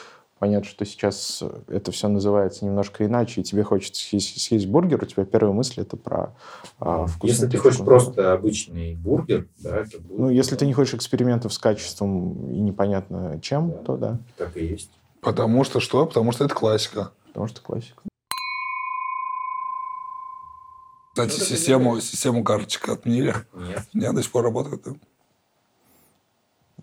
Понятно, 0.44 0.68
что 0.68 0.84
сейчас 0.84 1.42
это 1.70 1.94
все 1.94 2.10
называется 2.10 2.66
немножко 2.66 3.06
иначе, 3.06 3.40
и 3.40 3.46
тебе 3.46 3.64
хочется 3.64 4.04
съесть, 4.04 4.42
съесть 4.42 4.66
бургер, 4.68 5.02
у 5.02 5.06
тебя 5.06 5.24
первая 5.24 5.54
мысль 5.54 5.80
это 5.80 5.96
про 5.96 6.36
а, 6.80 7.06
вкусную 7.06 7.32
Если 7.32 7.48
ты 7.48 7.58
хочешь 7.58 7.80
просто 7.80 8.34
обычный 8.34 8.94
бургер, 8.96 9.48
да, 9.60 9.78
это 9.78 10.02
будет... 10.02 10.20
Ну, 10.20 10.30
если 10.30 10.58
ты 10.58 10.66
не 10.66 10.74
хочешь 10.74 10.96
экспериментов 10.96 11.54
с 11.54 11.58
качеством 11.58 12.52
и 12.52 12.60
непонятно 12.60 13.40
чем, 13.42 13.72
Да. 13.72 13.78
то 13.86 13.96
да, 13.96 14.20
Так 14.38 14.58
и 14.58 14.66
есть. 14.66 14.92
Потому 15.22 15.64
что 15.64 15.80
что? 15.80 16.06
Потому 16.06 16.34
что 16.34 16.44
это 16.44 16.54
классика. 16.54 17.12
потому 17.28 17.48
что 17.48 17.62
классика. 17.62 18.04
Кстати, 21.14 21.40
Ну, 21.40 21.46
систему, 21.46 22.02
систему 22.02 22.44
карточек 22.44 22.90
отменили. 22.90 23.34
Нет. 23.54 23.88
Не, 23.94 24.12
до 24.12 24.22
сих 24.22 24.30
пор 24.30 24.44
работает. 24.44 24.86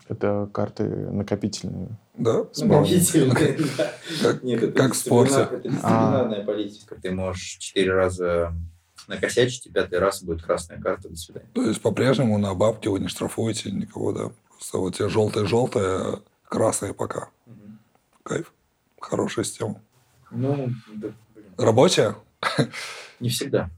Это 0.09 0.48
карты 0.53 0.84
накопительные. 0.84 1.88
Да, 2.16 2.44
Ну. 2.57 2.66
Накопительные. 2.66 3.59
Как, 4.22 4.42
Нет, 4.42 4.62
это 4.62 4.72
как 4.72 4.92
в 4.92 4.96
спорте. 4.96 5.48
Это 5.51 5.57
дисциплинарная 5.68 6.44
политика. 6.44 6.96
Ты 7.01 7.12
можешь 7.12 7.57
четыре 7.59 7.92
раза 7.92 8.53
накосячить, 9.07 9.66
и 9.66 9.70
пятый 9.70 9.98
раз 9.98 10.22
будет 10.22 10.42
красная 10.42 10.80
карта, 10.80 11.09
до 11.09 11.16
свидания. 11.16 11.48
То 11.55 11.62
есть 11.62 11.80
по-прежнему 11.80 12.38
на 12.38 12.55
бабки 12.55 12.88
вы 12.88 13.01
не 13.01 13.09
штрафуете 13.09 13.70
никого, 13.70 14.12
да? 14.12 14.30
Просто 14.51 14.78
вот 14.78 14.96
тебе 14.96 15.09
желтое-желтое, 15.09 16.20
красное 16.44 16.92
пока. 16.92 17.28
Кайф. 18.22 18.53
Хорошая 19.01 19.44
система. 19.44 19.80
Ну, 20.30 20.70
да, 20.94 21.09
блин, 21.34 21.55
Рабочая? 21.57 22.16
не 23.20 23.30
всегда. 23.30 23.70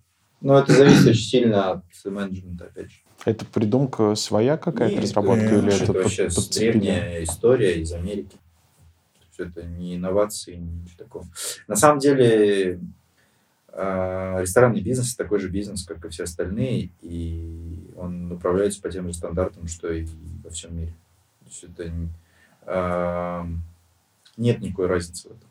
Но 0.42 0.58
это 0.58 0.72
зависит 0.72 1.06
очень 1.06 1.24
сильно 1.24 1.70
от 1.70 1.84
менеджмента, 2.04 2.64
опять 2.64 2.90
же. 2.90 2.98
Это 3.24 3.44
придумка 3.46 4.16
своя 4.16 4.56
какая-то, 4.56 4.96
Нет, 4.96 5.04
разработка, 5.04 5.44
или 5.44 5.72
это 5.72 5.84
это 5.84 5.92
вообще 5.92 6.24
подцепили? 6.24 6.72
древняя 6.72 7.22
история 7.22 7.80
из 7.80 7.92
Америки. 7.92 8.36
То 9.36 9.44
есть 9.44 9.56
это 9.56 9.62
не 9.64 9.94
инновации, 9.94 10.56
ничего 10.56 10.98
такого. 10.98 11.26
На 11.68 11.76
самом 11.76 12.00
деле 12.00 12.80
э, 13.68 14.36
ресторанный 14.40 14.80
бизнес 14.80 15.14
такой 15.14 15.38
же 15.38 15.48
бизнес, 15.48 15.84
как 15.84 16.04
и 16.04 16.08
все 16.08 16.24
остальные, 16.24 16.90
и 17.00 17.92
он 17.96 18.32
управляется 18.32 18.82
по 18.82 18.90
тем 18.90 19.06
же 19.06 19.14
стандартам, 19.14 19.68
что 19.68 19.92
и 19.92 20.04
во 20.42 20.50
всем 20.50 20.76
мире. 20.76 20.94
То 21.40 21.46
есть 21.46 21.64
это 21.64 21.92
э, 22.66 23.44
нет 24.36 24.60
никакой 24.60 24.86
разницы 24.88 25.28
в 25.28 25.32
этом. 25.32 25.48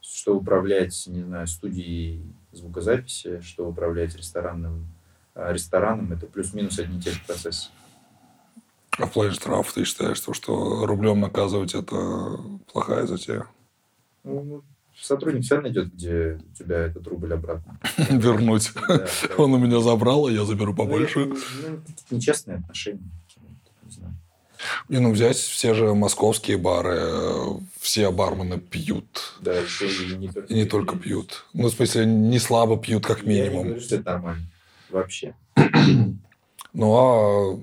Что 0.00 0.36
управлять, 0.36 1.04
не 1.06 1.22
знаю, 1.22 1.46
студией 1.46 2.24
звукозаписи, 2.52 3.40
что 3.40 3.68
управлять 3.68 4.16
ресторанным 4.16 4.86
э, 5.34 5.52
рестораном, 5.52 6.12
это 6.12 6.26
плюс-минус 6.26 6.78
одни 6.78 6.98
и 6.98 7.02
те 7.02 7.10
же 7.12 7.20
процессы. 7.26 7.70
А 8.98 9.06
в 9.06 9.12
плане 9.12 9.32
штрафов 9.32 9.72
ты 9.72 9.84
считаешь, 9.84 10.16
что, 10.18 10.34
что 10.34 10.84
рублем 10.86 11.20
наказывать 11.20 11.74
это 11.74 12.38
плохая 12.72 13.06
затея? 13.06 13.46
Ну, 14.24 14.62
сотрудник 15.00 15.42
всегда 15.44 15.62
найдет, 15.62 15.94
где 15.94 16.38
у 16.52 16.54
тебя 16.54 16.78
этот 16.78 17.06
рубль 17.06 17.32
обратно. 17.32 17.78
Вернуть. 18.10 18.72
Да. 18.88 19.06
Он 19.38 19.54
у 19.54 19.58
меня 19.58 19.80
забрал, 19.80 20.26
а 20.26 20.30
я 20.30 20.44
заберу 20.44 20.72
Ну, 20.72 20.76
побольше. 20.76 21.20
это, 21.20 21.34
ну, 22.10 22.16
нечестные 22.16 22.58
отношения. 22.58 23.00
И 24.88 24.98
ну 24.98 25.12
взять 25.12 25.36
все 25.36 25.74
же 25.74 25.94
московские 25.94 26.56
бары, 26.58 26.98
э, 27.00 27.44
все 27.80 28.10
бармены 28.10 28.58
пьют. 28.58 29.34
Да, 29.40 29.54
и 29.58 30.16
не 30.16 30.28
только, 30.28 30.52
И 30.52 30.54
не 30.54 30.64
только 30.64 30.96
пьют. 30.96 31.44
Ну, 31.52 31.68
в 31.68 31.72
смысле, 31.72 32.06
не 32.06 32.38
слабо 32.38 32.76
пьют, 32.76 33.06
как 33.06 33.22
Я 33.22 33.24
не 33.24 33.40
минимум. 33.40 33.64
говорю, 33.64 33.80
что 33.80 33.94
это 33.96 34.10
нормально. 34.12 34.42
Вообще. 34.90 35.34
Ну, 36.72 36.94
а... 36.96 37.58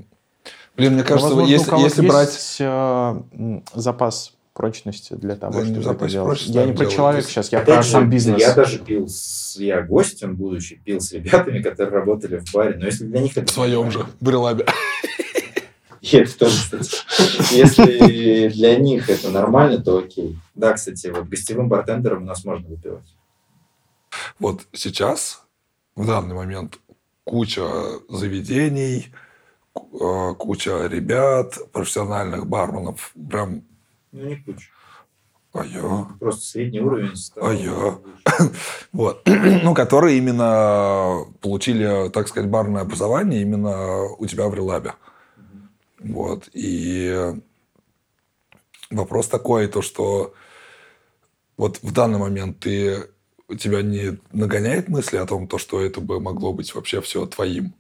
Блин, 0.76 0.94
мне 0.94 1.02
Ну, 1.02 1.08
кажется, 1.08 1.28
возможно, 1.30 1.44
у 1.44 1.48
если, 1.48 1.70
кого-то 1.70 1.86
если 1.88 2.02
есть, 2.04 2.14
брать... 2.14 2.56
э, 2.60 3.62
запас 3.74 4.34
прочности 4.54 5.14
для 5.14 5.36
того, 5.36 5.54
Да 5.62 5.66
чтобы 5.66 5.82
запас 5.84 6.02
это 6.04 6.12
делать. 6.12 6.42
Я 6.48 6.66
не 6.66 6.72
про 6.72 6.78
делают. 6.80 6.94
человека 6.96 7.28
сейчас, 7.30 7.52
я 7.52 7.60
Опять 7.60 7.76
про 7.76 7.82
же, 7.84 7.92
сам 7.92 8.10
бизнес. 8.10 8.42
Я 8.42 8.54
даже 8.54 8.80
пил 8.80 9.08
с... 9.08 9.56
Я 9.58 9.82
гостем, 9.82 10.36
будучи, 10.36 10.76
пил 10.76 11.00
с 11.00 11.14
ребятами, 11.14 11.62
которые 11.62 12.00
работали 12.00 12.40
в 12.46 12.52
баре. 12.54 12.76
Но 12.78 12.86
если 12.86 13.06
для 13.06 13.22
них 13.22 13.38
это... 13.38 13.46
В 13.48 13.54
своем 13.54 13.92
же 13.92 14.06
брелабе. 14.20 14.66
И 16.12 16.18
это 16.18 16.38
тоже, 16.38 16.58
кстати. 16.58 16.96
Если 17.54 18.50
для 18.50 18.78
них 18.78 19.10
это 19.10 19.30
нормально, 19.30 19.80
то 19.80 19.98
окей. 19.98 20.38
Да, 20.56 20.74
кстати, 20.74 21.08
вот 21.08 21.26
гостевым 21.26 21.68
бартендером 21.70 22.24
у 22.24 22.26
нас 22.26 22.46
можно 22.46 22.68
выпивать. 22.68 23.16
Вот 24.40 24.68
сейчас, 24.74 25.44
в 25.96 26.06
данный 26.06 26.36
момент, 26.36 26.80
куча 27.24 27.68
заведений, 28.10 29.14
э, 29.76 30.34
куча 30.38 30.88
ребят, 30.88 31.58
профессиональных 31.72 32.48
барменов. 32.48 33.14
Прям, 33.30 33.64
Ну, 34.12 34.26
не 34.26 34.38
куча. 34.38 34.70
а 35.54 35.66
я... 35.66 36.08
Просто 36.20 36.46
средний 36.46 36.80
уровень. 36.80 37.12
А 37.42 37.52
я? 37.52 37.98
Вот. 38.94 39.22
ну, 39.26 39.74
которые 39.74 40.18
именно 40.18 41.26
получили, 41.42 42.10
так 42.10 42.28
сказать, 42.28 42.50
барное 42.50 42.84
образование 42.84 43.42
именно 43.42 44.04
у 44.18 44.26
тебя 44.26 44.48
в 44.48 44.54
релабе. 44.54 44.94
Вот. 46.00 46.50
И 46.54 47.34
вопрос 48.90 49.28
такой, 49.28 49.68
то 49.68 49.82
что 49.82 50.34
вот 51.58 51.82
в 51.82 51.92
данный 51.92 52.20
момент 52.20 52.60
ты 52.60 53.10
у 53.48 53.56
тебя 53.56 53.82
не 53.82 54.20
нагоняет 54.32 54.90
мысли 54.90 55.18
о 55.18 55.26
том, 55.26 55.48
то, 55.48 55.58
что 55.58 55.82
это 55.82 56.02
бы 56.02 56.20
могло 56.20 56.54
быть 56.54 56.74
вообще 56.76 57.02
все 57.02 57.26
твоим? 57.26 57.74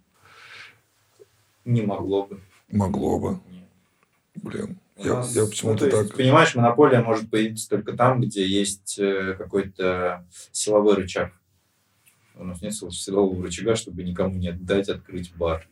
Не 1.65 1.82
могло 1.82 2.26
бы. 2.26 2.41
Могло 2.70 3.20
бы. 3.20 3.39
Нет. 3.49 3.70
Блин. 4.36 4.80
У 4.95 5.03
Я, 5.05 5.13
нас- 5.15 5.36
я 5.36 5.43
ну, 5.43 5.47
почему-то 5.49 5.89
то 5.89 5.97
есть, 5.97 6.09
так... 6.09 6.18
Понимаешь, 6.18 6.55
монополия 6.55 7.01
может 7.01 7.30
появиться 7.30 7.70
только 7.70 7.93
там, 7.93 8.22
где 8.22 8.47
есть 8.47 8.97
э, 8.97 9.36
какой-то 9.38 10.26
силовой 10.51 10.95
рычаг. 10.95 11.34
У 12.36 12.43
нас 12.43 12.61
нет 12.61 12.74
сил- 12.74 12.89
силового 12.91 13.43
рычага, 13.43 13.76
чтобы 13.76 14.03
никому 14.03 14.36
не 14.36 14.51
дать 14.51 14.89
открыть 14.89 15.36
бар. 15.36 15.68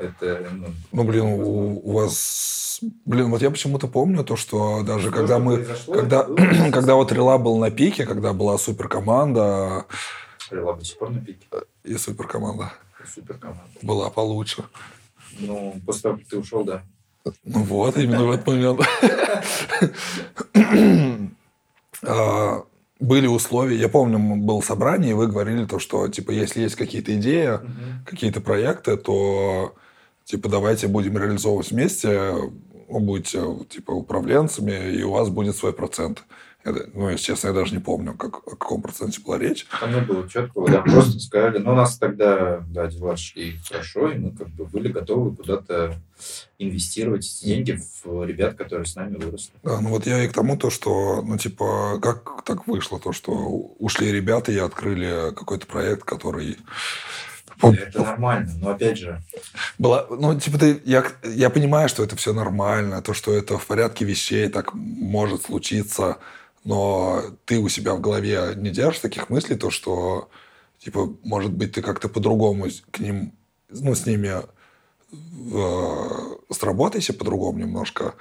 Это, 0.00 0.48
ну, 0.52 0.66
Ну, 0.92 1.04
блин, 1.04 1.24
у, 1.26 1.80
у 1.84 1.92
вас... 1.92 2.80
Блин, 3.04 3.30
вот 3.30 3.42
я 3.42 3.50
почему-то 3.50 3.86
помню 3.88 4.24
то, 4.24 4.36
что 4.36 4.82
даже 4.82 5.10
то, 5.10 5.16
когда 5.16 5.34
что 5.36 5.44
мы... 5.44 5.66
Когда, 5.86 6.22
когда 6.72 6.94
вот 6.94 7.12
Рела 7.12 7.36
был 7.38 7.58
на 7.58 7.70
пике, 7.70 8.06
когда 8.06 8.32
была 8.32 8.56
суперкоманда 8.58 9.84
Рела 10.50 10.74
до 10.74 10.84
сих 10.84 10.98
пор 10.98 11.10
на 11.10 11.20
пике. 11.20 11.46
и 11.84 11.96
суперкоманда 11.96 12.72
Супер 13.14 13.36
команда. 13.38 13.62
была 13.82 14.10
получше. 14.10 14.64
Ну, 15.38 15.80
после 15.86 16.02
того, 16.02 16.16
как 16.16 16.26
ты 16.26 16.38
ушел, 16.38 16.64
да. 16.64 16.82
Ну 17.44 17.62
вот, 17.64 17.96
именно 17.98 18.24
в 18.24 18.30
этот 18.30 18.46
момент. 18.46 18.80
А, 22.02 22.62
Были 22.98 23.26
условия. 23.26 23.76
Я 23.76 23.88
помню, 23.88 24.18
было 24.18 24.60
собрание, 24.60 25.10
и 25.10 25.14
вы 25.14 25.26
говорили 25.26 25.64
то, 25.66 25.78
что, 25.78 26.08
типа, 26.08 26.30
если 26.30 26.60
есть 26.62 26.74
какие-то 26.76 27.14
идеи, 27.16 27.58
какие-то 28.06 28.40
проекты, 28.40 28.96
то, 28.96 29.74
типа, 30.30 30.48
давайте 30.48 30.86
будем 30.86 31.18
реализовывать 31.18 31.70
вместе, 31.70 32.32
вы 32.88 33.00
будете, 33.00 33.42
типа, 33.68 33.90
управленцами, 33.90 34.92
и 34.92 35.02
у 35.02 35.10
вас 35.10 35.28
будет 35.28 35.56
свой 35.56 35.72
процент. 35.72 36.24
Да- 36.62 36.74
ну, 36.92 37.08
если 37.08 37.24
честно, 37.24 37.48
я 37.48 37.54
даже 37.54 37.72
не 37.72 37.80
помню, 37.80 38.14
как, 38.14 38.46
о 38.46 38.50
каком 38.50 38.82
проценте 38.82 39.22
была 39.22 39.38
речь. 39.38 39.66
Не 39.86 40.00
было 40.02 40.28
четкого, 40.28 40.68
да, 40.68 40.82
просто 40.82 41.18
сказали. 41.18 41.58
Но 41.58 41.72
у 41.72 41.74
нас 41.74 41.96
тогда, 41.96 42.62
да, 42.68 42.86
дела 42.86 43.16
шли 43.16 43.56
хорошо, 43.66 44.10
и 44.10 44.18
мы 44.18 44.36
как 44.36 44.48
бы 44.50 44.66
были 44.66 44.88
готовы 44.88 45.34
куда-то 45.34 45.94
инвестировать 46.58 47.24
эти 47.24 47.46
деньги 47.46 47.80
в 48.04 48.24
ребят, 48.24 48.56
которые 48.56 48.84
с 48.84 48.94
нами 48.94 49.16
выросли. 49.16 49.52
Да, 49.62 49.80
ну 49.80 49.88
вот 49.88 50.06
я 50.06 50.22
и 50.22 50.28
к 50.28 50.34
тому, 50.34 50.56
то, 50.58 50.68
что, 50.68 51.22
ну, 51.22 51.38
типа, 51.38 51.98
как 52.02 52.44
так 52.44 52.66
вышло, 52.66 53.00
то, 53.00 53.12
что 53.12 53.32
ушли 53.32 54.12
ребята 54.12 54.52
и 54.52 54.58
открыли 54.58 55.34
какой-то 55.34 55.66
проект, 55.66 56.04
который... 56.04 56.58
Это 57.62 58.02
нормально, 58.02 58.52
но 58.60 58.70
опять 58.70 58.98
же, 58.98 59.22
Была, 59.78 60.06
ну, 60.10 60.38
типа, 60.38 60.58
ты, 60.58 60.80
я, 60.84 61.04
я 61.24 61.50
понимаю, 61.50 61.88
что 61.88 62.02
это 62.02 62.16
все 62.16 62.32
нормально, 62.32 63.02
то, 63.02 63.14
что 63.14 63.32
это 63.32 63.58
в 63.58 63.66
порядке 63.66 64.04
вещей, 64.04 64.48
так 64.48 64.74
может 64.74 65.42
случиться, 65.42 66.18
но 66.64 67.22
ты 67.44 67.58
у 67.58 67.68
себя 67.68 67.94
в 67.94 68.00
голове 68.00 68.54
не 68.56 68.70
держишь 68.70 69.00
таких 69.00 69.30
мыслей, 69.30 69.56
то, 69.56 69.70
что, 69.70 70.28
типа, 70.78 71.14
может 71.24 71.52
быть, 71.52 71.72
ты 71.72 71.82
как-то 71.82 72.08
по-другому 72.08 72.66
к 72.90 72.98
ним, 72.98 73.32
ну, 73.70 73.94
с 73.94 74.06
ними 74.06 74.42
э, 75.52 76.34
сработайся 76.50 77.12
по-другому 77.14 77.58
немножко, 77.58 78.14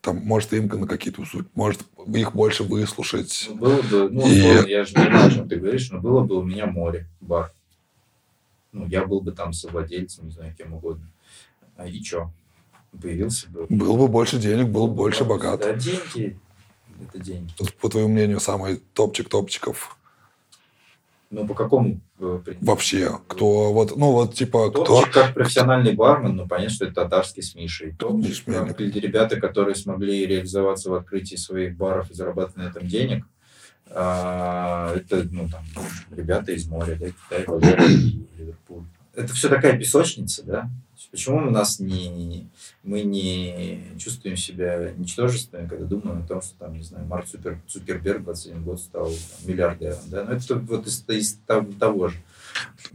там, 0.00 0.16
может, 0.16 0.52
им 0.52 0.66
на 0.66 0.86
какие-то 0.86 1.22
услуги, 1.22 1.46
может, 1.54 1.82
их 2.14 2.32
больше 2.32 2.64
выслушать. 2.64 3.46
ну, 3.48 3.54
было 3.56 3.82
бы, 3.82 4.08
ну, 4.10 4.26
И- 4.26 4.70
я 4.70 4.84
же 4.84 4.94
понимаю, 4.94 5.28
о 5.28 5.30
чем 5.30 5.48
ты 5.48 5.56
говоришь, 5.56 5.90
но 5.90 6.00
было 6.00 6.22
бы 6.22 6.36
у 6.38 6.42
меня 6.42 6.66
море, 6.66 7.06
бар. 7.20 7.52
Ну, 8.72 8.86
я 8.86 9.04
был 9.04 9.20
бы 9.20 9.32
там 9.32 9.52
совладельцем, 9.52 10.26
не 10.26 10.32
знаю, 10.32 10.54
кем 10.56 10.74
угодно. 10.74 11.06
А 11.76 11.86
и 11.86 12.00
чё? 12.00 12.30
Появился 13.00 13.48
бы... 13.48 13.66
Было 13.68 13.96
бы 13.96 14.08
больше 14.08 14.38
денег, 14.38 14.68
был 14.68 14.86
бы 14.86 14.94
больше 14.94 15.24
богат. 15.24 15.60
Да, 15.60 15.72
деньги, 15.74 16.38
это 17.00 17.18
деньги. 17.18 17.52
По 17.80 17.88
твоему 17.88 18.08
мнению, 18.08 18.40
самый 18.40 18.82
топчик 18.94 19.28
топчиков 19.28 19.96
Ну, 21.30 21.46
по 21.46 21.54
какому 21.54 22.00
э, 22.18 22.40
принципу? 22.44 22.66
вообще? 22.66 23.18
Кто 23.28 23.72
вот, 23.72 23.96
ну 23.96 24.12
вот 24.12 24.34
типа, 24.34 24.70
кто... 24.70 24.84
Топчик 24.84 25.14
как 25.14 25.34
профессиональный 25.34 25.94
бармен, 25.94 26.36
ну, 26.36 26.48
понятно, 26.48 26.74
что 26.74 26.84
это 26.84 26.94
татарский 26.94 27.42
с 27.42 27.54
Мишей. 27.54 27.94
Топчик, 27.96 28.44
как 28.44 28.80
ребята, 28.80 29.40
которые 29.40 29.74
смогли 29.74 30.26
реализоваться 30.26 30.90
в 30.90 30.94
открытии 30.94 31.36
своих 31.36 31.76
баров 31.76 32.10
и 32.10 32.14
зарабатывать 32.14 32.56
на 32.56 32.68
этом 32.68 32.86
денег, 32.86 33.24
а, 33.92 34.94
это, 34.94 35.26
ну, 35.30 35.48
там, 35.48 35.64
ребята 36.10 36.52
из 36.52 36.66
моря, 36.66 36.96
да, 36.98 37.06
Китай, 37.08 37.44
Ливерпуль. 38.38 38.84
Это 39.14 39.34
все 39.34 39.48
такая 39.48 39.76
песочница, 39.76 40.44
да? 40.44 40.70
Почему 41.10 41.38
у 41.38 41.50
нас 41.50 41.80
не, 41.80 42.48
мы 42.84 43.02
не 43.02 43.82
чувствуем 43.98 44.36
себя 44.36 44.92
ничтожественными, 44.96 45.66
когда 45.66 45.84
думаем 45.84 46.22
о 46.22 46.26
том, 46.26 46.40
что 46.40 46.54
там, 46.58 46.74
не 46.74 46.84
знаю, 46.84 47.06
Марк 47.06 47.26
Цукер, 47.26 47.58
Цукерберг 47.66 48.20
в 48.20 48.24
21 48.24 48.62
год 48.62 48.80
стал 48.80 49.06
там, 49.06 49.48
миллиардером, 49.48 49.98
да? 50.06 50.24
Ну, 50.24 50.32
это 50.32 50.54
вот 50.54 50.86
из, 50.86 51.04
из 51.08 51.38
того 51.78 52.08
же. 52.08 52.18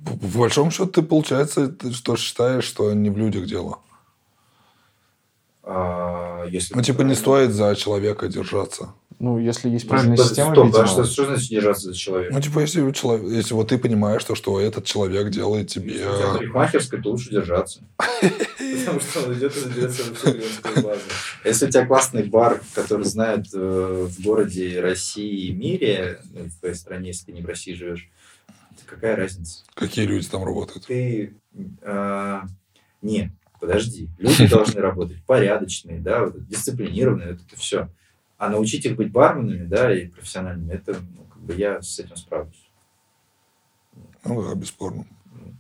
По 0.05 0.11
по 0.11 0.39
большому 0.39 0.71
счету, 0.71 0.87
ты, 0.87 1.01
получается, 1.01 1.67
ты 1.67 1.91
что 1.91 2.15
считаешь, 2.15 2.63
что 2.63 2.93
не 2.93 3.09
в 3.09 3.17
людях 3.17 3.47
дело? 3.47 3.79
А, 5.63 6.45
если 6.45 6.75
Ну, 6.75 6.81
типа, 6.81 7.01
не 7.01 7.15
стоит 7.15 7.51
за 7.51 7.75
человека 7.75 8.27
держаться. 8.29 8.93
Ну, 9.19 9.39
если 9.39 9.69
есть 9.69 9.85
Ну, 9.85 9.89
правильная 9.91 10.17
система, 10.17 10.51
стоп, 10.51 10.65
а 10.65 10.67
видимо, 10.67 10.87
что, 10.87 11.03
что 11.05 11.25
значит 11.25 11.49
держаться 11.49 11.87
за 11.87 11.95
человека? 11.95 12.33
Ну, 12.33 12.41
типа, 12.41 12.59
если, 12.59 12.81
у 12.81 12.91
челов- 12.91 13.23
если 13.23 13.53
вот 13.53 13.69
ты 13.69 13.77
понимаешь, 13.77 14.23
то, 14.23 14.35
что 14.35 14.59
этот 14.59 14.85
человек 14.85 15.29
делает 15.29 15.69
тебе... 15.69 15.93
Если 15.93 16.05
у 16.05 16.17
тебя 16.17 16.33
парикмахерская, 16.37 17.01
то 17.01 17.11
лучше 17.11 17.29
держаться. 17.31 17.79
Потому 17.97 18.99
что 18.99 19.23
он 19.25 19.33
идет 19.33 19.55
и 19.55 19.59
заберется 19.59 20.03
во 20.03 20.15
всю 20.15 20.31
клиентскую 20.33 20.83
базу. 20.83 21.01
Если 21.45 21.65
у 21.65 21.69
тебя 21.69 21.85
классный 21.85 22.23
бар, 22.23 22.61
который 22.73 23.05
знают 23.05 23.47
э, 23.53 24.07
в 24.09 24.21
городе 24.21 24.81
России 24.81 25.47
и 25.47 25.53
мире, 25.53 26.19
в 26.33 26.59
твоей 26.59 26.75
стране, 26.75 27.07
если 27.07 27.27
ты 27.27 27.31
не 27.31 27.41
в 27.41 27.45
России 27.45 27.73
живешь, 27.73 28.09
то 28.47 28.83
какая 28.85 29.15
разница? 29.15 29.63
Какие 29.75 30.05
люди 30.05 30.27
там 30.27 30.43
работают? 30.43 30.85
Ты... 30.87 31.33
э, 31.81 32.39
нет, 33.01 33.31
подожди. 33.61 34.09
Люди 34.19 34.47
должны 34.51 34.81
работать 34.81 35.23
порядочные, 35.25 35.99
да, 35.99 36.29
дисциплинированные, 36.35 37.33
вот 37.33 37.41
это 37.47 37.59
все. 37.59 37.89
А 38.37 38.49
научить 38.49 38.85
их 38.85 38.95
быть 38.95 39.11
барменами, 39.11 39.65
да, 39.65 39.95
и 39.95 40.07
профессиональными, 40.07 40.73
это, 40.73 40.97
ну, 41.15 41.23
как 41.23 41.41
бы 41.41 41.53
я 41.53 41.81
с 41.81 41.99
этим 41.99 42.15
справлюсь. 42.17 42.69
Ну, 44.25 44.41
да, 44.41 44.55
бесспорно. 44.55 45.05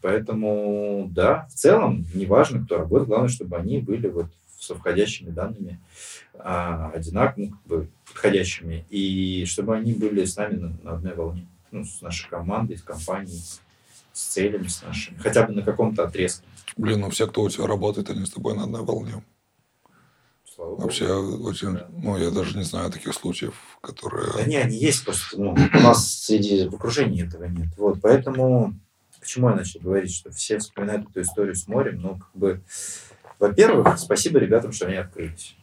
Поэтому, 0.01 1.07
да, 1.11 1.47
в 1.49 1.53
целом, 1.53 2.05
неважно, 2.13 2.63
кто 2.63 2.77
работает, 2.77 3.07
главное, 3.07 3.29
чтобы 3.29 3.57
они 3.57 3.79
были 3.79 4.07
вот 4.07 4.27
со 4.59 4.75
входящими 4.75 5.29
данными 5.29 5.79
а, 6.33 6.91
одинаково, 6.93 7.43
ну, 7.43 7.51
как 7.51 7.61
бы 7.65 7.87
подходящими, 8.05 8.85
и 8.89 9.45
чтобы 9.45 9.75
они 9.75 9.93
были 9.93 10.25
с 10.25 10.35
нами 10.35 10.55
на, 10.55 10.69
на 10.83 10.91
одной 10.93 11.13
волне, 11.13 11.47
ну, 11.71 11.83
с 11.83 12.01
нашей 12.01 12.29
командой, 12.29 12.77
с 12.77 12.81
компанией, 12.81 13.41
с 14.13 14.21
целями, 14.21 14.67
с 14.67 14.81
нашими, 14.81 15.17
хотя 15.17 15.45
бы 15.45 15.53
на 15.53 15.61
каком-то 15.61 16.03
отрезке. 16.03 16.45
Блин, 16.77 17.01
ну 17.01 17.09
все, 17.09 17.27
кто 17.27 17.43
у 17.43 17.49
тебя 17.49 17.67
работает, 17.67 18.09
они 18.09 18.25
с 18.25 18.31
тобой 18.31 18.55
на 18.55 18.63
одной 18.63 18.83
волне. 18.83 19.23
Слава 20.55 20.71
богу. 20.71 20.83
Вообще, 20.83 21.11
очень... 21.11 21.73
Да. 21.73 21.89
Ну, 21.91 22.17
я 22.17 22.31
даже 22.31 22.57
не 22.57 22.63
знаю 22.63 22.89
таких 22.89 23.13
случаев, 23.13 23.53
которые... 23.81 24.31
Да 24.33 24.43
не, 24.45 24.55
они 24.55 24.77
есть 24.77 25.03
просто, 25.03 25.37
ну, 25.37 25.51
у 25.53 25.79
нас 25.81 26.23
среди 26.23 26.67
в 26.67 26.75
окружении 26.75 27.27
этого 27.27 27.43
нет. 27.43 27.67
Вот, 27.77 27.99
поэтому 28.01 28.73
к 29.19 29.25
чему 29.25 29.49
я 29.49 29.55
начал 29.55 29.81
говорить, 29.81 30.13
что 30.13 30.31
все 30.31 30.59
вспоминают 30.59 31.09
эту 31.09 31.21
историю 31.21 31.55
с 31.55 31.67
морем, 31.67 31.99
ну, 31.99 32.19
как 32.19 32.29
бы, 32.33 32.61
во-первых, 33.39 33.97
спасибо 33.99 34.39
ребятам, 34.39 34.71
что 34.71 34.85
они 34.85 34.95
открылись. 34.95 35.57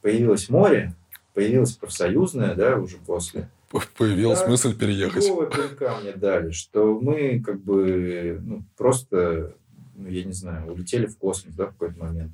Появилось 0.00 0.48
море, 0.48 0.94
появилось 1.34 1.72
профсоюзное, 1.72 2.54
да, 2.54 2.76
уже 2.76 2.96
после. 2.98 3.50
Появилась 3.98 4.40
Да. 4.40 4.48
мысль 4.48 4.74
переехать. 4.74 5.26
Такого 5.26 5.46
пинка 5.46 5.96
мне 6.00 6.12
дали, 6.12 6.52
что 6.52 6.98
мы 7.00 7.42
как 7.44 7.60
бы 7.60 8.38
ну, 8.40 8.64
просто, 8.76 9.54
ну, 9.94 10.08
я 10.08 10.24
не 10.24 10.32
знаю, 10.32 10.72
улетели 10.72 11.06
в 11.06 11.16
космос, 11.16 11.54
да, 11.54 11.66
в 11.66 11.72
какой-то 11.72 11.98
момент. 11.98 12.32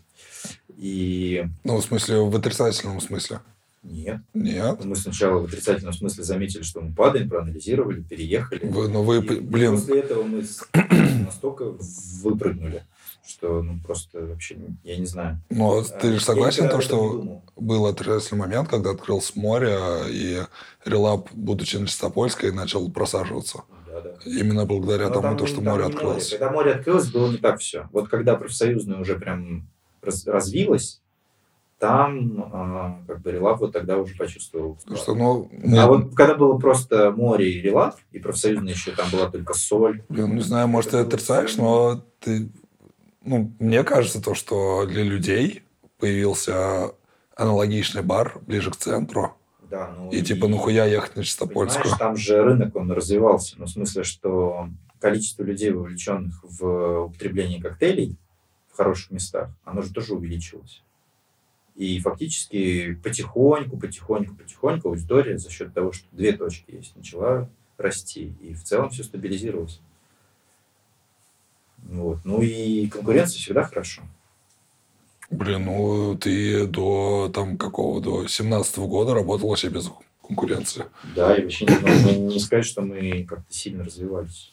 И 0.76 1.44
Ну, 1.64 1.76
в 1.76 1.84
смысле, 1.84 2.20
в 2.20 2.34
отрицательном 2.34 3.00
смысле. 3.00 3.40
нет, 3.82 4.20
Нет. 4.34 4.84
мы 4.84 4.96
сначала 4.96 5.40
в 5.40 5.44
отрицательном 5.44 5.92
смысле 5.92 6.24
заметили, 6.24 6.62
что 6.62 6.80
мы 6.80 6.94
падаем, 6.94 7.28
проанализировали, 7.28 8.02
переехали. 8.02 8.66
Вы, 8.66 8.88
ну, 8.88 9.02
вы, 9.02 9.18
И 9.18 9.40
блин, 9.40 9.72
После 9.72 10.00
этого 10.00 10.22
мы 10.22 10.44
настолько 11.24 11.64
выпрыгнули, 12.22 12.82
что 13.26 13.62
ну 13.62 13.78
просто 13.84 14.20
вообще, 14.20 14.56
я 14.84 14.96
не 14.96 15.06
знаю. 15.06 15.40
но 15.50 15.82
ты 15.82 16.08
Я 16.08 16.12
же 16.14 16.24
согласен, 16.24 16.68
то, 16.68 16.80
что 16.80 17.42
был 17.56 17.86
отрицательный 17.86 18.40
момент, 18.40 18.68
когда 18.68 18.90
открылось 18.90 19.36
море, 19.36 19.78
и 20.08 20.42
Релаб, 20.84 21.28
будучи 21.32 21.76
на 21.76 21.86
Чистопольской, 21.86 22.52
начал 22.52 22.90
просаживаться. 22.90 23.62
Да. 24.03 24.14
Именно 24.24 24.66
благодаря 24.66 25.09
Но 25.09 25.14
тому, 25.14 25.22
там 25.22 25.36
то, 25.36 25.46
что 25.46 25.61
море 25.61 25.84
открылось. 25.84 26.30
Когда 26.30 26.51
море 26.51 26.72
открылось, 26.72 27.11
было 27.11 27.30
не 27.30 27.38
так 27.38 27.61
все. 27.61 27.88
Вот 27.92 28.09
когда 28.09 28.36
профсоюзное 28.36 28.98
уже 28.98 29.16
прям 29.16 29.68
раз- 30.03 30.26
развилось, 30.26 31.01
там 31.78 32.51
а, 32.53 33.01
как 33.07 33.22
бы 33.22 33.32
Релав 33.32 33.61
вот 33.61 33.72
тогда 33.72 33.96
уже 33.96 34.14
почувствовал. 34.16 34.74
Потому 34.76 34.96
что, 34.96 35.14
ну, 35.14 35.51
А 35.51 35.66
не, 35.66 35.86
вот 35.86 36.14
когда 36.14 36.34
было 36.34 36.59
просто 36.59 37.11
море 37.11 37.51
и 37.51 37.61
Релав, 37.62 37.96
и 38.12 38.18
профсоюзное 38.18 38.72
еще 38.74 38.92
там 38.92 39.09
была 39.11 39.30
только 39.30 39.55
соль. 39.55 40.03
блин, 40.11 40.36
не 40.36 40.42
знаю, 40.42 40.68
может, 40.68 40.90
ты 40.90 40.98
отрицаешь, 40.98 41.57
но 41.57 42.05
ты, 42.20 42.51
ну, 43.24 43.51
мне 43.59 43.82
кажется, 43.82 44.22
то, 44.22 44.34
что 44.34 44.84
для 44.86 45.03
людей 45.03 45.62
появился 45.98 46.92
аналогичный 47.34 48.03
бар 48.03 48.38
ближе 48.46 48.70
к 48.70 48.76
центру, 48.76 49.34
Да, 49.70 49.94
ну, 49.96 50.10
и 50.10 50.20
типа, 50.20 50.48
ну 50.48 50.58
хуя 50.58 50.84
ехать 50.84 51.10
на 51.10 51.22
Понимаешь, 51.22 51.28
Чистопольскую? 51.28 51.96
там 51.96 52.16
же 52.16 52.42
рынок, 52.42 52.74
он 52.74 52.90
развивался. 52.90 53.54
Ну, 53.56 53.66
в 53.66 53.70
смысле, 53.70 54.02
что 54.02 54.68
количество 54.98 55.44
людей, 55.44 55.70
вовлеченных 55.70 56.42
в 56.42 57.04
употребление 57.04 57.62
коктейлей 57.62 58.16
в 58.72 58.76
хороших 58.76 59.12
местах, 59.12 59.50
оно 59.64 59.82
же 59.82 59.92
тоже 59.92 60.14
увеличилось. 60.14 60.82
И 61.76 62.00
фактически 62.00 62.94
потихоньку, 62.94 63.78
потихоньку, 63.78 64.34
потихоньку 64.34 64.88
аудитория 64.88 65.38
за 65.38 65.50
счет 65.50 65.72
того, 65.72 65.92
что 65.92 66.06
две 66.10 66.32
точки 66.32 66.72
есть, 66.72 66.96
начала 66.96 67.48
расти. 67.78 68.34
И 68.40 68.54
в 68.54 68.64
целом 68.64 68.90
все 68.90 69.04
стабилизировалось. 69.04 69.80
Вот. 71.78 72.18
Ну 72.24 72.42
и 72.42 72.88
конкуренция 72.88 73.38
всегда 73.38 73.62
хорошо. 73.62 74.02
Блин, 75.31 75.64
ну 75.64 76.16
ты 76.16 76.66
до 76.66 77.31
там 77.33 77.57
какого, 77.57 78.01
до 78.01 78.26
17 78.26 78.78
года 78.78 79.14
работал 79.14 79.49
вообще 79.49 79.68
без 79.68 79.91
конкуренции. 80.26 80.87
Да, 81.14 81.35
и 81.37 81.43
вообще 81.43 81.66
не, 81.66 81.76
ну, 82.18 82.28
не 82.31 82.39
сказать, 82.41 82.66
что 82.66 82.83
мы 82.83 83.24
как-то 83.24 83.53
сильно 83.53 83.85
развивались. 83.85 84.53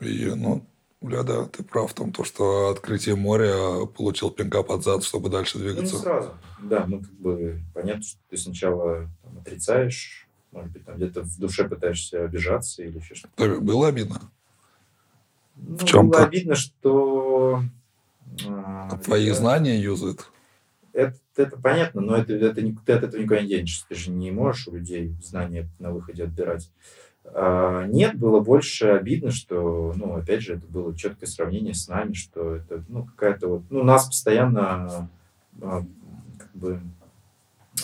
И, 0.00 0.26
ну, 0.34 0.64
бля, 1.00 1.22
да, 1.22 1.44
ты 1.46 1.62
прав 1.62 1.90
в 1.90 1.94
том, 1.94 2.12
то, 2.12 2.24
что 2.24 2.68
открытие 2.70 3.14
моря 3.16 3.86
получил 3.86 4.30
пинка 4.30 4.62
под 4.62 4.84
зад, 4.84 5.04
чтобы 5.04 5.28
дальше 5.28 5.58
Ну, 5.58 5.64
не 5.64 5.70
двигаться. 5.72 5.98
сразу. 5.98 6.30
Да, 6.62 6.84
мы 6.86 7.00
как 7.00 7.12
бы 7.12 7.60
понятно, 7.74 8.02
что 8.02 8.18
ты 8.28 8.36
сначала 8.36 9.08
там, 9.22 9.38
отрицаешь, 9.38 10.28
может 10.50 10.72
быть, 10.72 10.84
там 10.84 10.96
где-то 10.96 11.22
в 11.22 11.38
душе 11.38 11.68
пытаешься 11.68 12.24
обижаться 12.24 12.82
или 12.82 12.98
еще 12.98 13.14
что-то. 13.14 13.60
Было 13.60 13.88
обидно? 13.88 14.30
Ну, 15.56 15.78
чём-то? 15.78 16.18
Было 16.18 16.26
обидно, 16.26 16.54
что... 16.54 17.62
а, 18.48 18.96
Твои 19.04 19.30
знания 19.30 19.78
юзают. 19.80 20.30
это, 20.92 21.14
это 21.36 21.58
понятно, 21.58 22.00
но 22.00 22.16
это, 22.16 22.34
это, 22.34 22.60
не- 22.62 22.76
ты 22.84 22.92
от 22.92 23.04
этого 23.04 23.20
никуда 23.20 23.40
не 23.40 23.48
денешься. 23.48 23.84
Ты 23.88 23.94
же 23.94 24.10
не 24.10 24.30
можешь 24.30 24.68
у 24.68 24.74
людей 24.74 25.14
знания 25.22 25.68
на 25.78 25.90
выходе 25.92 26.24
отбирать. 26.24 26.70
А, 27.24 27.84
нет, 27.86 28.16
было 28.16 28.40
больше 28.40 28.88
обидно, 28.88 29.30
что, 29.30 29.92
ну, 29.96 30.16
опять 30.16 30.42
же, 30.42 30.54
это 30.54 30.66
было 30.66 30.96
четкое 30.96 31.28
сравнение 31.28 31.74
с 31.74 31.86
нами, 31.88 32.14
что 32.14 32.54
это, 32.56 32.84
ну, 32.88 33.04
какая-то 33.04 33.48
вот, 33.48 33.62
ну, 33.70 33.82
нас 33.84 34.06
постоянно 34.06 35.10
а, 35.60 35.82
как 36.38 36.50
бы 36.54 36.80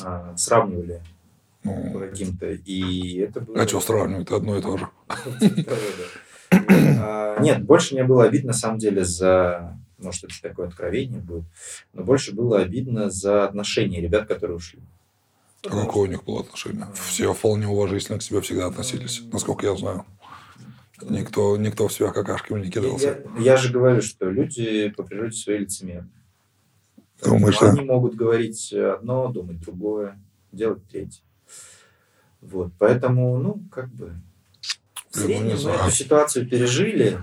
а, 0.03 0.35
сравнивали 0.37 1.03
Ну, 1.63 1.99
каким-то, 1.99 2.47
и 2.53 3.19
это 3.19 3.41
было... 3.41 3.61
а 3.63 3.69
что 3.69 3.81
сравнивать? 3.81 4.31
Одно 4.31 4.57
и 4.57 4.63
то 4.63 4.77
же. 4.79 4.89
А, 6.51 7.41
Нет, 7.41 7.65
больше 7.65 7.95
мне 7.95 8.05
было 8.05 8.25
обидно, 8.25 8.49
на 8.49 8.53
самом 8.55 8.79
деле, 8.79 9.05
за... 9.05 9.77
Может, 10.05 10.25
это 10.25 10.43
такое 10.43 10.69
откровение 10.69 11.21
будет. 11.21 11.45
Но 11.93 12.05
больше 12.05 12.35
было 12.35 12.61
обидно 12.61 13.11
за 13.11 13.45
отношения 13.45 14.01
ребят, 14.01 14.29
которые 14.29 14.57
ушли. 14.59 14.81
А 15.65 15.71
какое 15.71 16.09
у 16.09 16.11
них 16.11 16.25
было 16.25 16.41
отношение? 16.41 16.87
Все 16.95 17.33
вполне 17.33 17.67
уважительно 17.67 18.19
к 18.19 18.23
себе 18.23 18.41
всегда 18.43 18.67
относились, 18.67 19.23
насколько 19.33 19.67
я 19.67 19.75
знаю. 19.77 20.05
Никто, 21.03 21.57
никто 21.57 21.89
в 21.89 21.93
себя 21.93 22.13
какашками 22.13 22.65
не 22.65 22.71
кидался. 22.71 23.25
Я, 23.39 23.43
я 23.43 23.57
же 23.57 23.73
говорю, 23.73 24.01
что 24.03 24.31
люди 24.31 24.89
по 24.91 25.03
природе 25.03 25.37
своей 25.37 25.61
лицемерны. 25.61 26.11
Думаешь, 27.23 27.57
Поэтому 27.59 27.77
да? 27.77 27.83
Они 27.83 27.91
могут 27.91 28.15
говорить 28.15 28.73
одно, 28.73 29.29
думать 29.29 29.61
другое, 29.61 30.21
делать 30.53 30.87
третье. 30.89 31.23
Вот, 32.41 32.73
поэтому, 32.79 33.39
ну, 33.39 33.63
как 33.71 33.89
бы... 33.89 34.15
В 35.15 35.19
среднем 35.19 35.47
не 35.47 35.55
мы 35.65 35.71
эту 35.71 35.91
ситуацию 35.91 36.49
пережили. 36.49 37.19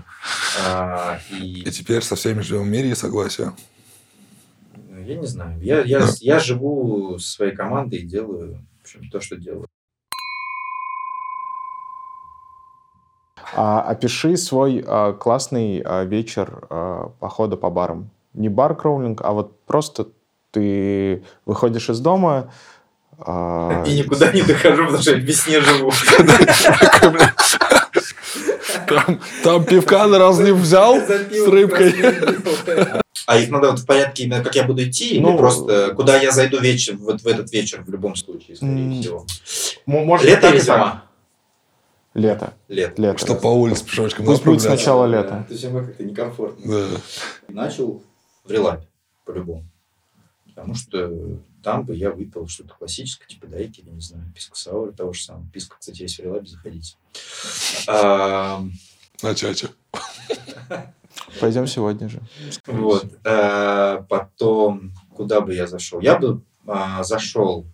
а, 0.66 1.18
и 1.30 1.60
И 1.60 1.70
теперь 1.70 2.02
со 2.02 2.16
всеми 2.16 2.40
живем 2.40 2.62
в 2.64 2.68
мире 2.68 2.90
и 2.90 2.94
согласия. 2.94 3.52
Ну, 4.88 5.00
Я 5.04 5.16
не 5.16 5.26
знаю. 5.26 5.60
Я, 5.62 5.80
я, 5.82 6.00
Да. 6.00 6.06
я 6.20 6.38
живу 6.38 7.18
со 7.18 7.30
своей 7.32 7.54
командой 7.54 7.98
и 8.00 8.06
делаю 8.06 8.64
в 8.78 8.84
общем, 8.84 9.08
то, 9.10 9.20
что 9.20 9.36
делаю. 9.36 9.66
А, 13.54 13.82
опиши 13.82 14.36
свой 14.38 14.82
а, 14.86 15.12
классный 15.12 15.82
а, 15.84 16.04
вечер 16.04 16.66
а, 16.70 17.10
похода 17.20 17.56
по 17.56 17.68
барам. 17.70 18.10
Не 18.32 18.48
бар 18.48 18.74
кроулинг, 18.74 19.20
а 19.22 19.32
вот 19.32 19.60
просто 19.66 20.08
ты 20.52 21.22
выходишь 21.44 21.90
из 21.90 22.00
дома. 22.00 22.50
а, 23.18 23.84
И 23.86 23.98
никуда 23.98 24.32
не 24.32 24.40
дохожу, 24.42 24.84
потому 24.86 25.02
что 25.02 25.10
я 25.12 25.16
в 25.18 25.20
весне 25.20 25.60
живу. 25.60 25.90
Там, 28.94 29.20
там 29.42 29.64
пивка 29.64 30.06
на 30.06 30.18
разлив 30.18 30.56
взял 30.56 30.96
с 31.30 31.48
рыбкой. 31.48 31.94
А 33.26 33.38
их 33.38 33.50
надо 33.50 33.70
вот 33.70 33.80
в 33.80 33.86
порядке 33.86 34.24
именно, 34.24 34.42
как 34.42 34.54
я 34.54 34.64
буду 34.64 34.82
идти, 34.82 35.14
или 35.14 35.20
Ну, 35.20 35.36
просто 35.38 35.94
куда 35.94 36.20
я 36.20 36.32
зайду 36.32 36.58
вечер, 36.60 36.96
вот 36.96 37.22
в 37.22 37.26
этот 37.26 37.52
вечер 37.52 37.82
в 37.86 37.90
любом 37.90 38.16
случае, 38.16 38.56
скорее 38.56 39.00
всего. 39.00 39.26
может, 39.86 40.26
Лето 40.26 40.48
или 40.48 40.58
зима? 40.58 41.04
Лето. 42.14 42.52
Лето. 42.68 43.00
Лето. 43.00 43.18
Что 43.18 43.34
по 43.34 43.46
улице 43.46 43.84
пешочком 43.84 44.26
Пусть 44.26 44.44
будет 44.44 44.60
сначала 44.60 45.06
лето. 45.06 45.46
То 45.48 45.54
есть 45.54 45.70
как-то 45.70 46.04
некомфортно. 46.04 46.72
Да. 46.72 46.86
Начал 47.48 48.02
в 48.44 48.50
релапе, 48.50 48.86
по-любому. 49.24 49.64
Потому 50.54 50.74
что 50.74 51.10
там 51.62 51.84
бы 51.84 51.94
я 51.94 52.10
выпил 52.10 52.46
что-то 52.46 52.74
классическое, 52.74 53.26
типа 53.26 53.46
дайки, 53.46 53.80
или 53.80 53.90
не 53.90 54.00
знаю, 54.00 54.24
писка 54.34 54.56
саура, 54.56 54.92
того 54.92 55.12
же 55.12 55.22
самого. 55.22 55.46
Писка, 55.52 55.76
кстати, 55.78 56.02
есть 56.02 56.18
в 56.18 56.22
релапе, 56.22 56.46
заходите. 56.46 56.96
А, 57.88 58.62
На. 59.22 59.32
Пойдем 61.40 61.66
сегодня 61.66 62.08
же. 62.08 62.20
Вот. 62.66 63.06
Э, 63.24 64.02
Потом, 64.08 64.92
куда 65.14 65.40
бы 65.40 65.54
я 65.54 65.66
зашел? 65.66 66.00
Я 66.00 66.18
бы 66.18 66.42
а, 66.66 67.02
зашел 67.02 67.66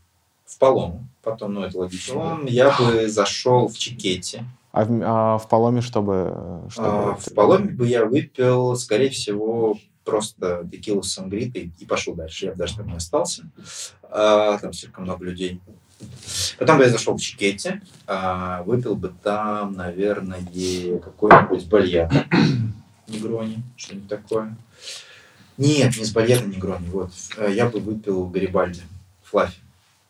в 0.44 0.58
Палому, 0.58 1.08
потом, 1.22 1.54
ну, 1.54 1.62
это 1.62 1.78
логично. 1.78 2.14
Потом 2.14 2.46
я 2.46 2.76
бы 2.76 3.08
зашел 3.08 3.68
в 3.68 3.76
Чикете. 3.76 4.44
А 4.72 4.84
в, 4.84 5.02
а 5.02 5.38
в 5.38 5.48
Паломе, 5.48 5.80
чтобы... 5.80 6.32
э, 6.34 6.68
чтобы 6.70 6.88
А, 6.88 7.14
В 7.14 7.34
Паломе 7.34 7.70
бы 7.70 7.86
я 7.86 8.04
выпил, 8.04 8.76
скорее 8.76 9.10
всего, 9.10 9.78
просто 10.08 10.66
текилу 10.72 11.02
с 11.02 11.12
сангритой 11.12 11.70
и 11.78 11.84
пошел 11.84 12.14
дальше. 12.14 12.46
Я 12.46 12.52
бы 12.52 12.56
даже 12.58 12.76
там 12.76 12.86
не 12.88 12.96
остался. 12.96 13.42
А, 14.10 14.56
Там 14.58 14.72
слишком 14.72 15.04
много 15.04 15.24
людей. 15.26 15.60
Потом 16.58 16.78
бы 16.78 16.84
я 16.84 16.90
зашел 16.90 17.14
в 17.16 17.20
Чикете, 17.20 17.82
а, 18.06 18.62
выпил 18.62 18.94
бы 18.94 19.12
там, 19.22 19.74
наверное, 19.74 20.40
какой-нибудь 21.02 21.66
бальян. 21.68 22.10
Негрони, 23.08 23.62
что-нибудь 23.76 24.08
такое. 24.08 24.56
Нет, 25.58 25.96
не 25.98 26.04
с 26.04 26.12
бальяна 26.12 26.46
Негрони, 26.46 26.88
вот. 26.88 27.10
Э, 27.36 27.52
Я 27.52 27.66
бы 27.68 27.80
выпил 27.80 28.26
Гарибальди, 28.26 28.82
флаффи, 29.24 29.60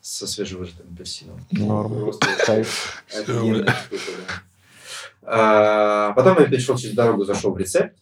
со 0.01 0.27
свежевыжатым 0.27 0.87
апельсином. 0.93 1.41
Норм. 1.51 1.91
Просто 2.01 2.27
Кайф. 2.47 3.03
А, 5.23 6.13
Потом 6.13 6.39
я 6.39 6.47
перешел 6.47 6.77
через 6.77 6.95
дорогу, 6.95 7.25
зашел 7.25 7.53
в 7.53 7.59
рецепт. 7.59 7.97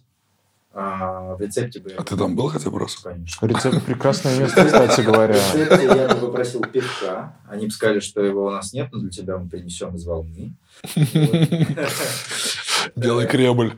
А, 0.79 1.35
В 1.35 1.41
рецепте 1.41 1.81
бы 1.81 1.89
я... 1.91 1.97
А 1.97 2.05
ты 2.05 2.19
там 2.19 2.37
был 2.37 2.49
хотя 2.49 2.69
бы 2.69 2.79
раз? 2.79 2.97
Конечно. 2.97 3.47
Рецепт 3.47 3.83
прекрасное 3.87 4.39
место, 4.39 4.63
кстати 4.67 5.01
говоря. 5.01 5.33
В 5.33 5.55
рецепте 5.55 5.87
я 5.87 6.09
бы 6.15 6.27
попросил 6.27 6.61
пивка. 6.61 7.35
Они 7.49 7.65
бы 7.65 7.73
сказали, 7.73 8.01
что 8.01 8.23
его 8.23 8.45
у 8.45 8.51
нас 8.51 8.75
нет, 8.75 8.91
но 8.93 8.99
для 8.99 9.09
тебя 9.09 9.39
мы 9.39 9.49
принесем 9.49 9.95
из 9.95 10.05
волны. 10.05 10.55
Белый 12.95 13.27
Кремль. 13.27 13.73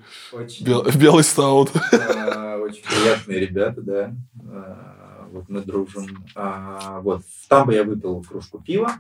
Белый 0.97 1.23
стаут. 1.23 1.71
а, 1.93 2.57
очень 2.57 2.83
приятные 2.83 3.39
ребята, 3.39 3.81
да. 3.81 4.17
А, 4.51 5.29
Вот 5.31 5.49
мы 5.49 5.61
дружим. 5.61 6.27
Вот. 6.35 7.23
Там 7.49 7.69
бы 7.69 7.75
я 7.75 7.85
выпил 7.85 8.25
кружку 8.29 8.59
пива. 8.59 8.95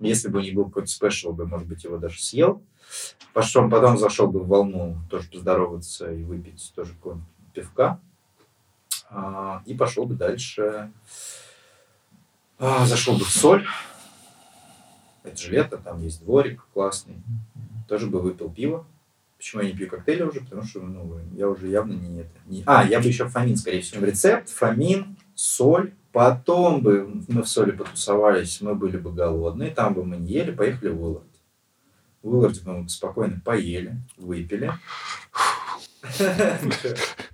Если 0.00 0.28
бы 0.28 0.42
не 0.42 0.50
был 0.50 0.64
какой-то 0.64 0.88
спешл, 0.88 1.30
бы, 1.30 1.46
может 1.46 1.68
быть, 1.68 1.84
его 1.84 1.96
даже 1.96 2.20
съел. 2.20 2.60
Пошел, 3.32 3.70
потом 3.70 3.98
зашел 3.98 4.26
бы 4.26 4.40
в 4.40 4.48
волну 4.48 4.98
тоже 5.08 5.28
поздороваться 5.30 6.10
и 6.10 6.24
выпить 6.24 6.72
тоже 6.74 6.92
какого-нибудь 6.94 7.35
пивка. 7.60 7.98
А, 9.10 9.62
И 9.66 9.74
пошел 9.74 10.04
бы 10.06 10.14
дальше. 10.14 10.90
А, 12.58 12.86
Зашел 12.86 13.16
бы 13.16 13.24
в 13.24 13.30
соль. 13.30 13.66
Это 15.24 15.36
же 15.36 15.50
лето, 15.50 15.78
там 15.78 16.00
есть 16.02 16.22
дворик 16.22 16.64
классный. 16.72 17.16
Тоже 17.88 18.06
бы 18.06 18.20
выпил 18.20 18.50
пиво. 18.50 18.86
Почему 19.38 19.62
я 19.62 19.70
не 19.70 19.76
пью 19.76 19.88
коктейли 19.88 20.22
уже? 20.22 20.40
Потому 20.40 20.62
что 20.64 20.80
ну, 20.80 21.20
я 21.34 21.48
уже 21.48 21.68
явно 21.68 21.92
не 21.94 22.20
это. 22.20 22.30
не- 22.46 22.62
А, 22.66 22.84
я 22.84 23.00
бы 23.00 23.06
еще 23.06 23.28
фамин, 23.28 23.56
скорее 23.56 23.80
всего. 23.82 24.04
Рецепт, 24.06 24.48
фамин, 24.50 25.16
соль. 25.34 25.92
Потом 26.12 26.80
бы 26.80 27.22
мы 27.28 27.42
в 27.42 27.48
соли 27.48 27.72
потусовались, 27.72 28.62
мы 28.62 28.74
были 28.74 28.96
бы 28.96 29.12
голодные, 29.12 29.70
там 29.70 29.92
бы 29.92 30.02
мы 30.02 30.16
не 30.16 30.32
ели, 30.32 30.50
поехали 30.50 30.88
в 30.88 31.02
Уиллард. 31.02 31.26
В 32.22 32.28
Уилларде 32.30 32.60
мы 32.64 32.88
спокойно 32.88 33.38
поели, 33.44 33.96
выпили. 34.16 34.72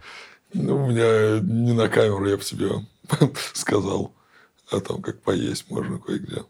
Ну, 0.54 0.84
у 0.84 0.88
меня 0.90 1.40
не 1.40 1.72
на 1.72 1.88
камеру, 1.88 2.28
я 2.28 2.36
бы 2.36 2.42
тебе 2.42 2.70
сказал. 3.52 4.12
А 4.70 4.80
там 4.80 5.02
как 5.02 5.20
поесть 5.22 5.70
можно 5.70 5.98
кое-где. 5.98 6.42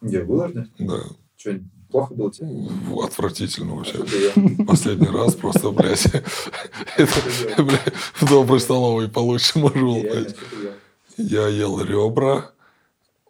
Где, 0.00 0.22
в? 0.22 0.66
Да. 0.78 1.00
Что, 1.36 1.58
плохо 1.90 2.14
было 2.14 2.30
тебе? 2.32 2.46
В- 2.48 3.00
Отвратительно 3.04 3.74
вообще. 3.74 4.04
Последний 4.66 5.08
раз 5.08 5.34
просто, 5.34 5.70
блядь, 5.72 6.06
в 8.14 8.28
доброй 8.28 8.60
столовой 8.60 9.08
получше 9.08 9.58
можно 9.58 9.80
было? 9.82 10.26
Я 11.16 11.48
ел 11.48 11.80
ребра, 11.82 12.50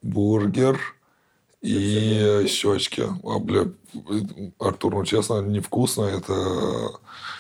бургер 0.02 0.78
и 1.62 2.46
щечки. 2.48 3.02
А, 3.24 3.38
бля, 3.38 3.66
Артур, 4.58 4.94
ну 4.94 5.04
честно, 5.04 5.40
невкусно. 5.42 6.02
Это, 6.04 6.32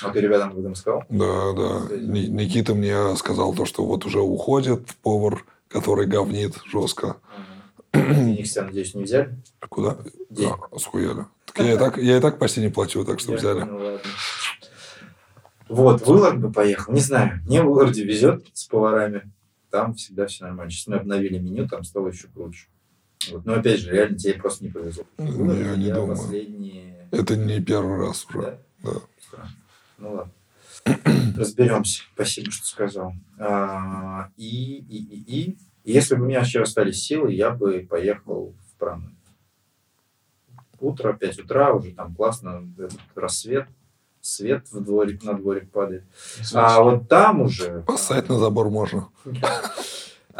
А 0.02 0.10
ты 0.12 0.20
ребятам 0.20 0.50
об 0.50 0.58
этом 0.58 0.74
сказал? 0.74 1.04
да, 1.08 1.52
да. 1.52 1.96
Ни- 1.96 2.26
Никита 2.26 2.74
мне 2.74 3.16
сказал 3.16 3.54
то, 3.54 3.64
что 3.64 3.84
вот 3.84 4.04
уже 4.04 4.20
уходит 4.20 4.86
повар, 5.02 5.44
который 5.68 6.06
говнит 6.06 6.56
жестко. 6.66 7.16
Денег 7.92 8.46
себя, 8.46 8.64
надеюсь, 8.64 8.94
не 8.94 9.04
взяли? 9.04 9.36
А 9.60 9.66
Куда? 9.66 9.96
Денег. 10.28 10.68
А, 10.70 10.78
схуяли. 10.78 11.24
Так 11.46 11.66
я, 11.66 11.72
и 11.74 11.78
так, 11.78 11.96
я 11.98 12.16
и 12.18 12.20
так 12.20 12.38
почти 12.38 12.60
не 12.60 12.68
плачу, 12.68 13.04
так 13.04 13.18
что 13.20 13.32
Я 13.32 13.38
взяли. 13.38 13.60
ладно. 13.60 13.98
Вот, 15.68 16.00
в 16.04 16.10
Уиллард 16.10 16.38
бы 16.40 16.52
поехал. 16.52 16.92
Не 16.92 17.00
знаю, 17.00 17.40
мне 17.46 17.62
в 17.62 17.68
Уилларде 17.70 18.04
везет 18.04 18.44
с 18.52 18.64
поварами. 18.66 19.30
Там 19.70 19.94
всегда 19.94 20.26
все 20.26 20.44
нормально. 20.44 20.70
Сейчас 20.70 20.88
мы 20.88 20.96
обновили 20.96 21.38
меню, 21.38 21.68
там 21.68 21.84
стало 21.84 22.08
еще 22.08 22.26
круче. 22.28 22.66
Вот. 23.28 23.44
Но 23.44 23.54
опять 23.54 23.80
же, 23.80 23.92
реально 23.92 24.18
тебе 24.18 24.34
просто 24.34 24.64
не 24.64 24.70
повезло. 24.70 25.04
Ну, 25.18 25.52
я 25.52 25.76
не 25.76 25.92
думаю. 25.92 26.16
последние... 26.16 27.08
Это 27.10 27.36
не 27.36 27.60
первый 27.60 27.98
раз 27.98 28.26
уже. 28.28 28.40
Да? 28.40 28.58
Да. 28.92 29.00
Странно. 29.20 29.52
Ну 29.98 30.12
ладно. 30.12 30.32
Разберемся. 31.36 32.02
Спасибо, 32.14 32.50
что 32.50 32.66
сказал. 32.66 33.12
А, 33.38 34.30
и, 34.36 34.78
и, 34.78 34.96
и, 34.96 35.40
и. 35.42 35.58
Если 35.84 36.14
бы 36.14 36.22
у 36.22 36.26
меня 36.26 36.40
еще 36.40 36.62
остались 36.62 37.02
силы, 37.02 37.32
я 37.32 37.50
бы 37.50 37.86
поехал 37.88 38.54
в 38.70 38.78
Прану. 38.78 39.10
Утро, 40.78 41.12
5 41.12 41.40
утра, 41.40 41.72
уже 41.72 41.92
там 41.92 42.14
классно, 42.14 42.66
рассвет, 43.14 43.68
свет 44.22 44.70
в 44.70 44.82
дворик, 44.82 45.22
на 45.24 45.34
дворик 45.34 45.70
падает. 45.70 46.04
А 46.54 46.80
вот 46.80 47.08
там 47.08 47.42
уже... 47.42 47.82
Поссать 47.86 48.28
на 48.30 48.38
забор 48.38 48.70
можно. 48.70 49.08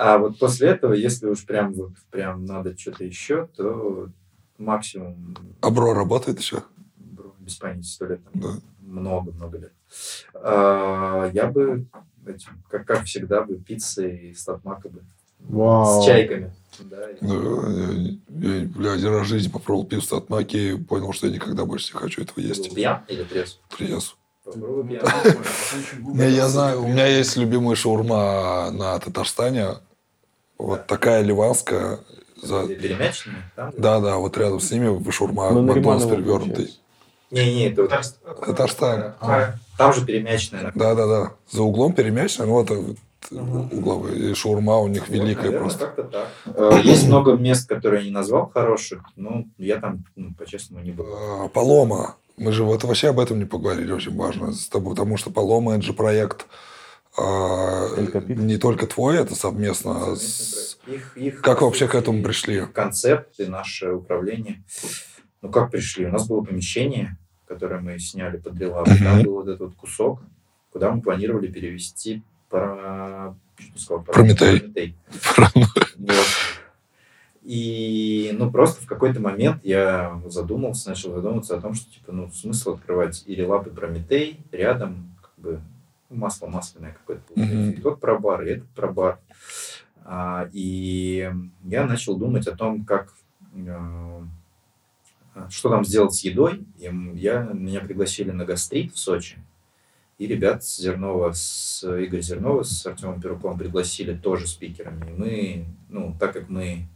А 0.02 0.16
вот 0.16 0.38
после 0.38 0.70
этого, 0.70 0.94
если 0.94 1.26
уж 1.26 1.44
прям 1.44 1.74
вот 1.74 1.92
прям 2.10 2.46
надо 2.46 2.74
что-то 2.76 3.04
еще, 3.04 3.48
то 3.54 4.08
максимум 4.56 5.36
А 5.60 5.70
Бро 5.70 5.92
работает 5.92 6.38
еще? 6.38 6.62
бро, 6.96 7.34
без 7.38 7.56
понятия, 7.56 7.82
сто 7.82 8.06
лет. 8.06 8.20
там, 8.32 8.40
Да. 8.40 8.48
Много-много 8.80 9.58
лет. 9.58 9.72
А, 10.32 11.30
я 11.34 11.48
бы, 11.48 11.84
этим, 12.26 12.62
как, 12.70 12.86
как 12.86 13.04
всегда, 13.04 13.42
бы 13.42 13.56
пиццы 13.56 14.30
и 14.30 14.34
статмака 14.34 14.88
бы. 14.88 15.02
Вау. 15.40 16.00
С 16.02 16.06
чайками. 16.06 16.50
Да, 16.78 17.06
Ну, 17.20 17.70
я, 18.38 18.56
я, 18.56 18.66
бля, 18.68 18.92
один 18.92 19.10
раз 19.10 19.26
в 19.26 19.28
жизни 19.28 19.50
попробовал 19.50 19.86
пиццу 19.86 20.16
от 20.16 20.30
Маки 20.30 20.56
и 20.56 20.78
понял, 20.78 21.12
что 21.12 21.26
я 21.26 21.34
никогда 21.34 21.66
больше 21.66 21.92
не 21.92 22.00
хочу 22.00 22.22
этого 22.22 22.40
есть. 22.40 22.74
пьян 22.74 23.02
или 23.06 23.22
пьян. 23.24 23.44
Не, 26.14 26.30
я 26.30 26.48
знаю, 26.48 26.82
у 26.82 26.88
меня 26.88 27.06
есть 27.06 27.36
любимая 27.36 27.76
шаурма 27.76 28.70
на 28.70 28.98
Татарстане. 28.98 29.74
Вот 30.60 30.86
такая 30.86 31.22
ливанская. 31.22 31.98
За... 32.42 32.66
Там? 33.56 33.72
Да, 33.76 34.00
да, 34.00 34.16
вот 34.16 34.36
рядом 34.38 34.60
с 34.60 34.70
ними 34.70 35.10
шаурма 35.10 35.50
Ну, 35.50 35.62
Макдональдс 35.62 36.06
перевернутый. 36.06 36.74
Не-не, 37.30 37.68
это 37.68 37.82
вот- 37.82 37.90
Татарстан. 38.46 39.14
А. 39.20 39.54
там 39.78 39.92
же 39.92 40.04
перемяченные. 40.04 40.72
Да, 40.74 40.94
да, 40.94 41.06
да. 41.06 41.32
За 41.50 41.62
углом 41.62 41.92
перемячено, 41.92 42.46
ну 42.46 42.52
вот, 42.54 42.70
вот 42.70 42.96
Мгм. 43.30 43.70
угловые. 43.78 44.30
И 44.30 44.34
шаурма 44.34 44.78
у 44.78 44.88
них 44.88 45.06
Вот, 45.08 45.14
великая 45.14 45.42
наверное, 45.50 45.60
просто. 45.60 45.86
как-то 45.86 46.02
так. 46.04 46.28
Э, 46.56 46.80
Есть 46.82 47.06
много 47.06 47.34
мест, 47.34 47.68
которые 47.68 48.00
я 48.02 48.08
не 48.08 48.14
назвал 48.14 48.50
хороших, 48.52 49.02
но 49.16 49.44
я 49.58 49.78
там, 49.78 50.04
ну, 50.16 50.32
по-честному, 50.38 50.82
не 50.82 50.92
был. 50.92 51.06
А, 51.14 51.48
Палома. 51.48 52.16
Мы 52.38 52.52
же 52.52 52.64
вот 52.64 52.82
вообще 52.84 53.08
об 53.10 53.20
этом 53.20 53.38
не 53.38 53.44
поговорили, 53.44 53.92
очень 53.92 54.16
важно 54.16 54.52
с 54.52 54.66
тобой, 54.66 54.94
потому 54.94 55.18
что 55.18 55.30
Палома 55.30 55.74
это 55.74 55.82
же 55.82 55.92
проект 55.92 56.46
а, 57.20 57.88
не 58.28 58.56
только 58.56 58.86
твой, 58.86 59.18
это 59.18 59.34
совместно 59.34 60.16
с... 60.16 60.78
Их- 60.86 61.16
их, 61.16 61.40
Как 61.42 61.62
вообще 61.62 61.86
к 61.86 61.94
этому 61.94 62.22
пришли? 62.22 62.66
Концепт 62.72 63.38
и 63.38 63.46
наше 63.46 63.92
управление. 63.92 64.62
Ну, 65.42 65.50
как 65.50 65.70
пришли? 65.70 66.06
У 66.06 66.10
нас 66.10 66.26
было 66.26 66.42
помещение, 66.42 67.16
которое 67.46 67.80
мы 67.80 67.98
сняли 67.98 68.38
под 68.38 68.58
Релаб. 68.58 68.88
Мгм. 68.88 69.04
Там 69.04 69.22
был 69.22 69.34
вот 69.34 69.48
этот 69.48 69.60
вот 69.60 69.74
кусок, 69.74 70.20
куда 70.72 70.90
мы 70.90 71.00
планировали 71.02 71.48
перевести 71.48 72.22
про... 72.48 73.34
сказал, 73.76 74.02
Прометей. 74.02 74.60
Прометей. 74.60 74.96
Вот. 75.98 76.26
И, 77.42 78.30
ну, 78.38 78.50
просто 78.50 78.82
в 78.82 78.86
какой-то 78.86 79.20
момент 79.20 79.64
я 79.64 80.20
задумался, 80.26 80.90
начал 80.90 81.14
задумываться 81.14 81.56
о 81.56 81.60
том, 81.60 81.74
что, 81.74 81.90
типа, 81.90 82.12
ну, 82.12 82.30
смысл 82.30 82.74
открывать 82.74 83.22
и 83.26 83.34
Релаб, 83.34 83.66
и 83.66 83.70
Прометей 83.70 84.40
рядом, 84.52 85.16
как 85.22 85.32
бы, 85.36 85.60
масло 86.10 86.46
масляное 86.46 86.92
какое-то 86.92 87.22
получается. 87.22 87.56
Мгм. 87.56 87.70
И 87.70 87.80
тот 87.80 88.00
про 88.00 88.18
бар, 88.18 88.42
и 88.42 88.50
этот 88.50 88.68
про 88.70 88.88
бар. 88.88 89.20
А, 90.04 90.48
и 90.52 91.30
я 91.64 91.86
начал 91.86 92.16
думать 92.16 92.46
о 92.46 92.56
том, 92.56 92.84
как 92.84 93.14
э, 93.54 94.22
что 95.48 95.70
там 95.70 95.84
сделать 95.84 96.14
с 96.14 96.20
едой. 96.20 96.64
И 96.78 96.90
я, 97.14 97.42
меня 97.52 97.80
пригласили 97.80 98.30
на 98.30 98.44
гастрит 98.44 98.92
в 98.92 98.98
Сочи. 98.98 99.38
И 100.18 100.26
ребят 100.26 100.62
с 100.62 100.76
Зернова, 100.76 101.32
с 101.32 101.82
Игорь 101.82 102.20
Зернова, 102.20 102.62
с 102.62 102.84
Артемом 102.84 103.22
Перуком 103.22 103.56
пригласили 103.56 104.14
тоже 104.14 104.46
спикерами. 104.46 105.10
И 105.10 105.14
мы, 105.14 105.64
ну, 105.88 106.14
так 106.20 106.34
как 106.34 106.50
мы, 106.50 106.88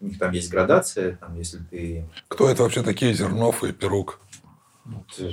у 0.00 0.06
них 0.06 0.18
там 0.18 0.32
есть 0.32 0.50
градация, 0.50 1.16
там, 1.16 1.38
если 1.38 1.58
ты... 1.70 2.04
Кто 2.26 2.48
это 2.48 2.64
вообще 2.64 2.82
такие 2.82 3.14
Зернов 3.14 3.62
и 3.62 3.72
Перук? 3.72 4.18
Ты, 5.16 5.32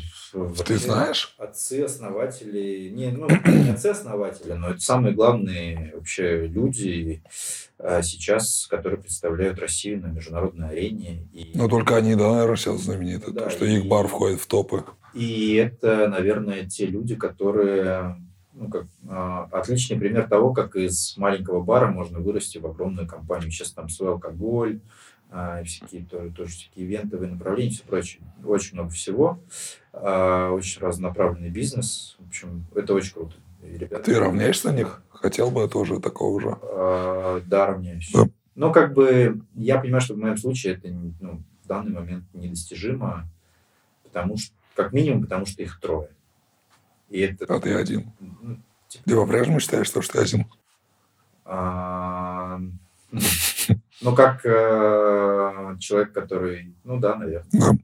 Ты 0.66 0.78
знаешь? 0.78 1.36
Отцы-основатели, 1.38 2.90
не, 2.90 3.12
ну, 3.12 3.28
не 3.46 3.72
отцы-основатели, 3.72 4.54
но 4.54 4.70
это 4.70 4.80
самые 4.80 5.14
главные 5.16 5.92
вообще 5.96 6.48
люди 6.48 7.24
а, 7.78 8.02
сейчас, 8.02 8.68
которые 8.70 9.00
представляют 9.02 9.60
Россию 9.60 10.02
на 10.02 10.08
международной 10.08 10.70
арене. 10.70 11.28
И, 11.34 11.52
Ну, 11.56 11.68
только 11.68 11.96
они, 11.98 12.16
да, 12.16 12.32
наверное, 12.34 12.58
сейчас 12.58 12.82
знамениты. 12.82 13.32
Да, 13.32 13.46
то, 13.46 13.50
что 13.50 13.66
и- 13.66 13.78
их 13.78 13.88
бар 13.88 14.08
входит 14.08 14.40
в 14.40 14.48
топы. 14.48 14.84
и 15.14 15.56
это, 15.56 16.08
наверное, 16.08 16.66
те 16.68 16.86
люди, 16.86 17.16
которые... 17.16 18.22
Ну, 18.54 18.68
как, 18.68 18.88
а, 19.08 19.48
отличный 19.54 19.98
пример 19.98 20.28
того, 20.28 20.52
как 20.54 20.76
из 20.76 21.16
маленького 21.16 21.62
бара 21.62 21.88
можно 21.88 22.20
вырасти 22.20 22.58
в 22.58 22.66
огромную 22.68 23.08
компанию. 23.08 23.52
Сейчас 23.52 23.72
там 23.72 23.88
свой 23.88 24.10
алкоголь, 24.12 24.82
всякие 25.66 26.06
тоже, 26.06 26.32
тоже 26.32 26.52
всякие 26.52 26.86
ивентовые 26.86 27.32
направления 27.32 27.70
и 27.70 27.74
все 27.74 27.84
прочее. 27.84 28.22
Очень 28.44 28.76
много 28.76 28.90
всего. 28.90 29.40
А, 29.94 30.52
очень 30.52 30.82
разнонаправленный 30.82 31.50
бизнес. 31.50 32.16
В 32.20 32.28
общем, 32.28 32.66
это 32.76 32.94
очень 32.94 33.14
круто. 33.14 33.36
И 33.64 33.78
ребята- 33.78 34.04
Ты 34.04 34.20
равняешься 34.20 34.72
на 34.72 34.76
них? 34.76 35.04
Хотел 35.10 35.52
бы 35.52 35.68
тоже 35.68 36.00
такого 36.00 36.42
же. 36.42 36.58
А, 36.62 37.42
да, 37.46 37.68
равняюсь. 37.68 38.10
Да. 38.14 38.28
Но 38.56 38.72
как 38.72 38.94
бы 38.94 39.42
я 39.56 39.80
понимаю, 39.80 40.02
что 40.02 40.16
в 40.16 40.18
моем 40.18 40.38
случае 40.38 40.74
это 40.74 40.88
ну, 40.90 41.42
в 41.64 41.68
данный 41.68 41.92
момент 41.92 42.26
недостижимо, 42.34 43.28
потому 44.04 44.38
что, 44.38 44.54
как 44.76 44.94
минимум, 44.94 45.24
потому 45.24 45.46
что 45.46 45.62
их 45.62 45.80
трое. 45.80 46.10
И 47.10 47.20
это... 47.22 47.46
А 47.54 47.60
ты 47.60 47.74
один. 47.74 48.12
ну, 48.20 48.58
типа, 48.88 49.04
Ты 49.06 49.16
по-прежнему 49.16 49.60
считаешь, 49.60 49.88
что 49.88 50.02
ты 50.02 50.20
один? 50.20 50.46
Ну, 54.02 54.16
как 54.16 54.46
э, 54.46 55.76
человек, 55.80 56.14
который... 56.14 56.74
Ну 56.86 57.00
да, 57.00 57.16
наверное. 57.16 57.78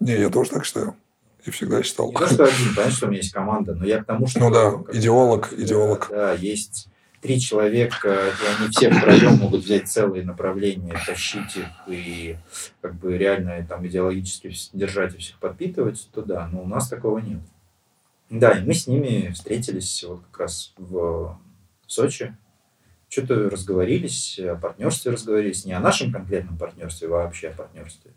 Не, 0.00 0.18
я 0.18 0.28
тоже 0.28 0.50
так 0.50 0.64
считаю. 0.64 0.96
И 1.44 1.50
всегда 1.52 1.84
считал. 1.84 2.10
Не 2.10 2.16
то, 2.16 2.26
что 2.26 2.44
один, 2.44 2.74
понятно, 2.74 2.96
что 2.96 3.06
у 3.06 3.08
меня 3.10 3.20
есть 3.20 3.32
команда, 3.32 3.74
но 3.74 3.84
я 3.84 4.02
к 4.02 4.06
тому, 4.06 4.26
что... 4.26 4.40
Ну 4.40 4.50
да, 4.50 4.72
как 4.72 4.86
бы, 4.86 4.98
идеолог, 4.98 5.48
да, 5.50 5.62
идеолог. 5.62 6.08
Да, 6.10 6.32
есть 6.32 6.88
три 7.20 7.40
человека, 7.40 8.08
и 8.08 8.62
они 8.62 8.70
все 8.70 8.90
втроем 8.90 9.36
могут 9.36 9.64
взять 9.64 9.88
целые 9.88 10.24
направления, 10.24 10.96
тащить 11.06 11.56
их 11.56 11.66
и 11.86 12.36
как 12.80 12.94
бы 12.94 13.16
реально 13.16 13.64
там 13.68 13.86
идеологически 13.86 14.52
держать 14.72 15.14
и 15.14 15.18
всех 15.18 15.38
подпитывать, 15.38 16.08
то 16.12 16.22
да, 16.22 16.48
но 16.52 16.62
у 16.62 16.66
нас 16.66 16.88
такого 16.88 17.18
нет. 17.18 17.40
Да, 18.30 18.52
и 18.52 18.64
мы 18.64 18.74
с 18.74 18.86
ними 18.86 19.30
встретились 19.32 20.04
вот 20.06 20.22
как 20.30 20.40
раз 20.40 20.74
в 20.76 21.38
Сочи, 21.86 22.36
что-то 23.08 23.48
разговорились, 23.50 24.38
о 24.38 24.56
партнерстве 24.56 25.12
разговорились, 25.12 25.64
не 25.64 25.72
о 25.72 25.80
нашем 25.80 26.12
конкретном 26.12 26.58
партнерстве, 26.58 27.08
а 27.08 27.10
вообще 27.10 27.48
о 27.48 27.54
партнерстве. 27.54 28.12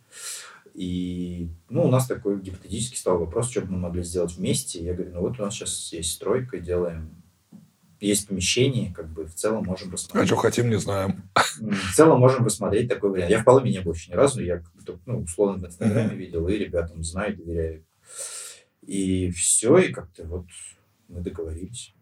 И 0.74 1.50
ну, 1.70 1.84
у 1.84 1.92
нас 1.92 2.08
такой 2.08 2.40
гипотетически 2.40 2.98
стал 2.98 3.20
вопрос, 3.20 3.50
что 3.50 3.62
бы 3.62 3.72
мы 3.72 3.78
могли 3.80 4.04
сделать 4.04 4.34
вместе. 4.38 4.84
Я 4.84 4.94
говорю, 4.94 5.14
ну 5.14 5.22
вот 5.22 5.40
у 5.40 5.44
нас 5.44 5.54
сейчас 5.54 5.92
есть 5.94 6.12
стройка, 6.14 6.60
делаем 6.60 7.10
есть 8.00 8.28
помещение, 8.30 8.94
как 8.94 9.10
бы 9.10 9.26
в 9.26 9.34
целом 9.36 9.66
можем 9.66 9.90
А 9.90 9.92
рассмотреть. 9.94 10.28
что 10.28 10.38
хотим, 10.38 10.70
не 10.70 10.78
знаем. 10.80 11.24
В 11.60 11.94
целом 11.96 12.20
можем 12.22 12.46
рассмотреть 12.46 12.88
такой 12.88 13.10
вариант. 13.10 13.30
Я 13.32 13.42
в 13.42 13.44
Паломе 13.44 13.72
не 13.72 13.82
был 13.82 13.92
еще 13.94 14.12
ни 14.12 14.16
разу, 14.16 14.42
я 14.42 14.64
ну, 15.06 15.20
условно 15.24 15.62
в 15.62 15.68
Инстаграме 15.68 16.08
Мгм. 16.08 16.18
видел, 16.18 16.48
и 16.48 16.54
ребятам 16.56 17.04
знаю, 17.04 17.36
доверяю. 17.36 17.86
И 18.86 19.30
все, 19.32 19.78
и 19.80 19.92
как-то 19.92 20.24
вот 20.26 20.46
мы 21.10 21.20
договорились. 21.22 21.94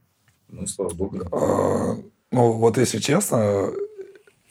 Мы, 0.50 0.68
слава 0.68 0.94
богу, 0.94 1.20
А, 1.32 1.96
Ну, 2.32 2.54
вот 2.54 2.78
если 2.78 3.00
честно, 3.00 3.72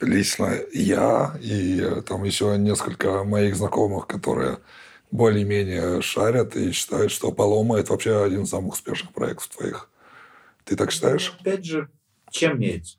лично 0.00 0.54
я 0.72 1.36
и 1.40 1.80
э, 1.80 2.02
там 2.02 2.24
еще 2.24 2.56
несколько 2.58 3.24
моих 3.24 3.56
знакомых, 3.56 4.06
которые 4.06 4.58
более-менее 5.10 6.00
шарят 6.02 6.56
и 6.56 6.72
считают, 6.72 7.12
что 7.12 7.32
Палома– 7.32 7.78
это 7.78 7.92
вообще 7.92 8.22
один 8.22 8.42
из 8.42 8.50
самых 8.50 8.74
успешных 8.74 9.12
проектов 9.12 9.48
твоих. 9.48 9.90
Ты 10.64 10.76
так 10.76 10.90
считаешь? 10.90 11.36
Опять 11.40 11.64
же, 11.64 11.88
чем 12.30 12.58
мерить? 12.58 12.98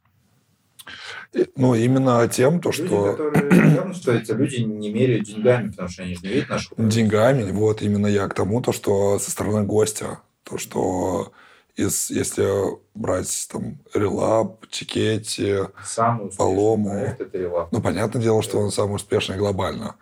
Ну, 1.56 1.76
именно 1.76 2.28
тем, 2.30 2.62
то, 2.62 2.70
Люди, 2.70 2.86
что 2.86 3.12
которые... 3.12 3.74
Явно, 3.76 3.94
что 3.94 4.14
эти 4.14 4.32
люди 4.32 4.62
не 4.62 4.90
меряют 4.92 5.26
деньгами, 5.26 5.70
потому 5.72 5.90
что 5.90 6.04
они 6.04 6.16
же 6.16 6.22
не 6.22 6.30
видят 6.30 6.50
наших... 6.50 6.74
деньгами, 6.78 7.52
вот 7.52 7.82
именно 7.82 8.08
я 8.08 8.28
к 8.28 8.34
тому, 8.34 8.62
то, 8.62 8.72
что 8.72 9.20
со 9.20 9.30
стороны 9.30 9.66
гостя, 9.66 10.22
то, 10.44 10.58
что 10.58 11.34
из, 11.78 12.10
если 12.10 12.78
брать 12.96 13.48
там 13.52 13.78
Релаб, 13.94 14.68
Чикетти, 14.70 15.60
Самый 15.86 16.30
это 16.30 17.38
Релап. 17.38 17.72
Ну, 17.72 17.82
понятное 17.82 18.22
дело, 18.22 18.42
что 18.42 18.60
он 18.60 18.72
самый 18.72 18.96
успешный 18.96 19.38
глобально. 19.38 19.96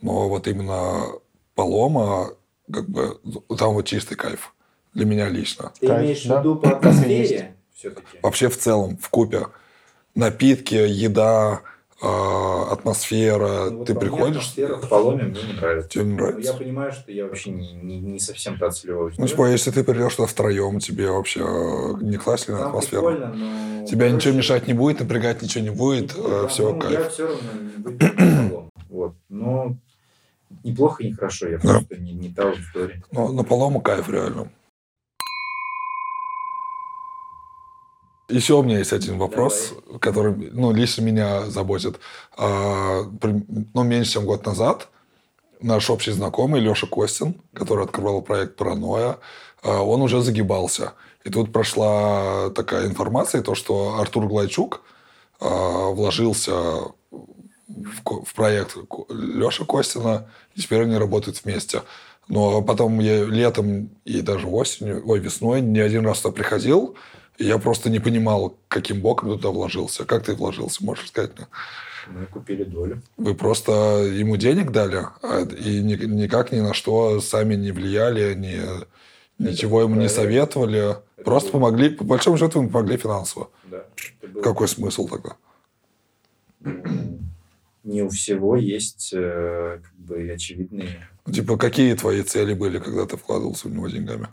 Но 0.00 0.28
вот 0.28 0.46
именно 0.46 1.06
Палома, 1.54 2.30
как 2.70 2.88
бы, 2.88 3.18
там 3.56 3.74
вот 3.74 3.86
чистый 3.86 4.14
кайф. 4.14 4.54
Для 4.92 5.06
меня 5.06 5.28
лично. 5.30 5.72
Ты 5.80 5.86
Кайф, 5.86 6.02
имеешь 6.02 6.24
в 6.24 6.28
да. 6.28 6.40
виду 6.40 6.56
по 6.56 6.70
атмосфере 6.70 7.56
все-таки? 7.74 8.18
Вообще 8.22 8.48
в 8.50 8.58
целом, 8.58 8.98
в 8.98 9.08
купе. 9.08 9.46
Напитки, 10.14 10.74
еда, 10.74 11.62
атмосфера. 12.02 13.70
Ну, 13.70 13.78
вот 13.78 13.86
Ты 13.86 13.94
приходишь, 13.94 14.36
атмосфера 14.36 14.76
в 14.76 14.88
Паломе 14.88 15.22
мне 15.24 15.42
не 15.42 15.52
нравится. 15.54 15.88
тебе 15.88 16.04
не 16.04 16.10
Ну, 16.10 16.16
нравится. 16.16 16.52
Я 16.52 16.58
понимаю, 16.58 16.92
что 16.92 17.12
я 17.12 17.24
вообще 17.26 17.50
не, 17.50 17.72
не, 17.72 18.00
не 18.00 18.20
совсем 18.20 18.58
та 18.58 18.70
целевая 18.70 19.12
Ну, 19.16 19.26
типа, 19.26 19.50
если 19.50 19.70
ты 19.70 19.84
придешь 19.84 20.14
туда 20.14 20.26
втроем, 20.28 20.78
тебе 20.80 21.10
вообще 21.10 21.40
э, 21.40 21.94
не 22.02 22.16
классная 22.16 22.58
Там 22.58 22.68
атмосфера. 22.68 23.00
прикольно, 23.00 23.34
но... 23.34 23.86
Тебя 23.86 24.06
ничего 24.08 24.20
короче, 24.32 24.36
мешать 24.38 24.66
не 24.68 24.74
будет, 24.74 25.00
напрягать 25.00 25.42
ничего 25.42 25.64
не 25.64 25.70
будет, 25.70 26.14
ну, 26.16 26.28
да, 26.28 26.48
все, 26.48 26.72
ну, 26.72 26.80
кайф. 26.80 26.92
Я 26.92 27.08
все 27.08 27.26
равно 27.26 27.40
Палому. 28.18 28.70
Вот. 28.90 29.14
Но 29.28 29.76
неплохо 30.64 31.02
и 31.02 31.08
нехорошо. 31.10 31.48
Я 31.48 31.58
Да. 31.58 31.68
просто 31.78 31.96
не, 31.96 32.12
не 32.12 32.28
та 32.30 32.44
аудитория. 32.44 33.02
Но 33.12 33.32
на 33.32 33.42
Палому 33.44 33.80
кайф 33.80 34.08
реально. 34.08 34.48
Еще 38.32 38.54
у 38.54 38.62
меня 38.62 38.78
есть 38.78 38.94
один 38.94 39.18
вопрос, 39.18 39.74
который, 40.00 40.32
ну, 40.52 40.72
лично 40.72 41.02
меня 41.02 41.44
заботит. 41.50 42.00
А, 42.34 43.04
при- 43.20 43.44
ну, 43.74 43.82
меньше, 43.82 44.12
чем 44.12 44.24
год 44.24 44.46
назад 44.46 44.88
наш 45.60 45.90
общий 45.90 46.12
знакомый 46.12 46.62
Леша 46.62 46.86
Костин, 46.86 47.34
который 47.52 47.84
открывал 47.84 48.22
проект 48.22 48.56
«Паранойя», 48.56 49.18
а, 49.62 49.82
он 49.82 50.00
уже 50.00 50.22
загибался. 50.22 50.94
И 51.24 51.30
тут 51.30 51.52
прошла 51.52 52.48
такая 52.50 52.86
информация, 52.86 53.42
то, 53.42 53.54
что 53.54 53.98
Артур 54.00 54.26
Глайчук 54.26 54.80
а, 55.38 55.90
вложился 55.90 56.52
в, 57.10 58.24
в 58.24 58.34
проект 58.34 58.78
Леши 59.10 59.66
Костина, 59.66 60.26
и 60.54 60.62
теперь 60.62 60.84
они 60.84 60.96
работают 60.96 61.44
вместе. 61.44 61.82
Но 62.28 62.62
потом 62.62 62.98
я 62.98 63.24
летом 63.24 63.90
и 64.06 64.22
даже 64.22 64.46
осенью, 64.46 65.02
ой, 65.04 65.18
весной 65.18 65.60
не 65.60 65.80
один 65.80 66.06
раз 66.06 66.20
туда 66.20 66.32
приходил, 66.32 66.96
и 67.38 67.44
я 67.44 67.58
просто 67.58 67.90
не 67.90 67.98
понимал, 68.00 68.56
каким 68.68 69.00
боком 69.00 69.30
туда 69.30 69.50
вложился. 69.50 70.04
Как 70.04 70.24
ты 70.24 70.34
вложился, 70.34 70.84
можешь 70.84 71.08
сказать? 71.08 71.32
Мы 72.08 72.26
купили 72.26 72.64
долю. 72.64 73.00
Вы 73.16 73.34
просто 73.34 73.72
ему 73.72 74.36
денег 74.36 74.70
дали, 74.72 75.06
а- 75.22 75.42
и 75.42 75.80
ни- 75.80 76.04
никак 76.04 76.52
ни 76.52 76.60
на 76.60 76.74
что 76.74 77.20
сами 77.20 77.54
не 77.54 77.70
влияли, 77.72 78.34
ни, 78.34 78.58
ничего 79.38 79.82
ему 79.82 79.94
не 79.96 80.08
советовали. 80.08 80.96
Просто 81.24 81.52
был- 81.52 81.60
помогли, 81.60 81.90
по 81.90 82.04
большому 82.04 82.38
счету, 82.38 82.58
ему 82.60 82.70
помогли 82.70 82.96
финансово. 82.96 83.50
Да. 83.70 83.84
Это 84.20 84.32
было- 84.32 84.42
Какой 84.42 84.66
смысл 84.68 85.06
тогда? 85.08 85.36
Ну, 86.60 87.18
Не 87.84 88.02
у 88.02 88.08
всего 88.08 88.56
есть 88.56 89.10
э, 89.12 89.80
как 89.82 89.94
бы 89.96 90.30
очевидные 90.32 91.08
Типа, 91.32 91.56
какие 91.56 91.94
твои 91.94 92.22
цели 92.22 92.54
были, 92.54 92.78
когда 92.78 93.06
ты 93.06 93.16
вкладывался 93.16 93.68
в 93.68 93.72
него 93.72 93.88
деньгами? 93.88 94.28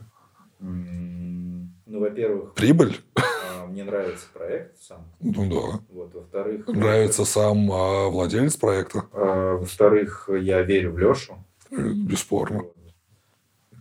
Ну, 1.99 2.05
во-первых, 2.05 2.53
Прибыль? 2.53 2.97
а, 3.15 3.65
мне 3.67 3.83
нравится 3.83 4.25
проект 4.33 4.81
сам. 4.81 5.05
Ну 5.19 5.49
да. 5.49 5.79
Вот, 5.89 6.13
во-вторых, 6.13 6.65
Нравится 6.67 7.25
сам 7.25 7.69
а, 7.71 8.07
владелец 8.07 8.55
проекта? 8.55 9.03
а, 9.11 9.57
во-вторых, 9.57 10.29
я 10.41 10.61
верю 10.61 10.93
в 10.93 10.97
Лешу. 10.97 11.43
Бесспорно. 11.69 12.63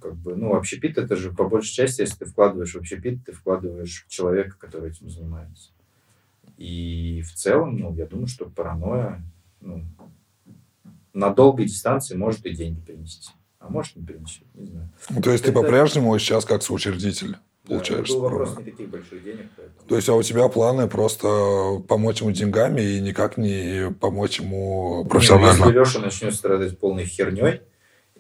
Как 0.02 0.14
бы, 0.16 0.34
ну, 0.34 0.56
общепит 0.56 0.98
это 0.98 1.14
же 1.14 1.32
по 1.32 1.48
большей 1.48 1.72
части, 1.72 2.00
если 2.00 2.16
ты 2.16 2.24
вкладываешь 2.24 2.74
в 2.74 2.78
общепит, 2.78 3.24
ты 3.24 3.32
вкладываешь 3.32 4.04
в 4.06 4.10
человека, 4.10 4.56
который 4.58 4.90
этим 4.90 5.08
занимается. 5.10 5.70
И 6.56 7.22
в 7.22 7.32
целом, 7.34 7.76
ну, 7.76 7.94
я 7.94 8.06
думаю, 8.06 8.26
что 8.26 8.46
паранойя, 8.46 9.22
ну, 9.60 9.84
на 11.12 11.30
долгой 11.30 11.66
дистанции 11.66 12.16
может 12.16 12.44
и 12.46 12.50
деньги 12.50 12.80
принести. 12.80 13.30
А 13.60 13.68
может 13.68 13.94
не 13.96 14.04
принесет, 14.04 14.44
не 14.54 14.66
знаю. 14.66 14.88
Ну, 15.10 15.20
То 15.22 15.30
есть 15.30 15.44
ты 15.44 15.50
Это- 15.50 15.60
по-прежнему 15.62 16.16
сейчас 16.18 16.44
как 16.44 16.62
соучредитель 16.64 17.36
получаешь? 17.68 18.08
это 18.08 18.14
был 18.14 18.20
вопрос 18.22 18.56
не 18.58 18.64
таких 18.64 18.88
больших 18.88 19.22
денег, 19.24 19.46
поэтому... 19.56 19.88
То 19.88 19.96
есть, 19.96 20.08
а 20.08 20.14
у 20.14 20.22
тебя 20.22 20.48
планы 20.48 20.88
просто 20.88 21.82
помочь 21.88 22.20
ему 22.20 22.30
деньгами 22.32 22.80
и 22.80 23.00
никак 23.00 23.36
не 23.36 23.90
помочь 24.00 24.40
ему 24.40 25.02
Не, 25.04 25.08
профессионально? 25.08 25.64
Если 25.66 25.78
Леша 25.78 25.98
начнет 26.00 26.34
страдать 26.34 26.78
полной 26.78 27.04
херней, 27.04 27.60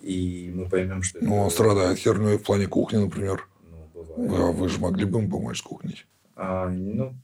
и 0.00 0.50
мы 0.54 0.68
поймем, 0.68 1.02
что 1.02 1.18
Ну, 1.22 1.36
он 1.38 1.46
это- 1.46 1.54
страдает 1.54 1.98
херней 1.98 2.38
в 2.38 2.42
плане 2.44 2.66
кухни, 2.66 2.98
например. 2.98 3.48
Ну, 3.70 4.02
бывает. 4.02 4.32
А 4.40 4.52
вы 4.52 4.68
же 4.68 4.80
могли 4.80 5.04
бы 5.04 5.18
ему 5.20 5.30
помочь 5.30 5.58
с 5.58 5.62
кухней. 5.62 6.04
А, 6.36 6.68
ну, 6.68 7.14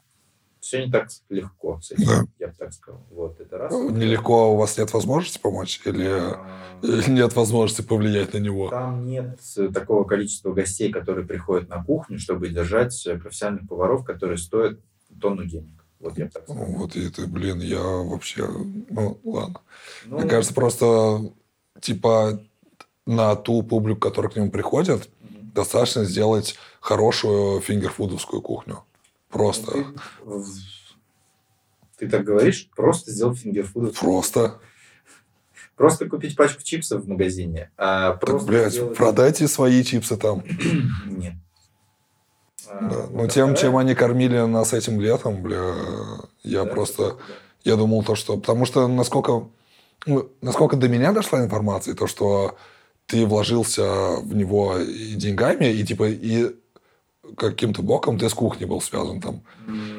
все 0.65 0.87
не 0.87 0.91
так 0.91 1.09
легко 1.29 1.79
с 1.83 1.91
этим, 1.93 2.07
Да. 2.07 2.25
я 2.39 2.49
бы 2.49 2.55
так 2.59 2.73
сказал. 2.73 3.03
Вот, 3.11 3.39
это 3.39 3.59
раз. 3.59 3.73
Нелегко, 3.73 4.53
у 4.55 4.57
вас 4.57 4.79
нет 4.79 4.93
возможности 4.95 5.39
помочь? 5.39 5.79
Или, 5.85 6.09
А, 6.09 6.39
нет 7.09 7.37
возможности 7.37 7.83
повлиять 7.83 8.33
на 8.33 8.39
него? 8.39 8.71
Там 8.71 9.07
нет 9.07 9.39
э, 9.59 9.69
такого 9.69 10.05
количества 10.05 10.53
гостей, 10.55 10.91
которые 10.91 11.27
приходят 11.27 11.69
на 11.69 11.85
кухню, 11.85 12.19
чтобы 12.19 12.49
держать 12.49 13.07
э, 13.07 13.19
профессиональных 13.19 13.69
поваров, 13.69 14.05
которые 14.05 14.39
стоят 14.39 14.79
тонну 15.21 15.45
денег. 15.45 15.85
Вот 16.01 16.17
я 16.17 16.25
бы 16.27 16.31
так 16.31 16.49
Ну, 16.49 16.55
сказал. 16.55 16.73
вот 16.79 16.97
и 16.97 17.11
ты, 17.11 17.27
блин, 17.27 17.61
я 17.61 17.83
вообще... 17.83 18.49
Ну, 18.91 19.19
ладно. 19.25 19.61
Ну, 20.07 20.19
Мне 20.19 20.29
кажется, 20.29 20.55
просто, 20.55 21.31
типа, 21.81 22.41
на 23.07 23.37
ту 23.37 23.63
публику, 23.63 24.01
которая 24.01 24.33
к 24.33 24.37
нему 24.37 24.51
приходит, 24.51 25.11
достаточно 25.55 26.05
сделать 26.05 26.57
хорошую 26.81 27.61
фингерфудовскую 27.61 28.41
кухню. 28.43 28.79
Просто. 29.35 29.73
Ты, 29.73 29.85
ты 31.99 32.09
так 32.09 32.25
говоришь, 32.25 32.69
просто 32.77 33.11
сделать 33.11 33.39
фингерфуд. 33.39 33.99
Просто. 33.99 34.59
Просто 35.77 36.09
купить 36.09 36.37
пачку 36.37 36.63
чипсов 36.63 37.03
в 37.05 37.09
магазине. 37.09 37.71
А 37.77 38.13
Так, 38.17 38.45
блядь, 38.45 38.73
сделать- 38.73 38.97
продайте 38.97 39.49
свои 39.49 39.83
чипсы 39.83 40.17
там. 40.17 40.45
Нет. 41.07 41.35
А, 42.69 42.81
Да. 42.81 42.97
вот, 43.01 43.11
Ну, 43.11 43.25
а 43.25 43.29
тем, 43.29 43.49
вторая- 43.51 43.57
чем 43.57 43.77
они 43.77 43.95
кормили 43.95 44.39
нас 44.41 44.73
этим 44.73 45.01
летом, 45.01 45.43
бля, 45.43 45.75
я 46.45 46.65
Да, 46.65 46.71
просто... 46.71 47.09
да. 47.11 47.17
Я 47.65 47.77
думал 47.77 48.05
то, 48.05 48.15
что... 48.15 48.37
Потому 48.37 48.67
что 48.67 48.87
насколько... 48.89 49.49
ну, 50.07 50.31
насколько 50.43 50.77
до 50.77 50.89
меня 50.89 51.13
дошла 51.13 51.43
информация, 51.43 51.95
то, 51.95 52.07
что 52.07 52.57
ты 53.07 53.27
вложился 53.27 54.17
в 54.21 54.35
него 54.35 54.79
и 54.79 55.15
деньгами, 55.15 55.67
и 55.73 55.85
типа 55.85 56.09
и 56.09 56.55
каким-то 57.37 57.83
боком 57.83 58.19
ты 58.19 58.29
с 58.29 58.35
кухней 58.35 58.67
был 58.67 58.81
связан 58.81 59.21
там. 59.21 59.41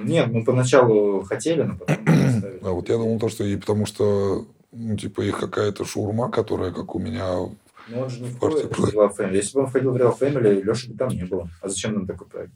Нет, 0.04 0.28
мы 0.32 0.44
поначалу 0.44 1.24
хотели, 1.24 1.64
но 1.64 1.78
потом. 1.78 1.98
А 2.62 2.72
вот 2.72 2.90
я 2.90 2.98
думал 2.98 3.20
то, 3.20 3.30
что 3.30 3.44
и 3.44 3.56
потому 3.58 3.86
что 3.86 4.46
ну, 4.72 4.98
типа 4.98 5.22
их 5.22 5.40
какая-то 5.40 5.86
шаурма, 5.86 6.30
которая, 6.30 6.72
как 6.72 6.96
у 6.96 7.00
меня... 7.00 7.50
Но 7.88 8.02
он 8.02 8.10
же 8.10 8.22
не 8.22 8.30
входит 8.30 8.78
в 8.78 8.96
Real 8.96 9.16
Family. 9.16 9.36
Если 9.36 9.54
бы 9.54 9.62
он 9.62 9.68
входил 9.68 9.92
в 9.92 9.96
Real 9.96 10.18
Family, 10.18 10.62
Леши 10.62 10.90
бы 10.90 10.98
там 10.98 11.10
не 11.10 11.24
было. 11.24 11.50
А 11.62 11.70
зачем 11.70 11.94
нам 11.94 12.08
такой 12.08 12.28
проект? 12.28 12.52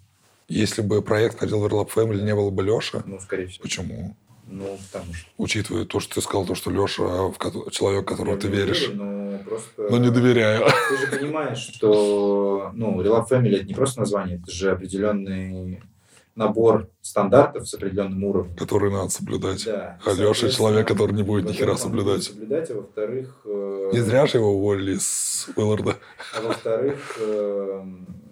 Если 0.47 0.81
бы 0.81 1.01
проект 1.01 1.39
ходил 1.39 1.59
в 1.59 1.65
Verlap 1.65 1.89
Family, 1.95 2.21
не 2.23 2.35
было 2.35 2.49
бы 2.49 2.63
Леши. 2.63 3.03
Ну, 3.05 3.19
скорее 3.19 3.47
всего. 3.47 3.61
Почему? 3.61 4.15
Ну, 4.51 4.77
потому 4.91 5.13
что... 5.13 5.29
Учитывая 5.37 5.85
то, 5.85 5.99
что 5.99 6.15
ты 6.15 6.21
сказал, 6.21 6.45
то, 6.45 6.55
что 6.55 6.71
Леша 6.71 7.03
в 7.03 7.37
кото- 7.37 7.69
человек, 7.71 8.07
которому 8.07 8.33
Я 8.35 8.39
ты 8.41 8.47
веришь. 8.47 8.87
верю, 8.89 8.95
но 9.03 9.37
просто... 9.39 9.87
Но 9.89 9.97
не 9.97 10.09
доверяю. 10.09 10.65
Ты 10.89 10.97
же 10.97 11.19
понимаешь, 11.19 11.59
что 11.59 12.71
ну, 12.73 13.01
Real 13.01 13.27
Family 13.29 13.55
это 13.57 13.65
не 13.65 13.73
просто 13.73 13.99
название, 13.99 14.37
это 14.37 14.51
же 14.51 14.71
определенный 14.71 15.81
набор 16.35 16.87
стандартов 17.01 17.67
с 17.67 17.73
определенным 17.73 18.23
уровнем. 18.23 18.55
Который 18.55 18.91
надо 18.91 19.09
соблюдать. 19.09 19.65
Да. 19.65 19.99
А 20.05 20.13
Леша 20.13 20.49
человек, 20.49 20.87
который 20.87 21.11
не 21.13 21.23
будет 21.23 21.45
ни 21.45 21.51
хера 21.53 21.75
соблюдать. 21.75 22.23
соблюдать, 22.23 22.71
а 22.71 22.75
во-вторых... 22.75 23.41
э, 23.45 23.89
Не 23.93 23.99
зря 23.99 24.25
же 24.25 24.37
его 24.37 24.53
уволили 24.53 24.97
с 24.99 25.49
Уилларда. 25.55 25.97
А 26.37 26.41
во-вторых, 26.41 27.17
э, 27.19 27.83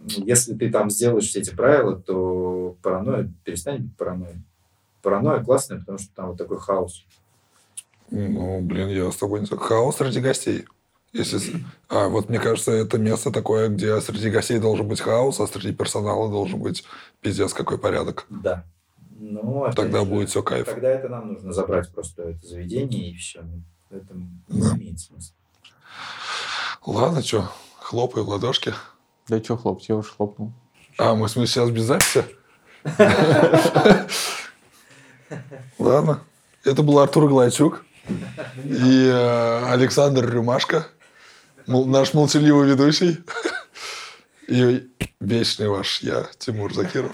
если 0.05 0.53
ты 0.53 0.70
там 0.72 0.89
сделаешь 0.89 1.28
все 1.28 1.39
эти 1.41 1.53
правила, 1.53 1.95
то 1.99 2.78
паранойя 2.82 3.30
перестанет 3.43 3.82
быть 3.82 3.97
паранойей. 3.97 4.41
Паранойя 5.08 5.41
классная, 5.41 5.80
потому 5.80 5.97
что 5.99 6.10
там 6.14 6.28
вот 6.28 6.38
такой 6.38 6.60
хаос. 6.60 7.05
Ну, 8.12 8.60
блин, 8.60 8.89
я 8.89 9.10
с 9.10 9.16
тобой 9.16 9.39
не 9.39 9.45
согласен. 9.45 9.70
Хаос 9.70 9.95
среди 9.95 10.20
гостей. 10.20 10.66
Если... 11.14 11.64
А 11.88 12.10
вот 12.10 12.28
мне 12.28 12.39
кажется, 12.39 12.74
это 12.74 12.97
место 12.97 13.32
такое, 13.32 13.70
где 13.70 14.01
среди 14.01 14.30
гостей 14.30 14.60
должен 14.60 14.86
быть 14.86 14.99
хаос, 14.99 15.39
а 15.39 15.47
среди 15.47 15.74
персонала 15.74 16.30
должен 16.30 16.60
быть 16.60 16.84
пиздец 17.22 17.53
какой 17.53 17.78
порядок. 17.78 18.26
Да. 18.30 18.66
Ну, 19.18 19.72
Тогда 19.74 19.99
же, 20.01 20.05
будет 20.08 20.30
все 20.30 20.43
кайф. 20.43 20.66
Тогда 20.66 20.89
это 20.89 21.08
нам 21.08 21.32
нужно 21.32 21.53
забрать 21.53 21.89
просто 21.93 22.24
это 22.24 22.45
заведение 22.45 23.12
и 23.12 23.16
все. 23.16 23.45
Это 23.89 24.14
Да. 24.14 24.16
не 24.49 24.60
имеет 24.82 24.99
смысла. 24.99 25.34
Ладно, 26.86 27.24
что, 27.24 27.49
хлопай 27.80 28.24
в 28.24 28.28
ладошки. 28.28 28.74
Да 29.30 29.41
что 29.41 29.55
хлопать, 29.55 29.88
я 29.88 29.95
уже 29.95 30.10
хлопнул. 30.10 30.51
А, 30.97 31.16
мы 31.16 31.28
в 31.28 31.32
смысле 31.32 31.47
сейчас 31.47 31.70
без 31.70 31.84
записи? 31.84 32.26
Ладно. 35.80 36.22
Это 36.64 36.84
был 36.84 36.99
Артур 36.99 37.30
Глайчук 37.30 37.86
и 38.64 39.08
э, 39.08 39.72
Александр 39.72 40.30
Рюмашко, 40.30 40.88
наш 41.68 42.14
молчаливый 42.14 42.70
ведущий. 42.70 43.20
И 44.48 44.90
вечный 45.20 45.68
ваш 45.68 46.02
я, 46.02 46.26
Тимур 46.40 46.74
Закиров. 46.74 47.12